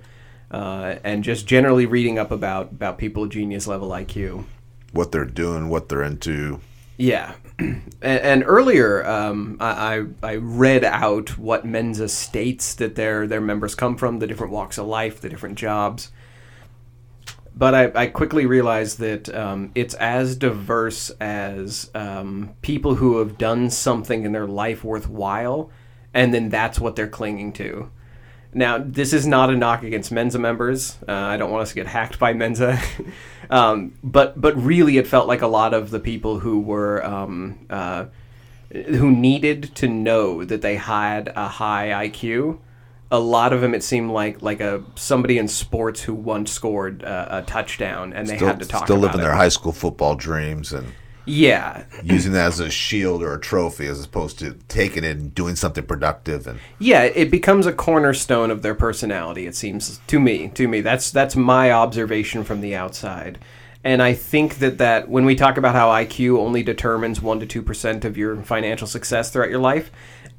uh, 0.50 0.96
and 1.04 1.22
just 1.22 1.46
generally 1.46 1.84
reading 1.84 2.18
up 2.18 2.30
about 2.30 2.70
about 2.72 2.96
people 2.96 3.26
genius 3.26 3.66
level 3.66 3.90
IQ. 3.90 4.44
What 4.92 5.12
they're 5.12 5.26
doing, 5.26 5.68
what 5.68 5.90
they're 5.90 6.02
into. 6.02 6.60
Yeah, 6.96 7.34
and, 7.58 7.82
and 8.02 8.44
earlier 8.46 9.06
um, 9.06 9.58
I, 9.60 10.06
I 10.22 10.30
I 10.30 10.34
read 10.36 10.82
out 10.82 11.36
what 11.36 11.66
Mensa 11.66 12.08
states 12.08 12.74
that 12.76 12.94
their 12.94 13.26
their 13.26 13.42
members 13.42 13.74
come 13.74 13.98
from, 13.98 14.18
the 14.18 14.26
different 14.26 14.52
walks 14.52 14.78
of 14.78 14.86
life, 14.86 15.20
the 15.20 15.28
different 15.28 15.58
jobs. 15.58 16.10
But 17.62 17.76
I, 17.76 17.92
I 17.94 18.06
quickly 18.08 18.44
realized 18.44 18.98
that 18.98 19.32
um, 19.32 19.70
it's 19.76 19.94
as 19.94 20.34
diverse 20.34 21.10
as 21.20 21.92
um, 21.94 22.56
people 22.60 22.96
who 22.96 23.20
have 23.20 23.38
done 23.38 23.70
something 23.70 24.24
in 24.24 24.32
their 24.32 24.48
life 24.48 24.82
worthwhile, 24.82 25.70
and 26.12 26.34
then 26.34 26.48
that's 26.48 26.80
what 26.80 26.96
they're 26.96 27.06
clinging 27.06 27.52
to. 27.52 27.88
Now, 28.52 28.78
this 28.78 29.12
is 29.12 29.28
not 29.28 29.48
a 29.48 29.56
knock 29.56 29.84
against 29.84 30.10
Mensa 30.10 30.40
members. 30.40 30.98
Uh, 31.06 31.12
I 31.12 31.36
don't 31.36 31.52
want 31.52 31.62
us 31.62 31.68
to 31.68 31.76
get 31.76 31.86
hacked 31.86 32.18
by 32.18 32.32
Mensa, 32.32 32.80
um, 33.50 33.92
but 34.02 34.40
but 34.40 34.60
really, 34.60 34.98
it 34.98 35.06
felt 35.06 35.28
like 35.28 35.42
a 35.42 35.46
lot 35.46 35.72
of 35.72 35.90
the 35.90 36.00
people 36.00 36.40
who 36.40 36.58
were 36.58 37.06
um, 37.06 37.64
uh, 37.70 38.06
who 38.72 39.08
needed 39.08 39.72
to 39.76 39.86
know 39.86 40.44
that 40.44 40.62
they 40.62 40.74
had 40.74 41.32
a 41.36 41.46
high 41.46 42.08
IQ. 42.08 42.58
A 43.12 43.20
lot 43.20 43.52
of 43.52 43.60
them, 43.60 43.74
it 43.74 43.84
seemed 43.84 44.10
like 44.10 44.42
like 44.42 44.60
a 44.60 44.82
somebody 44.96 45.38
in 45.38 45.46
sports 45.48 46.02
who 46.02 46.14
once 46.14 46.50
scored 46.52 47.02
a, 47.04 47.38
a 47.38 47.42
touchdown, 47.42 48.12
and 48.12 48.28
they 48.28 48.38
Still, 48.38 48.48
had 48.48 48.58
to 48.60 48.66
talk 48.66 48.88
still 48.88 48.96
living 48.98 49.20
it. 49.20 49.22
their 49.22 49.34
high 49.36 49.50
school 49.50 49.72
football 49.72 50.16
dreams 50.16 50.72
and 50.72 50.96
Yeah, 51.24 51.84
using 52.02 52.32
that 52.32 52.46
as 52.48 52.58
a 52.60 52.70
shield 52.70 53.22
or 53.22 53.34
a 53.34 53.40
trophy, 53.40 53.86
as 53.86 54.04
opposed 54.04 54.38
to 54.40 54.54
taking 54.68 55.04
it 55.04 55.16
and 55.16 55.32
doing 55.34 55.54
something 55.56 55.86
productive. 55.86 56.46
And 56.48 56.62
yeah, 56.78 57.02
it 57.04 57.30
becomes 57.30 57.66
a 57.66 57.72
cornerstone 57.72 58.50
of 58.50 58.62
their 58.62 58.74
personality. 58.74 59.46
It 59.46 59.54
seems 59.54 60.00
to 60.08 60.18
me. 60.18 60.48
To 60.48 60.66
me, 60.66 60.80
that's 60.80 61.10
that's 61.12 61.36
my 61.36 61.70
observation 61.70 62.42
from 62.44 62.60
the 62.60 62.74
outside, 62.74 63.38
and 63.84 64.02
I 64.02 64.14
think 64.14 64.56
that 64.58 64.78
that 64.78 65.08
when 65.08 65.24
we 65.24 65.36
talk 65.36 65.56
about 65.58 65.74
how 65.76 65.90
IQ 65.90 66.38
only 66.38 66.62
determines 66.64 67.20
one 67.22 67.38
to 67.40 67.46
two 67.46 67.62
percent 67.62 68.04
of 68.04 68.16
your 68.16 68.42
financial 68.42 68.88
success 68.88 69.30
throughout 69.30 69.50
your 69.50 69.60
life, 69.60 69.92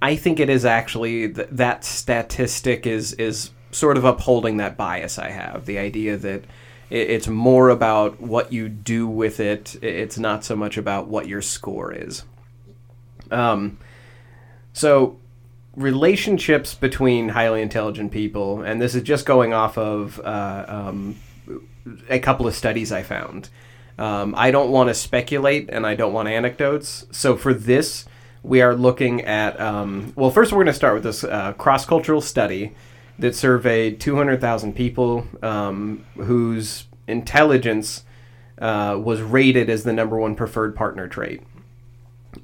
I 0.03 0.17
think 0.17 0.39
it 0.39 0.49
is 0.49 0.65
actually 0.65 1.33
th- 1.33 1.47
that 1.51 1.83
statistic 1.85 2.85
is 2.85 3.13
is 3.13 3.51
sort 3.71 3.97
of 3.97 4.03
upholding 4.05 4.57
that 4.57 4.75
bias 4.77 5.17
I 5.17 5.29
have. 5.29 5.65
The 5.65 5.77
idea 5.79 6.17
that 6.17 6.43
it- 6.89 7.09
it's 7.09 7.27
more 7.27 7.69
about 7.69 8.21
what 8.21 8.51
you 8.53 8.69
do 8.69 9.07
with 9.07 9.39
it. 9.39 9.77
It's 9.81 10.19
not 10.19 10.43
so 10.43 10.55
much 10.55 10.77
about 10.77 11.07
what 11.07 11.27
your 11.27 11.41
score 11.41 11.91
is. 11.93 12.23
Um, 13.31 13.77
so 14.73 15.17
relationships 15.75 16.75
between 16.75 17.29
highly 17.29 17.61
intelligent 17.61 18.11
people, 18.11 18.61
and 18.61 18.81
this 18.81 18.93
is 18.95 19.03
just 19.03 19.25
going 19.25 19.53
off 19.53 19.77
of 19.77 20.19
uh, 20.23 20.65
um, 20.67 21.15
a 22.09 22.19
couple 22.19 22.45
of 22.45 22.53
studies 22.55 22.91
I 22.91 23.03
found. 23.03 23.49
Um, 23.97 24.33
I 24.37 24.51
don't 24.51 24.69
want 24.71 24.89
to 24.89 24.93
speculate, 24.93 25.69
and 25.69 25.85
I 25.87 25.95
don't 25.95 26.13
want 26.13 26.27
anecdotes. 26.27 27.05
So 27.11 27.37
for 27.37 27.53
this, 27.53 28.05
we 28.43 28.61
are 28.61 28.75
looking 28.75 29.21
at. 29.21 29.59
Um, 29.59 30.13
well, 30.15 30.29
first 30.29 30.51
we're 30.51 30.57
going 30.57 30.67
to 30.67 30.73
start 30.73 30.95
with 30.95 31.03
this 31.03 31.23
uh, 31.23 31.53
cross-cultural 31.53 32.21
study 32.21 32.75
that 33.19 33.35
surveyed 33.35 33.99
200,000 33.99 34.75
people 34.75 35.27
um, 35.41 36.05
whose 36.15 36.87
intelligence 37.07 38.03
uh, 38.59 38.99
was 39.01 39.21
rated 39.21 39.69
as 39.69 39.83
the 39.83 39.93
number 39.93 40.17
one 40.17 40.35
preferred 40.35 40.75
partner 40.75 41.07
trait. 41.07 41.41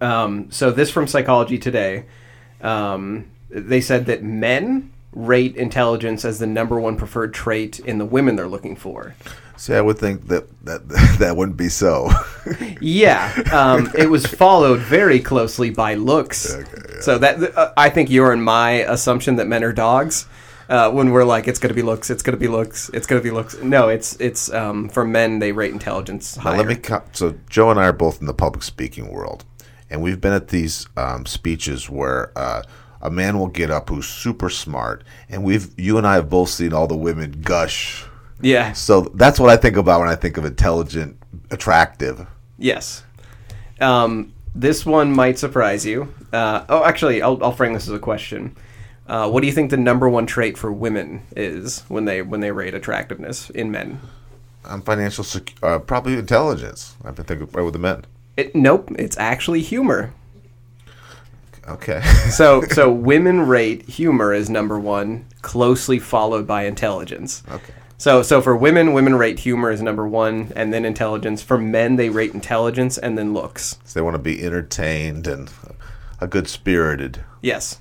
Um, 0.02 0.52
so 0.52 0.72
this 0.72 0.92
from 0.92 1.08
Psychology 1.08 1.58
Today, 1.58 2.06
um, 2.62 3.30
they 3.50 3.82
said 3.82 4.06
that 4.06 4.24
men 4.24 4.92
rate 5.12 5.56
intelligence 5.56 6.24
as 6.24 6.40
the 6.40 6.48
number 6.48 6.80
one 6.80 6.96
preferred 6.96 7.34
trait 7.34 7.80
in 7.80 7.98
the 7.98 8.06
women 8.06 8.36
they're 8.36 8.48
looking 8.48 8.76
for. 8.76 9.16
See, 9.60 9.74
I 9.74 9.82
would 9.82 9.98
think 9.98 10.30
that 10.30 10.48
that 10.64 10.88
that 11.20 11.36
wouldn't 11.36 11.58
be 11.58 11.70
so. 11.70 12.10
Yeah, 12.82 13.32
um, 13.52 13.92
it 13.96 14.10
was 14.10 14.26
followed 14.26 14.80
very 14.80 15.20
closely 15.20 15.70
by 15.70 15.94
looks. 15.96 16.56
So 17.02 17.20
that 17.20 17.56
uh, 17.56 17.74
I 17.78 17.90
think 17.90 18.10
you're 18.10 18.34
in 18.34 18.42
my 18.42 18.72
assumption 18.88 19.36
that 19.36 19.46
men 19.48 19.64
are 19.64 19.74
dogs. 19.74 20.26
Uh, 20.70 20.90
when 20.90 21.12
we're 21.12 21.26
like, 21.26 21.48
it's 21.48 21.60
gonna 21.60 21.74
be 21.74 21.82
looks, 21.82 22.10
it's 22.10 22.24
gonna 22.24 22.38
be 22.38 22.48
looks, 22.48 22.90
it's 22.94 23.06
gonna 23.06 23.22
be 23.22 23.32
looks. 23.32 23.62
No, 23.62 23.90
it's 23.90 24.16
it's 24.20 24.52
um, 24.52 24.88
for 24.90 25.04
men 25.06 25.40
they 25.40 25.52
rate 25.52 25.74
intelligence 25.74 26.38
Now, 26.38 26.56
let 26.56 26.66
me. 26.66 26.76
Co- 26.76 27.04
so 27.12 27.36
Joe 27.50 27.70
and 27.70 27.80
I 27.80 27.88
are 27.88 27.94
both 27.94 28.22
in 28.22 28.28
the 28.28 28.34
public 28.34 28.64
speaking 28.64 29.12
world, 29.12 29.44
and 29.90 30.02
we've 30.02 30.22
been 30.22 30.34
at 30.34 30.48
these 30.48 30.88
um, 30.96 31.26
speeches 31.26 31.90
where 31.90 32.32
uh, 32.38 32.64
a 33.02 33.12
man 33.12 33.38
will 33.38 33.48
get 33.48 33.70
up 33.70 33.90
who's 33.90 34.08
super 34.08 34.50
smart, 34.50 35.04
and 35.28 35.44
we've 35.44 35.78
you 35.78 35.98
and 35.98 36.08
I 36.08 36.16
have 36.16 36.30
both 36.30 36.50
seen 36.50 36.74
all 36.74 36.88
the 36.88 36.98
women 36.98 37.42
gush. 37.42 38.06
Yeah. 38.42 38.74
So 38.74 39.02
that's 39.16 39.40
what 39.40 39.50
I 39.50 39.58
think 39.58 39.78
about 39.78 40.00
when 40.00 40.10
I 40.10 40.16
think 40.16 40.38
of 40.38 40.46
intelligent, 40.46 41.18
attractive. 41.52 42.26
Yes. 42.58 43.04
Um, 43.80 44.34
this 44.56 44.86
one 44.86 45.12
might 45.12 45.40
surprise 45.40 45.86
you. 45.86 46.14
Uh, 46.34 46.66
oh, 46.70 46.84
actually, 46.84 47.22
I'll, 47.22 47.42
I'll 47.44 47.52
frame 47.52 47.74
this 47.74 47.88
as 47.88 47.94
a 47.94 48.00
question. 48.00 48.56
Uh, 49.08 49.30
what 49.30 49.42
do 49.42 49.48
you 49.48 49.54
think 49.54 49.72
the 49.72 49.78
number 49.78 50.08
one 50.08 50.26
trait 50.26 50.58
for 50.58 50.72
women 50.72 51.24
is 51.36 51.82
when 51.88 52.06
they 52.06 52.22
when 52.22 52.42
they 52.42 52.52
rate 52.52 52.76
attractiveness 52.76 53.50
in 53.50 53.72
men? 53.72 54.00
I'm 54.64 54.82
financial, 54.84 55.24
sec- 55.24 55.56
uh, 55.64 55.80
probably 55.80 56.14
intelligence. 56.18 56.96
I've 57.04 57.16
been 57.16 57.26
thinking 57.26 57.50
right 57.54 57.64
with 57.64 57.74
the 57.74 57.80
men. 57.80 58.06
It, 58.38 58.56
nope, 58.56 58.92
it's 59.00 59.18
actually 59.18 59.62
humor. 59.62 60.14
Okay. 61.68 62.02
So 62.30 62.62
so 62.70 62.92
women 62.92 63.42
rate 63.42 63.90
humor 63.90 64.32
as 64.32 64.50
number 64.50 64.80
one, 64.80 65.26
closely 65.42 65.98
followed 65.98 66.46
by 66.46 66.66
intelligence. 66.66 67.42
okay. 67.50 67.74
So 68.00 68.22
so 68.22 68.42
for 68.42 68.56
women, 68.56 68.94
women 68.94 69.16
rate 69.16 69.40
humor 69.40 69.70
as 69.70 69.82
number 69.82 70.08
one, 70.08 70.54
and 70.56 70.74
then 70.74 70.86
intelligence. 70.86 71.44
For 71.44 71.58
men, 71.58 71.98
they 71.98 72.10
rate 72.10 72.34
intelligence 72.34 72.98
and 72.98 73.18
then 73.18 73.34
looks. 73.34 73.78
So 73.84 74.00
they 74.00 74.02
want 74.02 74.16
to 74.16 74.20
be 74.20 74.42
entertained 74.42 75.28
and 75.28 75.52
a 76.22 76.26
good 76.26 76.48
spirited. 76.48 77.24
Yes. 77.42 77.78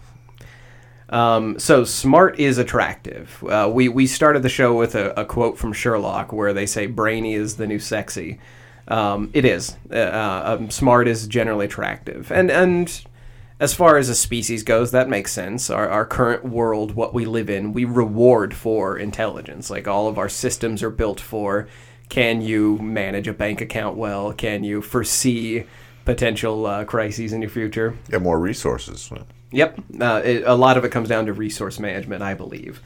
Um, 1.08 1.58
so 1.60 1.84
smart 1.84 2.38
is 2.38 2.58
attractive. 2.58 3.42
Uh, 3.44 3.70
we 3.72 3.88
we 3.88 4.08
started 4.08 4.42
the 4.42 4.48
show 4.48 4.76
with 4.76 4.96
a, 4.96 5.18
a 5.18 5.24
quote 5.24 5.56
from 5.56 5.72
Sherlock 5.72 6.32
where 6.32 6.52
they 6.52 6.66
say 6.66 6.86
brainy 6.86 7.34
is 7.34 7.56
the 7.56 7.68
new 7.68 7.78
sexy. 7.78 8.40
Um, 8.88 9.30
it 9.34 9.44
is. 9.44 9.76
Uh, 9.88 9.98
uh, 9.98 10.56
um, 10.58 10.70
smart 10.70 11.06
is 11.06 11.28
generally 11.28 11.66
attractive, 11.66 12.32
and 12.32 12.50
and 12.50 13.04
as 13.60 13.74
far 13.74 13.96
as 13.96 14.08
a 14.08 14.14
species 14.14 14.62
goes, 14.62 14.90
that 14.92 15.08
makes 15.08 15.32
sense. 15.32 15.70
Our 15.70 15.88
our 15.88 16.06
current 16.06 16.44
world, 16.44 16.94
what 16.94 17.12
we 17.12 17.24
live 17.24 17.50
in, 17.50 17.72
we 17.72 17.84
reward 17.84 18.54
for 18.54 18.96
intelligence. 18.98 19.70
Like 19.70 19.88
all 19.88 20.08
of 20.08 20.18
our 20.18 20.28
systems 20.28 20.82
are 20.82 20.90
built 20.90 21.20
for. 21.20 21.68
Can 22.08 22.40
you 22.40 22.78
manage 22.78 23.28
a 23.28 23.34
bank 23.34 23.60
account 23.60 23.96
well? 23.96 24.32
Can 24.32 24.64
you 24.64 24.80
foresee 24.80 25.64
potential 26.04 26.64
uh, 26.64 26.84
crises 26.84 27.32
in 27.32 27.42
your 27.42 27.50
future? 27.50 27.98
Yeah, 28.08 28.18
more 28.18 28.38
resources. 28.38 29.10
Yep. 29.50 29.80
Uh, 30.00 30.22
it, 30.24 30.42
a 30.46 30.54
lot 30.54 30.78
of 30.78 30.84
it 30.84 30.90
comes 30.90 31.08
down 31.08 31.26
to 31.26 31.32
resource 31.34 31.78
management, 31.78 32.22
I 32.22 32.32
believe. 32.32 32.80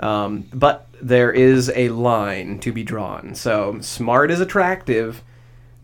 Um, 0.00 0.48
but 0.52 0.88
there 1.00 1.30
is 1.30 1.70
a 1.74 1.90
line 1.90 2.58
to 2.60 2.72
be 2.72 2.82
drawn. 2.82 3.34
So 3.34 3.78
smart 3.80 4.30
is 4.30 4.40
attractive, 4.40 5.22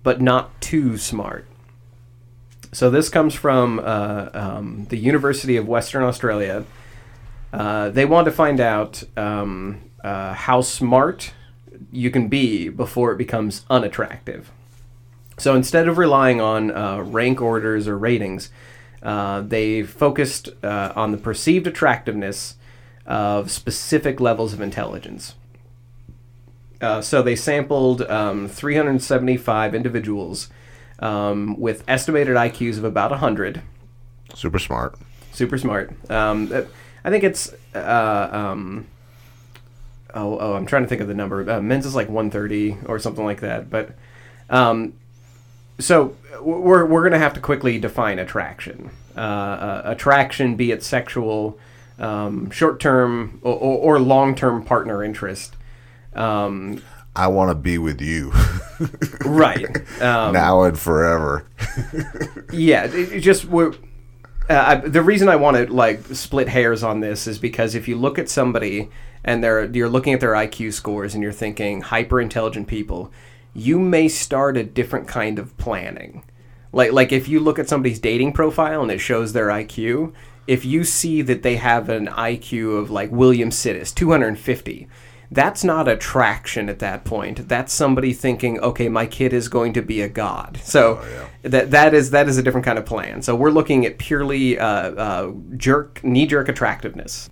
but 0.02 0.20
not 0.20 0.60
too 0.60 0.98
smart. 0.98 1.46
So 2.74 2.90
this 2.90 3.08
comes 3.08 3.34
from 3.34 3.78
uh, 3.78 4.30
um, 4.34 4.86
the 4.88 4.96
University 4.96 5.56
of 5.56 5.68
Western 5.68 6.02
Australia. 6.02 6.64
Uh, 7.52 7.90
they 7.90 8.04
want 8.04 8.24
to 8.24 8.32
find 8.32 8.58
out 8.58 9.04
um, 9.16 9.80
uh, 10.02 10.34
how 10.34 10.60
smart 10.60 11.32
you 11.92 12.10
can 12.10 12.26
be 12.26 12.68
before 12.68 13.12
it 13.12 13.16
becomes 13.16 13.64
unattractive. 13.70 14.50
So 15.38 15.54
instead 15.54 15.86
of 15.86 15.98
relying 15.98 16.40
on 16.40 16.72
uh, 16.72 17.02
rank 17.02 17.40
orders 17.40 17.86
or 17.86 17.96
ratings, 17.96 18.50
uh, 19.04 19.42
they 19.42 19.84
focused 19.84 20.48
uh, 20.64 20.92
on 20.96 21.12
the 21.12 21.18
perceived 21.18 21.68
attractiveness 21.68 22.56
of 23.06 23.52
specific 23.52 24.18
levels 24.18 24.52
of 24.52 24.60
intelligence. 24.60 25.36
So 27.00 27.22
they 27.22 27.34
sampled 27.34 28.02
um, 28.02 28.46
375 28.46 29.74
individuals 29.74 30.50
um, 31.00 31.58
with 31.58 31.84
estimated 31.88 32.36
IQs 32.36 32.78
of 32.78 32.84
about 32.84 33.10
100 33.10 33.62
Super 34.34 34.58
smart. 34.58 34.96
super 35.32 35.58
smart. 35.58 35.92
Um, 36.10 36.50
uh, 36.52 36.62
I 37.04 37.10
think 37.10 37.22
it's 37.24 37.52
uh, 37.74 38.28
um, 38.32 38.86
oh 40.14 40.38
oh 40.38 40.54
I'm 40.54 40.66
trying 40.66 40.82
to 40.82 40.88
think 40.88 41.00
of 41.00 41.08
the 41.08 41.14
number. 41.14 41.48
Uh, 41.48 41.60
men's 41.60 41.86
is 41.86 41.94
like 41.94 42.08
130 42.08 42.78
or 42.86 42.98
something 42.98 43.24
like 43.24 43.40
that. 43.40 43.70
But 43.70 43.94
um, 44.50 44.94
so 45.78 46.16
we're 46.40 46.84
we're 46.84 47.02
gonna 47.04 47.18
have 47.18 47.34
to 47.34 47.40
quickly 47.40 47.78
define 47.78 48.18
attraction. 48.18 48.90
Uh, 49.16 49.20
uh, 49.20 49.82
attraction, 49.84 50.56
be 50.56 50.72
it 50.72 50.82
sexual, 50.82 51.56
um, 52.00 52.50
short 52.50 52.80
term 52.80 53.38
or, 53.44 53.54
or, 53.54 53.96
or 53.96 54.00
long 54.00 54.34
term 54.34 54.64
partner 54.64 55.04
interest. 55.04 55.56
Um, 56.14 56.82
I 57.16 57.28
want 57.28 57.50
to 57.50 57.54
be 57.54 57.78
with 57.78 58.00
you 58.00 58.32
right. 59.24 59.76
Um, 60.00 60.32
now 60.32 60.62
and 60.62 60.78
forever. 60.78 61.46
Yeah, 62.52 62.84
it, 62.84 63.12
it 63.14 63.20
just 63.20 63.46
we're. 63.46 63.72
Uh, 64.48 64.64
I, 64.66 64.74
the 64.76 65.02
reason 65.02 65.28
I 65.28 65.34
want 65.36 65.56
to 65.56 65.72
like 65.72 66.04
split 66.06 66.48
hairs 66.48 66.84
on 66.84 67.00
this 67.00 67.26
is 67.26 67.38
because 67.38 67.74
if 67.74 67.88
you 67.88 67.96
look 67.96 68.16
at 68.16 68.28
somebody 68.28 68.90
and 69.24 69.42
they're 69.42 69.64
you're 69.64 69.88
looking 69.88 70.12
at 70.12 70.20
their 70.20 70.34
IQ 70.34 70.72
scores 70.74 71.14
and 71.14 71.22
you're 71.22 71.32
thinking 71.32 71.80
hyper 71.80 72.20
intelligent 72.20 72.68
people, 72.68 73.10
you 73.54 73.80
may 73.80 74.06
start 74.06 74.56
a 74.56 74.62
different 74.62 75.08
kind 75.08 75.38
of 75.40 75.56
planning. 75.56 76.24
Like 76.72 76.92
like 76.92 77.10
if 77.10 77.26
you 77.26 77.40
look 77.40 77.58
at 77.58 77.68
somebody's 77.68 77.98
dating 77.98 78.34
profile 78.34 78.82
and 78.82 78.90
it 78.92 78.98
shows 78.98 79.32
their 79.32 79.48
IQ, 79.48 80.12
if 80.46 80.64
you 80.64 80.84
see 80.84 81.22
that 81.22 81.42
they 81.42 81.56
have 81.56 81.88
an 81.88 82.06
IQ 82.06 82.78
of 82.78 82.90
like 82.90 83.10
William 83.10 83.50
Sidis, 83.50 83.92
250, 83.94 84.88
that's 85.30 85.64
not 85.64 85.88
attraction 85.88 86.68
at 86.68 86.78
that 86.80 87.04
point. 87.04 87.48
That's 87.48 87.72
somebody 87.72 88.12
thinking, 88.12 88.60
okay, 88.60 88.88
my 88.88 89.06
kid 89.06 89.32
is 89.32 89.48
going 89.48 89.72
to 89.74 89.82
be 89.82 90.00
a 90.00 90.08
god. 90.08 90.60
So 90.62 91.04
that 91.42 91.70
that 91.70 91.94
is 91.94 92.10
that 92.10 92.28
is 92.28 92.38
a 92.38 92.42
different 92.42 92.64
kind 92.64 92.78
of 92.78 92.86
plan. 92.86 93.22
So 93.22 93.34
we're 93.34 93.50
looking 93.50 93.84
at 93.86 93.98
purely 93.98 94.58
uh, 94.58 94.66
uh, 94.66 95.32
jerk 95.56 96.02
knee 96.04 96.26
jerk 96.26 96.48
attractiveness. 96.48 97.30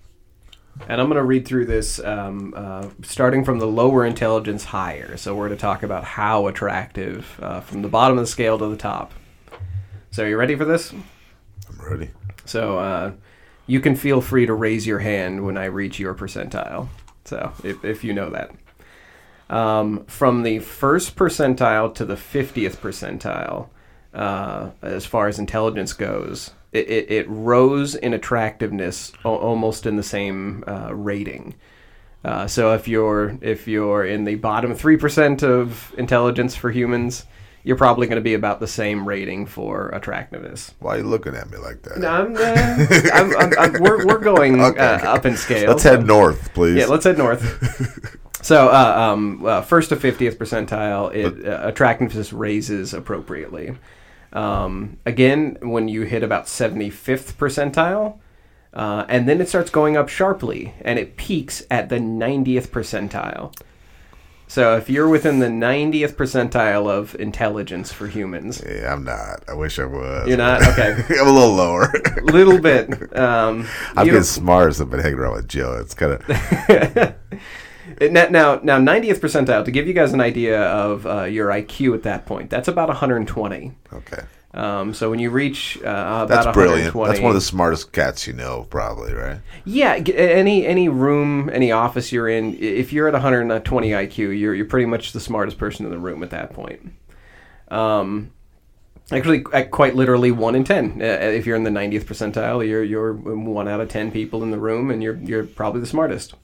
And 0.89 1.01
I'm 1.01 1.07
going 1.07 1.19
to 1.19 1.25
read 1.25 1.47
through 1.47 1.67
this 1.67 2.01
um, 2.01 2.55
uh, 2.57 2.89
starting 3.03 3.45
from 3.45 3.59
the 3.59 3.67
lower 3.67 4.05
intelligence 4.05 4.65
higher. 4.65 5.17
So 5.17 5.35
we're 5.35 5.49
going 5.49 5.59
to 5.59 5.61
talk 5.61 5.83
about 5.83 6.03
how 6.03 6.49
attractive 6.49 7.39
uh, 7.41 7.61
from 7.61 7.83
the 7.83 7.89
bottom 7.89 8.19
of 8.19 8.23
the 8.23 8.27
scale 8.31 8.59
to 8.59 8.67
the 8.67 8.77
top. 8.77 9.13
So 10.11 10.25
are 10.25 10.29
you 10.29 10.37
ready 10.37 10.57
for 10.57 10.65
this? 10.65 10.93
I'm 10.93 11.81
ready. 11.81 12.11
So 12.47 12.79
uh, 12.79 13.13
you 13.67 13.81
can 13.81 13.95
feel 13.95 14.21
free 14.21 14.47
to 14.47 14.55
raise 14.55 14.87
your 14.87 14.99
hand 14.99 15.45
when 15.45 15.57
I 15.57 15.67
reach 15.67 15.99
your 15.99 16.15
percentile. 16.15 16.89
So 17.25 17.53
if, 17.65 17.85
if 17.85 18.05
you 18.05 18.13
know 18.13 18.31
that. 18.31 18.51
Um, 19.51 20.05
from 20.07 20.43
the 20.43 20.61
first 20.61 21.15
percentile 21.15 21.95
to 21.95 22.05
the 22.05 22.15
50th 22.15 22.77
percentile, 22.77 23.69
uh, 24.15 24.71
as 24.83 25.05
far 25.05 25.29
as 25.29 25.39
intelligence 25.39 25.93
goes, 25.93 26.53
it, 26.73 26.89
it, 26.89 27.11
it 27.11 27.27
rose 27.29 27.95
in 27.95 28.15
attractiveness 28.15 29.13
o- 29.25 29.37
almost 29.37 29.85
in 29.87 29.97
the 29.97 30.03
same 30.03 30.65
uh, 30.67 30.95
rating. 30.95 31.55
Uh, 32.25 32.47
so 32.47 32.73
if 32.73 32.87
you're 32.87 33.37
if 33.41 33.67
you're 33.67 34.05
in 34.05 34.25
the 34.25 34.37
bottom 34.37 34.75
three 34.75 34.97
percent 34.97 35.43
of 35.43 35.93
intelligence 35.99 36.55
for 36.55 36.71
humans, 36.71 37.27
you're 37.65 37.77
probably 37.77 38.07
going 38.07 38.17
to 38.17 38.23
be 38.23 38.35
about 38.35 38.61
the 38.61 38.67
same 38.67 39.07
rating 39.07 39.47
for 39.47 39.89
attractiveness. 39.91 40.75
Why 40.81 40.97
are 40.97 40.99
you 40.99 41.05
looking 41.05 41.35
at 41.35 41.51
me 41.51 41.59
like 41.59 41.83
that? 41.83 42.05
I'm, 42.05 42.37
uh, 42.37 43.13
I'm, 43.13 43.37
I'm, 43.37 43.59
I'm, 43.59 43.83
we're, 43.83 44.07
we're 44.07 44.19
going 44.19 44.61
Okay, 44.73 44.81
uh, 44.81 45.15
up 45.15 45.27
in 45.27 45.37
scale. 45.37 45.69
Let's 45.71 45.83
so- 45.83 45.97
head 45.97 46.07
north, 46.07 46.53
please. 46.55 46.77
Yeah, 46.77 46.87
let's 46.87 47.05
head 47.05 47.19
north. 47.19 48.19
so, 48.43 48.69
uh, 48.69 48.95
um, 49.13 49.45
uh, 49.45 49.63
first 49.63 49.91
to 49.91 49.97
50th 49.97 50.37
percentile, 50.37 51.15
it, 51.15 51.47
uh, 51.47 51.61
attractiveness 51.69 52.33
raises 52.33 52.95
appropriately. 52.95 53.77
Um, 54.33 54.99
again, 55.07 55.59
when 55.61 55.89
you 55.89 56.03
hit 56.03 56.23
about 56.23 56.47
75th 56.47 57.35
percentile, 57.35 58.19
uh, 58.75 59.05
and 59.09 59.29
then 59.29 59.41
it 59.41 59.49
starts 59.49 59.71
going 59.71 59.97
up 59.97 60.09
sharply, 60.09 60.75
and 60.81 60.99
it 60.99 61.17
peaks 61.17 61.63
at 61.71 61.91
the 61.91 61.99
90th 61.99 62.69
percentile. 62.69 63.55
So 64.53 64.77
if 64.77 64.91
you're 64.91 65.09
within 65.09 65.39
the 65.39 65.47
90th 65.47 66.13
percentile 66.13 66.87
of 66.87 67.15
intelligence 67.19 67.91
for 67.91 68.07
humans, 68.07 68.63
Yeah, 68.63 68.93
I'm 68.93 69.03
not. 69.03 69.43
I 69.49 69.55
wish 69.55 69.79
I 69.79 69.87
was. 69.87 70.29
you're 70.29 70.37
not 70.37 70.63
okay. 70.69 70.93
I'm 71.19 71.27
a 71.27 71.33
little 71.33 71.55
lower. 71.55 71.85
a 71.85 72.21
Little 72.21 72.59
bit. 72.61 72.91
Um, 73.17 73.67
getting 73.97 74.13
don't- 74.13 74.25
smart 74.25 74.69
as 74.69 74.81
I've 74.83 74.91
been 74.91 75.01
hanging 75.01 75.19
around 75.21 75.37
with 75.37 75.49
Joe. 75.49 75.79
It's 75.81 75.95
kind 75.95 76.13
of 76.13 76.29
now, 78.13 78.27
now, 78.29 78.61
now, 78.63 78.79
90th 78.79 79.21
percentile. 79.21 79.65
To 79.65 79.71
give 79.71 79.87
you 79.87 79.95
guys 79.95 80.13
an 80.13 80.21
idea 80.21 80.61
of 80.63 81.07
uh, 81.07 81.23
your 81.25 81.49
IQ 81.49 81.95
at 81.95 82.03
that 82.03 82.27
point, 82.27 82.51
that's 82.51 82.69
about 82.69 82.89
120. 82.89 83.73
okay. 83.95 84.23
Um, 84.55 84.93
so 84.93 85.09
when 85.09 85.19
you 85.19 85.31
reach 85.31 85.79
uh, 85.79 85.81
about 85.81 86.29
That's 86.29 86.55
brilliant. 86.55 86.95
That's 86.95 87.21
one 87.21 87.31
of 87.31 87.35
the 87.35 87.41
smartest 87.41 87.93
cats 87.93 88.27
you 88.27 88.35
know, 88.35 88.67
probably, 88.69 89.15
right? 89.15 89.39
Yeah, 89.65 89.95
any 89.95 90.67
any 90.67 90.91
room, 90.91 91.49
any 91.51 91.73
office 91.73 92.13
you're 92.13 92.29
in, 92.29 92.59
if 92.59 92.93
you're 92.93 93.09
at 93.09 93.15
120 93.15 93.91
IQ, 93.91 94.17
you're 94.39 94.55
you're 94.55 94.67
pretty 94.67 94.87
much 94.87 95.13
the 95.13 95.21
smartest 95.21 95.57
person 95.57 95.87
in 95.87 95.91
the 95.91 95.99
room 95.99 96.23
at 96.23 96.31
that 96.31 96.53
point. 96.53 96.93
Um, 97.69 98.31
actually, 99.11 99.43
uh, 99.55 99.65
quite 99.65 99.95
literally 99.95 100.33
one 100.33 100.55
in 100.55 100.65
ten. 100.65 101.01
Uh, 101.01 101.05
if 101.05 101.47
you're 101.47 101.57
in 101.57 101.65
the 101.65 101.71
90th 101.71 102.05
percentile, 102.05 102.67
you're 102.67 102.85
you're 102.85 103.15
one 103.15 103.69
out 103.69 103.81
of 103.81 103.89
ten 103.89 104.11
people 104.11 104.43
in 104.43 104.51
the 104.51 104.59
room, 104.59 104.91
and 104.91 105.03
you're 105.03 105.17
you're 105.17 105.45
probably 105.45 105.81
the 105.81 105.87
smartest. 105.87 106.35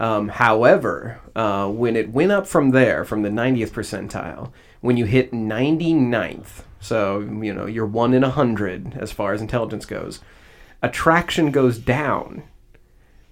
Um, 0.00 0.28
however, 0.28 1.20
uh, 1.36 1.68
when 1.68 1.94
it 1.94 2.10
went 2.10 2.32
up 2.32 2.46
from 2.46 2.70
there, 2.70 3.04
from 3.04 3.20
the 3.20 3.28
90th 3.28 3.70
percentile, 3.70 4.50
when 4.80 4.96
you 4.96 5.04
hit 5.04 5.30
99th, 5.30 6.62
so 6.80 7.20
you 7.20 7.52
know 7.52 7.66
you're 7.66 7.84
one 7.84 8.14
in 8.14 8.24
a 8.24 8.30
hundred 8.30 8.96
as 8.98 9.12
far 9.12 9.34
as 9.34 9.42
intelligence 9.42 9.84
goes, 9.84 10.20
attraction 10.82 11.50
goes 11.50 11.78
down. 11.78 12.44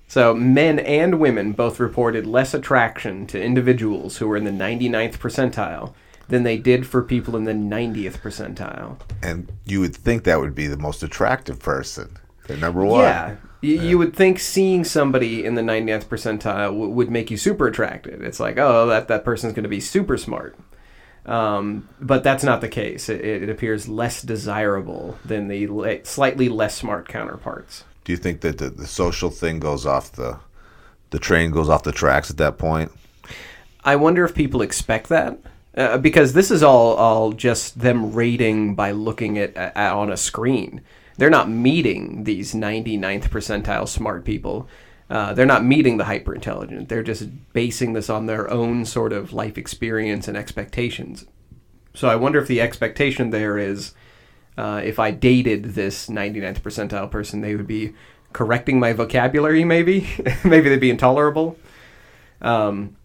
So 0.06 0.34
men 0.34 0.78
and 0.78 1.18
women 1.18 1.52
both 1.52 1.80
reported 1.80 2.26
less 2.26 2.52
attraction 2.52 3.26
to 3.28 3.42
individuals 3.42 4.18
who 4.18 4.28
were 4.28 4.36
in 4.36 4.44
the 4.44 4.50
99th 4.50 5.16
percentile 5.16 5.94
than 6.28 6.42
they 6.42 6.58
did 6.58 6.86
for 6.86 7.02
people 7.02 7.34
in 7.36 7.44
the 7.44 7.52
90th 7.52 8.18
percentile. 8.18 8.98
And 9.22 9.50
you 9.64 9.80
would 9.80 9.96
think 9.96 10.24
that 10.24 10.40
would 10.40 10.54
be 10.54 10.66
the 10.66 10.76
most 10.76 11.02
attractive 11.02 11.58
person. 11.58 12.18
They're 12.46 12.58
number 12.58 12.84
one. 12.84 13.00
Yeah. 13.00 13.36
Y- 13.62 13.68
You 13.70 13.98
would 13.98 14.14
think 14.14 14.38
seeing 14.38 14.84
somebody 14.84 15.44
in 15.44 15.54
the 15.54 15.62
99th 15.62 16.06
percentile 16.06 16.68
w- 16.68 16.88
would 16.90 17.10
make 17.10 17.30
you 17.30 17.36
super 17.36 17.66
attracted. 17.66 18.22
It's 18.22 18.40
like, 18.40 18.58
oh, 18.58 18.86
that, 18.86 19.08
that 19.08 19.24
person's 19.24 19.52
going 19.52 19.64
to 19.64 19.68
be 19.68 19.80
super 19.80 20.16
smart. 20.16 20.56
Um, 21.26 21.88
but 22.00 22.22
that's 22.24 22.44
not 22.44 22.60
the 22.60 22.68
case. 22.68 23.08
It, 23.08 23.20
it 23.24 23.48
appears 23.50 23.88
less 23.88 24.22
desirable 24.22 25.18
than 25.24 25.48
the 25.48 25.66
le- 25.66 26.04
slightly 26.04 26.48
less 26.48 26.74
smart 26.76 27.08
counterparts. 27.08 27.84
Do 28.04 28.12
you 28.12 28.16
think 28.18 28.40
that 28.40 28.58
the, 28.58 28.70
the 28.70 28.86
social 28.86 29.28
thing 29.30 29.60
goes 29.60 29.84
off 29.84 30.12
the 30.12 30.38
the 31.10 31.18
train 31.18 31.50
goes 31.50 31.68
off 31.70 31.82
the 31.82 31.92
tracks 31.92 32.30
at 32.30 32.36
that 32.38 32.58
point? 32.58 32.92
I 33.84 33.96
wonder 33.96 34.24
if 34.24 34.34
people 34.34 34.62
expect 34.62 35.08
that. 35.08 35.38
Uh, 35.76 35.96
because 35.96 36.32
this 36.32 36.50
is 36.50 36.62
all, 36.62 36.94
all 36.96 37.32
just 37.32 37.78
them 37.80 38.12
rating 38.12 38.74
by 38.74 38.90
looking 38.90 39.38
at, 39.38 39.54
at 39.56 39.76
on 39.92 40.10
a 40.10 40.16
screen. 40.16 40.80
They're 41.18 41.30
not 41.30 41.50
meeting 41.50 42.24
these 42.24 42.54
99th 42.54 43.28
percentile 43.28 43.88
smart 43.88 44.24
people. 44.24 44.68
Uh, 45.10 45.34
they're 45.34 45.46
not 45.46 45.64
meeting 45.64 45.96
the 45.96 46.04
hyper 46.04 46.34
intelligent. 46.34 46.88
They're 46.88 47.02
just 47.02 47.28
basing 47.52 47.92
this 47.92 48.08
on 48.08 48.26
their 48.26 48.50
own 48.50 48.84
sort 48.84 49.12
of 49.12 49.32
life 49.32 49.58
experience 49.58 50.28
and 50.28 50.36
expectations. 50.36 51.26
So 51.94 52.08
I 52.08 52.16
wonder 52.16 52.38
if 52.38 52.46
the 52.46 52.60
expectation 52.60 53.30
there 53.30 53.58
is 53.58 53.94
uh, 54.56 54.80
if 54.84 54.98
I 54.98 55.10
dated 55.10 55.74
this 55.74 56.08
99th 56.08 56.60
percentile 56.60 57.10
person, 57.10 57.40
they 57.40 57.56
would 57.56 57.66
be 57.66 57.94
correcting 58.32 58.78
my 58.78 58.92
vocabulary, 58.92 59.64
maybe. 59.64 60.08
maybe 60.44 60.68
they'd 60.68 60.80
be 60.80 60.90
intolerable. 60.90 61.56
Um, 62.40 62.96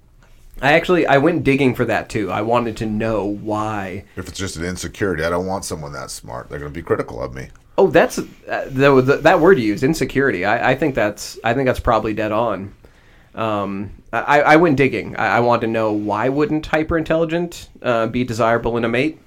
I 0.62 0.74
actually 0.74 1.08
I 1.08 1.18
went 1.18 1.44
digging 1.44 1.74
for 1.74 1.86
that 1.86 2.10
too. 2.10 2.32
I 2.32 2.42
wanted 2.42 2.78
to 2.78 2.86
know 2.86 3.26
why. 3.26 4.06
If 4.16 4.28
it's 4.28 4.38
just 4.38 4.56
an 4.56 4.66
insecurity, 4.66 5.24
I 5.24 5.30
don't 5.30 5.48
want 5.48 5.66
someone 5.66 5.94
that 5.94 6.12
smart. 6.12 6.50
They're 6.50 6.60
going 6.60 6.72
to 6.72 6.78
be 6.78 6.84
critical 6.84 7.22
of 7.22 7.34
me. 7.34 7.50
Oh, 7.78 7.88
that's 7.88 8.20
uh, 8.20 8.24
the, 8.70 9.02
the 9.02 9.18
that 9.18 9.40
word 9.40 9.60
you 9.60 9.66
use, 9.66 9.84
insecurity. 9.84 10.46
I, 10.46 10.72
I 10.72 10.76
think 10.76 10.94
that's 10.96 11.40
I 11.44 11.54
think 11.54 11.66
that's 11.66 11.80
probably 11.80 12.14
dead 12.14 12.32
on. 12.32 12.74
Um, 13.36 13.92
I, 14.12 14.42
I 14.42 14.56
went 14.58 14.78
digging. 14.78 15.16
I, 15.16 15.38
I 15.38 15.40
wanted 15.40 15.62
to 15.62 15.74
know 15.74 15.92
why 15.92 16.30
wouldn't 16.30 16.70
hyperintelligent 16.70 17.68
uh, 17.82 18.08
be 18.08 18.24
desirable 18.24 18.78
in 18.78 18.86
a 18.86 18.90
mate. 18.90 19.20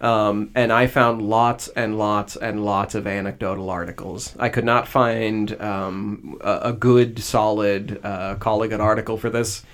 Um, 0.00 0.50
and 0.54 0.72
I 0.72 0.86
found 0.86 1.22
lots 1.22 1.68
and 1.68 1.98
lots 1.98 2.36
and 2.36 2.64
lots 2.64 2.94
of 2.94 3.06
anecdotal 3.06 3.68
articles. 3.68 4.36
I 4.38 4.48
could 4.48 4.64
not 4.64 4.86
find 4.86 5.60
um, 5.60 6.38
a, 6.40 6.60
a 6.64 6.72
good, 6.72 7.18
solid, 7.18 8.00
uh, 8.04 8.34
good 8.34 8.80
article 8.80 9.16
for 9.16 9.30
this. 9.30 9.64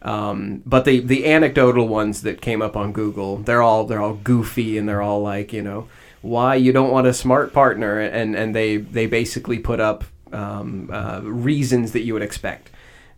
Um, 0.00 0.62
but 0.64 0.84
the 0.84 1.00
the 1.00 1.26
anecdotal 1.26 1.88
ones 1.88 2.22
that 2.22 2.40
came 2.40 2.62
up 2.62 2.76
on 2.76 2.92
Google, 2.92 3.38
they're 3.38 3.62
all 3.62 3.84
they're 3.84 4.00
all 4.00 4.14
goofy 4.14 4.78
and 4.78 4.88
they're 4.88 5.02
all 5.02 5.22
like 5.22 5.52
you 5.52 5.62
know 5.62 5.88
why 6.24 6.54
you 6.54 6.72
don't 6.72 6.90
want 6.90 7.06
a 7.06 7.12
smart 7.12 7.52
partner 7.52 8.00
and 8.00 8.34
and 8.34 8.54
they 8.54 8.78
they 8.78 9.06
basically 9.06 9.58
put 9.58 9.78
up 9.78 10.04
um, 10.32 10.88
uh, 10.92 11.20
reasons 11.22 11.92
that 11.92 12.02
you 12.02 12.14
would 12.14 12.22
expect. 12.22 12.70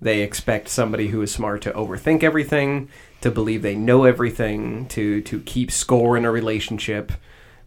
They 0.03 0.21
expect 0.23 0.69
somebody 0.69 1.09
who 1.09 1.23
is 1.23 1.33
smart 1.33 1.63
to 1.63 1.71
overthink 1.73 2.23
everything, 2.23 2.89
to 3.23 3.31
believe 3.31 3.63
they 3.63 3.77
know 3.77 4.05
everything, 4.05 4.87
to 4.89 5.21
to 5.23 5.41
keep 5.41 5.71
score 5.71 6.17
in 6.19 6.25
a 6.25 6.31
relationship. 6.31 7.13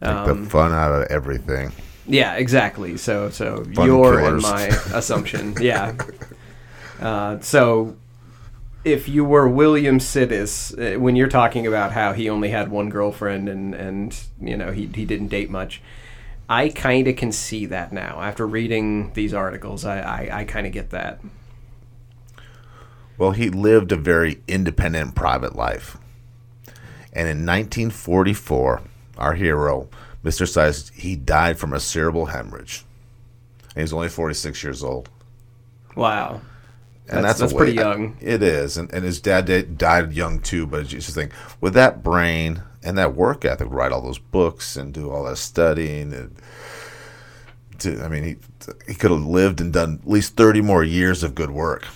Take 0.02 0.10
Um, 0.12 0.44
the 0.44 0.50
fun 0.50 0.72
out 0.74 0.92
of 0.92 1.08
everything. 1.10 1.72
yeah, 2.06 2.36
exactly. 2.36 2.98
So, 2.98 3.30
so 3.30 3.64
Fun 3.76 3.86
your 3.88 4.20
and 4.20 4.42
my 4.42 4.64
assumption. 4.94 5.56
Yeah. 5.60 5.96
Uh, 7.02 7.40
so, 7.40 7.96
if 8.84 9.10
you 9.10 9.26
were 9.26 9.48
William 9.48 10.00
Sidis, 10.00 10.96
uh, 10.96 11.00
when 11.00 11.16
you're 11.16 11.28
talking 11.28 11.68
about 11.68 11.92
how 11.92 12.14
he 12.14 12.30
only 12.30 12.50
had 12.50 12.70
one 12.70 12.90
girlfriend 12.90 13.50
and 13.50 13.76
and 13.76 14.20
you 14.40 14.56
know 14.56 14.72
he 14.72 14.88
he 14.88 15.06
didn't 15.06 15.28
date 15.28 15.50
much, 15.50 15.82
I 16.48 16.70
kind 16.70 17.08
of 17.08 17.16
can 17.16 17.32
see 17.32 17.66
that 17.68 17.92
now 17.92 18.22
after 18.22 18.48
reading 18.48 19.14
these 19.14 19.34
articles. 19.34 19.86
I 19.86 20.00
I, 20.00 20.40
I 20.40 20.44
kind 20.46 20.66
of 20.66 20.74
get 20.74 20.92
that. 20.92 21.20
Well, 23.18 23.32
he 23.32 23.50
lived 23.50 23.92
a 23.92 23.98
very 23.98 24.42
independent 24.48 25.14
private 25.14 25.54
life. 25.54 25.98
And 27.12 27.28
in 27.28 27.46
1944, 27.46 28.82
our 29.18 29.34
hero, 29.34 29.90
Mr. 30.24 30.48
Sidis, 30.48 30.94
he 30.94 31.18
died 31.18 31.60
from 31.60 31.74
a 31.74 31.82
cerebral 31.82 32.28
hemorrhage. 32.28 32.86
And 33.70 33.78
he 33.78 33.82
was 33.82 33.92
only 33.92 34.08
46 34.08 34.64
years 34.64 34.84
old. 34.84 35.10
Wow. 35.98 36.40
And 37.10 37.18
That's- 37.18 37.40
that's, 37.40 37.40
that's 37.40 37.54
pretty 37.54 37.74
young. 37.74 38.18
It 38.22 38.44
is, 38.44 38.78
and, 38.78 38.94
and 38.94 39.04
his 39.04 39.20
dad 39.20 39.46
did, 39.46 39.78
died 39.80 40.14
young 40.14 40.40
too. 40.40 40.68
But 40.68 40.82
it's 40.82 40.92
just 40.92 41.16
think 41.16 41.32
with 41.60 41.74
that 41.74 42.04
brain 42.04 42.62
and 42.84 42.98
that 43.00 43.16
work 43.16 43.44
ethic, 43.46 43.68
write 43.72 43.92
all 43.92 44.02
those 44.02 44.20
books 44.20 44.76
and 44.78 44.94
do 44.94 45.10
all 45.10 45.24
that 45.24 45.38
studying. 45.38 46.14
And 46.14 46.36
to, 47.80 48.02
I 48.04 48.08
mean, 48.10 48.24
he 48.24 48.36
he 48.88 48.94
could 48.94 49.10
have 49.12 49.26
lived 49.26 49.60
and 49.60 49.74
done 49.74 50.00
at 50.04 50.10
least 50.10 50.36
thirty 50.36 50.62
more 50.62 50.84
years 50.84 51.24
of 51.24 51.34
good 51.34 51.50
work. 51.50 51.88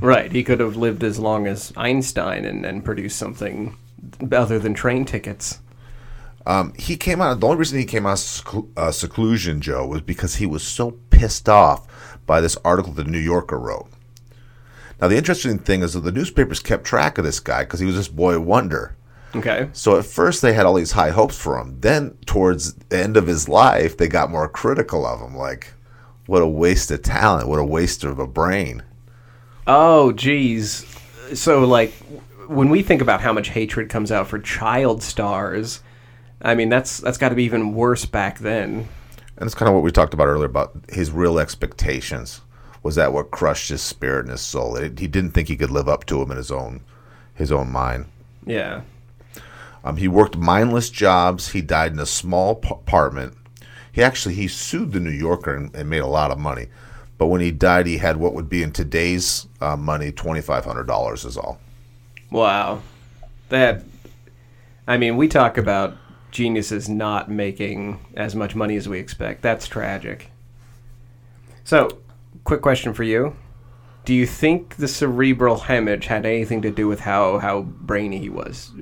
Right. 0.00 0.30
He 0.30 0.44
could 0.44 0.60
have 0.60 0.76
lived 0.76 1.02
as 1.02 1.18
long 1.18 1.46
as 1.46 1.72
Einstein 1.76 2.44
and, 2.44 2.64
and 2.64 2.84
produced 2.84 3.18
something 3.18 3.76
other 4.32 4.58
than 4.58 4.72
train 4.72 5.04
tickets. 5.04 5.58
Um, 6.46 6.72
he 6.78 6.96
came 6.96 7.20
out. 7.20 7.38
The 7.40 7.46
only 7.46 7.58
reason 7.58 7.78
he 7.78 7.84
came 7.84 8.06
out 8.06 8.12
of 8.12 8.18
seclu- 8.18 8.68
uh, 8.76 8.92
seclusion, 8.92 9.60
Joe, 9.60 9.86
was 9.86 10.00
because 10.00 10.36
he 10.36 10.46
was 10.46 10.62
so 10.62 10.92
pissed 11.10 11.48
off 11.50 11.86
by 12.24 12.40
this 12.40 12.56
article 12.64 12.92
the 12.92 13.04
New 13.04 13.18
Yorker 13.18 13.58
wrote. 13.58 13.88
Now, 15.00 15.08
the 15.08 15.16
interesting 15.16 15.58
thing 15.58 15.82
is 15.82 15.94
that 15.94 16.00
the 16.00 16.12
newspapers 16.12 16.60
kept 16.60 16.84
track 16.84 17.18
of 17.18 17.24
this 17.24 17.40
guy 17.40 17.64
because 17.64 17.80
he 17.80 17.86
was 17.86 17.96
this 17.96 18.08
boy 18.08 18.38
wonder. 18.38 18.96
Okay. 19.34 19.68
So 19.72 19.98
at 19.98 20.04
first 20.04 20.42
they 20.42 20.52
had 20.52 20.66
all 20.66 20.74
these 20.74 20.92
high 20.92 21.10
hopes 21.10 21.38
for 21.38 21.58
him. 21.58 21.80
Then 21.80 22.18
towards 22.26 22.74
the 22.74 22.98
end 22.98 23.16
of 23.16 23.26
his 23.26 23.48
life, 23.48 23.96
they 23.96 24.08
got 24.08 24.30
more 24.30 24.48
critical 24.48 25.06
of 25.06 25.20
him. 25.20 25.36
Like, 25.36 25.72
what 26.26 26.42
a 26.42 26.48
waste 26.48 26.90
of 26.90 27.02
talent! 27.02 27.48
What 27.48 27.58
a 27.58 27.64
waste 27.64 28.04
of 28.04 28.18
a 28.18 28.26
brain! 28.26 28.82
Oh, 29.66 30.12
geez. 30.12 30.84
So, 31.34 31.64
like, 31.64 31.92
when 32.48 32.70
we 32.70 32.82
think 32.82 33.00
about 33.00 33.20
how 33.20 33.32
much 33.32 33.50
hatred 33.50 33.88
comes 33.88 34.10
out 34.10 34.26
for 34.26 34.38
child 34.38 35.02
stars, 35.02 35.80
I 36.42 36.54
mean, 36.54 36.68
that's 36.68 36.98
that's 36.98 37.18
got 37.18 37.30
to 37.30 37.34
be 37.34 37.44
even 37.44 37.74
worse 37.74 38.04
back 38.04 38.40
then. 38.40 38.88
And 39.36 39.46
it's 39.46 39.54
kind 39.54 39.68
of 39.68 39.74
what 39.74 39.84
we 39.84 39.92
talked 39.92 40.12
about 40.12 40.26
earlier 40.26 40.46
about 40.46 40.72
his 40.88 41.10
real 41.10 41.38
expectations. 41.38 42.42
Was 42.82 42.94
that 42.94 43.12
what 43.12 43.30
crushed 43.30 43.68
his 43.68 43.82
spirit 43.82 44.20
and 44.20 44.30
his 44.30 44.40
soul? 44.40 44.76
It, 44.76 44.98
he 44.98 45.06
didn't 45.06 45.32
think 45.32 45.48
he 45.48 45.56
could 45.56 45.70
live 45.70 45.88
up 45.88 46.06
to 46.06 46.22
him 46.22 46.30
in 46.30 46.36
his 46.36 46.50
own 46.50 46.80
his 47.34 47.52
own 47.52 47.70
mind. 47.70 48.06
Yeah. 48.46 48.82
Um, 49.84 49.96
he 49.96 50.08
worked 50.08 50.36
mindless 50.36 50.90
jobs. 50.90 51.50
He 51.50 51.62
died 51.62 51.92
in 51.92 51.98
a 51.98 52.06
small 52.06 52.54
p- 52.54 52.68
apartment. 52.70 53.34
He 53.92 54.02
actually 54.02 54.34
he 54.34 54.48
sued 54.48 54.92
the 54.92 55.00
New 55.00 55.10
Yorker 55.10 55.54
and, 55.54 55.74
and 55.74 55.90
made 55.90 56.02
a 56.02 56.06
lot 56.06 56.30
of 56.30 56.38
money. 56.38 56.68
But 57.18 57.26
when 57.26 57.40
he 57.40 57.50
died, 57.50 57.86
he 57.86 57.98
had 57.98 58.16
what 58.16 58.34
would 58.34 58.48
be 58.48 58.62
in 58.62 58.72
today's 58.72 59.46
uh, 59.60 59.76
money 59.76 60.12
twenty 60.12 60.40
five 60.40 60.64
hundred 60.64 60.86
dollars 60.86 61.24
is 61.24 61.36
all. 61.36 61.58
Wow. 62.30 62.82
That. 63.48 63.84
I 64.86 64.96
mean, 64.96 65.16
we 65.16 65.28
talk 65.28 65.58
about 65.58 65.96
geniuses 66.30 66.88
not 66.88 67.30
making 67.30 68.00
as 68.16 68.34
much 68.34 68.54
money 68.54 68.76
as 68.76 68.88
we 68.88 68.98
expect. 68.98 69.42
That's 69.42 69.66
tragic. 69.68 70.30
So, 71.64 71.98
quick 72.44 72.62
question 72.62 72.94
for 72.94 73.02
you: 73.02 73.36
do 74.04 74.14
you 74.14 74.26
think 74.26 74.76
the 74.76 74.88
cerebral 74.88 75.58
hemorrhage 75.58 76.06
had 76.06 76.26
anything 76.26 76.62
to 76.62 76.70
do 76.70 76.88
with 76.88 77.00
how 77.00 77.38
how 77.38 77.62
brainy 77.62 78.18
he 78.18 78.28
was? 78.28 78.72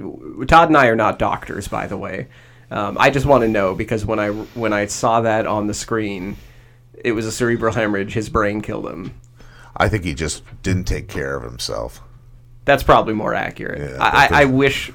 Todd 0.47 0.69
and 0.69 0.77
I 0.77 0.87
are 0.87 0.97
not 0.97 1.19
doctors, 1.19 1.69
by 1.69 1.87
the 1.87 1.97
way. 1.97 2.29
Um, 2.71 2.97
I 3.01 3.11
just 3.11 3.27
want 3.27 3.43
to 3.43 3.49
know 3.49 3.75
because 3.75 4.05
when 4.05 4.19
I 4.19 4.29
when 4.29 4.73
I 4.73 4.87
saw 4.87 5.23
that 5.23 5.47
on 5.47 5.67
the 5.67 5.75
screen, 5.75 6.37
it 6.95 7.13
was 7.13 7.27
a 7.27 7.33
cerebral 7.33 7.75
hemorrhage. 7.75 8.13
His 8.13 8.29
brain 8.29 8.61
killed 8.61 8.87
him. 8.87 9.19
I 9.77 9.89
think 9.89 10.05
he 10.05 10.15
just 10.15 10.43
didn't 10.63 10.85
take 10.85 11.09
care 11.09 11.37
of 11.37 11.43
himself. 11.43 12.01
That's 12.65 12.83
probably 12.83 13.15
more 13.15 13.35
accurate. 13.35 13.93
Yeah, 13.93 13.97
I, 14.01 14.27
I, 14.27 14.43
I 14.43 14.45
wish. 14.45 14.93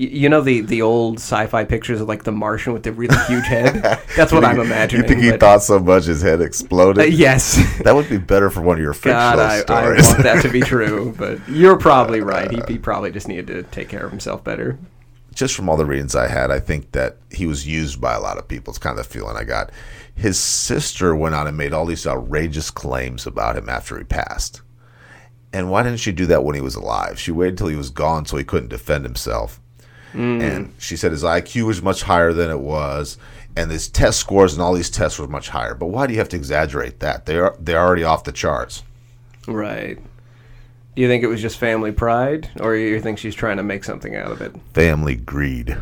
You 0.00 0.28
know 0.28 0.42
the, 0.42 0.60
the 0.60 0.80
old 0.82 1.16
sci-fi 1.16 1.64
pictures 1.64 2.00
of 2.00 2.06
like 2.06 2.22
the 2.22 2.30
Martian 2.30 2.72
with 2.72 2.84
the 2.84 2.92
really 2.92 3.16
huge 3.26 3.44
head. 3.46 3.82
That's 4.16 4.30
what 4.30 4.44
I'm 4.44 4.60
imagining. 4.60 5.02
You 5.02 5.08
think 5.08 5.22
he 5.24 5.30
but- 5.32 5.40
thought 5.40 5.62
so 5.64 5.80
much 5.80 6.04
his 6.04 6.22
head 6.22 6.40
exploded? 6.40 7.02
Uh, 7.02 7.06
yes. 7.06 7.58
That 7.82 7.96
would 7.96 8.08
be 8.08 8.18
better 8.18 8.48
for 8.48 8.60
one 8.60 8.76
of 8.76 8.82
your 8.82 8.94
fictional 8.94 9.18
God, 9.18 9.38
I, 9.40 9.56
I 9.56 9.60
stories. 9.62 10.06
want 10.06 10.22
that 10.22 10.42
to 10.42 10.50
be 10.50 10.60
true, 10.60 11.14
but 11.18 11.40
you're 11.48 11.76
probably 11.78 12.20
right. 12.20 12.48
He, 12.48 12.74
he 12.74 12.78
probably 12.78 13.10
just 13.10 13.26
needed 13.26 13.48
to 13.48 13.64
take 13.64 13.88
care 13.88 14.04
of 14.04 14.10
himself 14.12 14.44
better. 14.44 14.78
just 15.34 15.56
from 15.56 15.68
all 15.68 15.76
the 15.76 15.84
readings 15.84 16.14
I 16.14 16.28
had, 16.28 16.52
I 16.52 16.60
think 16.60 16.92
that 16.92 17.16
he 17.32 17.46
was 17.46 17.66
used 17.66 18.00
by 18.00 18.14
a 18.14 18.20
lot 18.20 18.38
of 18.38 18.46
people. 18.46 18.70
It's 18.70 18.78
kind 18.78 18.96
of 18.96 19.04
the 19.04 19.12
feeling 19.12 19.36
I 19.36 19.42
got. 19.42 19.72
His 20.14 20.38
sister 20.38 21.12
went 21.16 21.34
on 21.34 21.48
and 21.48 21.56
made 21.56 21.72
all 21.72 21.86
these 21.86 22.06
outrageous 22.06 22.70
claims 22.70 23.26
about 23.26 23.56
him 23.56 23.68
after 23.68 23.98
he 23.98 24.04
passed. 24.04 24.62
And 25.52 25.70
why 25.72 25.82
didn't 25.82 25.98
she 25.98 26.12
do 26.12 26.26
that 26.26 26.44
when 26.44 26.54
he 26.54 26.60
was 26.60 26.76
alive? 26.76 27.18
She 27.18 27.32
waited 27.32 27.54
until 27.54 27.68
he 27.68 27.76
was 27.76 27.90
gone 27.90 28.26
so 28.26 28.36
he 28.36 28.44
couldn't 28.44 28.68
defend 28.68 29.04
himself. 29.04 29.60
Mm. 30.12 30.42
And 30.42 30.74
she 30.78 30.96
said 30.96 31.12
his 31.12 31.22
IQ 31.22 31.66
was 31.66 31.82
much 31.82 32.02
higher 32.02 32.32
than 32.32 32.50
it 32.50 32.60
was, 32.60 33.18
and 33.56 33.70
his 33.70 33.88
test 33.88 34.20
scores 34.20 34.52
and 34.52 34.62
all 34.62 34.74
these 34.74 34.90
tests 34.90 35.18
were 35.18 35.28
much 35.28 35.50
higher. 35.50 35.74
But 35.74 35.86
why 35.86 36.06
do 36.06 36.12
you 36.12 36.18
have 36.18 36.28
to 36.30 36.36
exaggerate 36.36 37.00
that? 37.00 37.26
They 37.26 37.38
are 37.38 37.56
they're 37.58 37.80
already 37.80 38.04
off 38.04 38.24
the 38.24 38.32
charts. 38.32 38.82
Right. 39.46 39.98
Do 40.94 41.02
you 41.02 41.08
think 41.08 41.22
it 41.22 41.28
was 41.28 41.40
just 41.40 41.58
family 41.58 41.92
pride, 41.92 42.50
or 42.60 42.74
you 42.74 43.00
think 43.00 43.18
she's 43.18 43.34
trying 43.34 43.58
to 43.58 43.62
make 43.62 43.84
something 43.84 44.16
out 44.16 44.32
of 44.32 44.40
it? 44.40 44.54
Family 44.74 45.14
greed. 45.14 45.76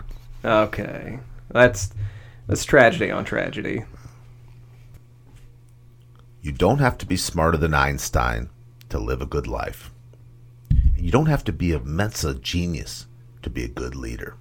Okay, 0.45 1.21
that's 1.49 1.91
that's 2.47 2.65
tragedy 2.65 3.11
on 3.11 3.25
tragedy. 3.25 3.85
You 6.43 6.53
don't 6.53 6.79
have 6.79 6.99
to 6.99 7.07
be 7.07 7.17
smarter 7.17 7.59
than 7.59 7.75
Einstein 7.75 8.51
to 8.89 8.99
live 8.99 9.21
a 9.21 9.27
good 9.27 9.47
life. 9.47 9.91
You 10.97 11.11
don't 11.11 11.27
have 11.27 11.45
to 11.45 11.53
be 11.53 11.73
a 11.73 11.81
Mensa 11.81 12.35
genius 12.35 13.06
to 13.47 13.51
be 13.51 13.63
a 13.63 13.69
good 13.69 13.95
leader. 13.95 14.35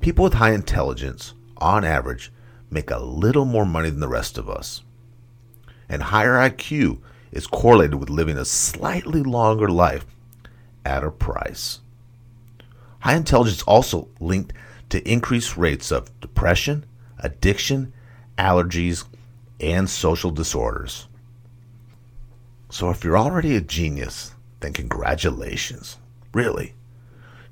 People 0.00 0.24
with 0.24 0.34
high 0.34 0.52
intelligence, 0.52 1.34
on 1.58 1.84
average, 1.84 2.32
make 2.68 2.90
a 2.90 2.98
little 2.98 3.44
more 3.44 3.64
money 3.64 3.90
than 3.90 4.00
the 4.00 4.08
rest 4.08 4.36
of 4.36 4.50
us. 4.50 4.82
And 5.88 6.02
higher 6.02 6.32
IQ 6.32 6.98
is 7.30 7.46
correlated 7.46 7.94
with 7.94 8.10
living 8.10 8.36
a 8.36 8.44
slightly 8.44 9.22
longer 9.22 9.68
life 9.68 10.04
at 10.84 11.04
a 11.04 11.12
price. 11.12 11.78
High 13.00 13.14
intelligence 13.14 13.62
also 13.62 14.08
linked 14.18 14.52
to 14.88 15.08
increased 15.08 15.56
rates 15.56 15.92
of 15.92 16.10
depression, 16.20 16.84
addiction, 17.20 17.92
allergies, 18.36 19.04
and 19.60 19.88
social 19.88 20.32
disorders. 20.32 21.06
So 22.68 22.90
if 22.90 23.04
you're 23.04 23.16
already 23.18 23.54
a 23.54 23.60
genius, 23.60 24.34
then 24.58 24.72
congratulations. 24.72 25.98
Really. 26.34 26.74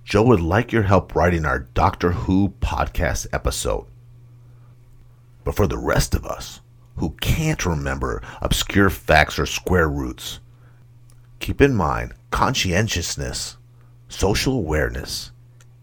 Joe 0.08 0.22
would 0.22 0.40
like 0.40 0.72
your 0.72 0.84
help 0.84 1.14
writing 1.14 1.44
our 1.44 1.58
Doctor 1.58 2.12
Who 2.12 2.54
podcast 2.62 3.26
episode. 3.30 3.84
But 5.44 5.54
for 5.54 5.66
the 5.66 5.76
rest 5.76 6.14
of 6.14 6.24
us 6.24 6.62
who 6.96 7.10
can't 7.20 7.66
remember 7.66 8.22
obscure 8.40 8.88
facts 8.88 9.38
or 9.38 9.44
square 9.44 9.86
roots, 9.86 10.40
keep 11.40 11.60
in 11.60 11.74
mind 11.74 12.14
conscientiousness, 12.30 13.58
social 14.08 14.54
awareness, 14.54 15.30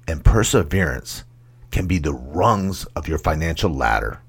and 0.07 0.25
perseverance 0.25 1.23
can 1.69 1.85
be 1.85 1.99
the 1.99 2.13
rungs 2.13 2.85
of 2.95 3.07
your 3.07 3.19
financial 3.19 3.69
ladder. 3.69 4.21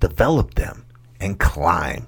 Develop 0.00 0.54
them 0.54 0.86
and 1.20 1.38
climb. 1.38 2.06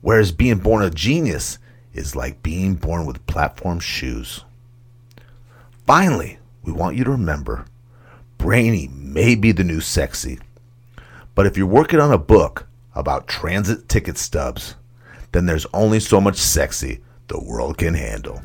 Whereas 0.00 0.32
being 0.32 0.58
born 0.58 0.82
a 0.82 0.90
genius 0.90 1.58
is 1.94 2.16
like 2.16 2.42
being 2.42 2.74
born 2.74 3.06
with 3.06 3.24
platform 3.28 3.78
shoes. 3.78 4.44
Finally, 5.90 6.38
we 6.62 6.70
want 6.70 6.94
you 6.94 7.02
to 7.02 7.10
remember 7.10 7.64
brainy 8.38 8.86
may 8.92 9.34
be 9.34 9.50
the 9.50 9.64
new 9.64 9.80
sexy, 9.80 10.38
but 11.34 11.46
if 11.46 11.56
you're 11.56 11.66
working 11.66 11.98
on 11.98 12.12
a 12.12 12.16
book 12.16 12.68
about 12.94 13.26
transit 13.26 13.88
ticket 13.88 14.16
stubs, 14.16 14.76
then 15.32 15.46
there's 15.46 15.66
only 15.74 15.98
so 15.98 16.20
much 16.20 16.36
sexy 16.36 17.00
the 17.26 17.42
world 17.42 17.76
can 17.76 17.94
handle. 17.94 18.40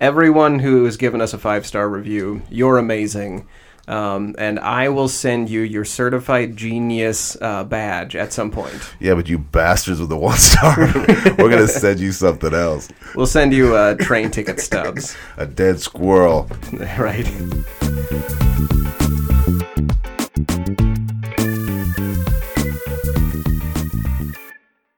everyone 0.00 0.58
who 0.58 0.84
has 0.84 0.96
given 0.96 1.20
us 1.20 1.32
a 1.32 1.38
five 1.38 1.66
star 1.66 1.88
review, 1.88 2.42
you're 2.50 2.78
amazing. 2.78 3.46
Um, 3.88 4.34
and 4.36 4.58
I 4.58 4.88
will 4.88 5.08
send 5.08 5.48
you 5.48 5.60
your 5.60 5.84
certified 5.84 6.56
genius 6.56 7.36
uh, 7.40 7.62
badge 7.62 8.16
at 8.16 8.32
some 8.32 8.50
point. 8.50 8.74
Yeah, 8.98 9.14
but 9.14 9.28
you 9.28 9.38
bastards 9.38 10.00
with 10.00 10.08
the 10.08 10.16
one 10.16 10.38
star, 10.38 10.76
we're 11.38 11.50
gonna 11.50 11.68
send 11.68 12.00
you 12.00 12.10
something 12.10 12.52
else. 12.52 12.88
We'll 13.14 13.26
send 13.26 13.52
you 13.52 13.76
uh, 13.76 13.94
train 13.94 14.32
ticket 14.32 14.60
stubs. 14.60 15.16
a 15.36 15.46
dead 15.46 15.80
squirrel. 15.80 16.50
right. 16.98 17.26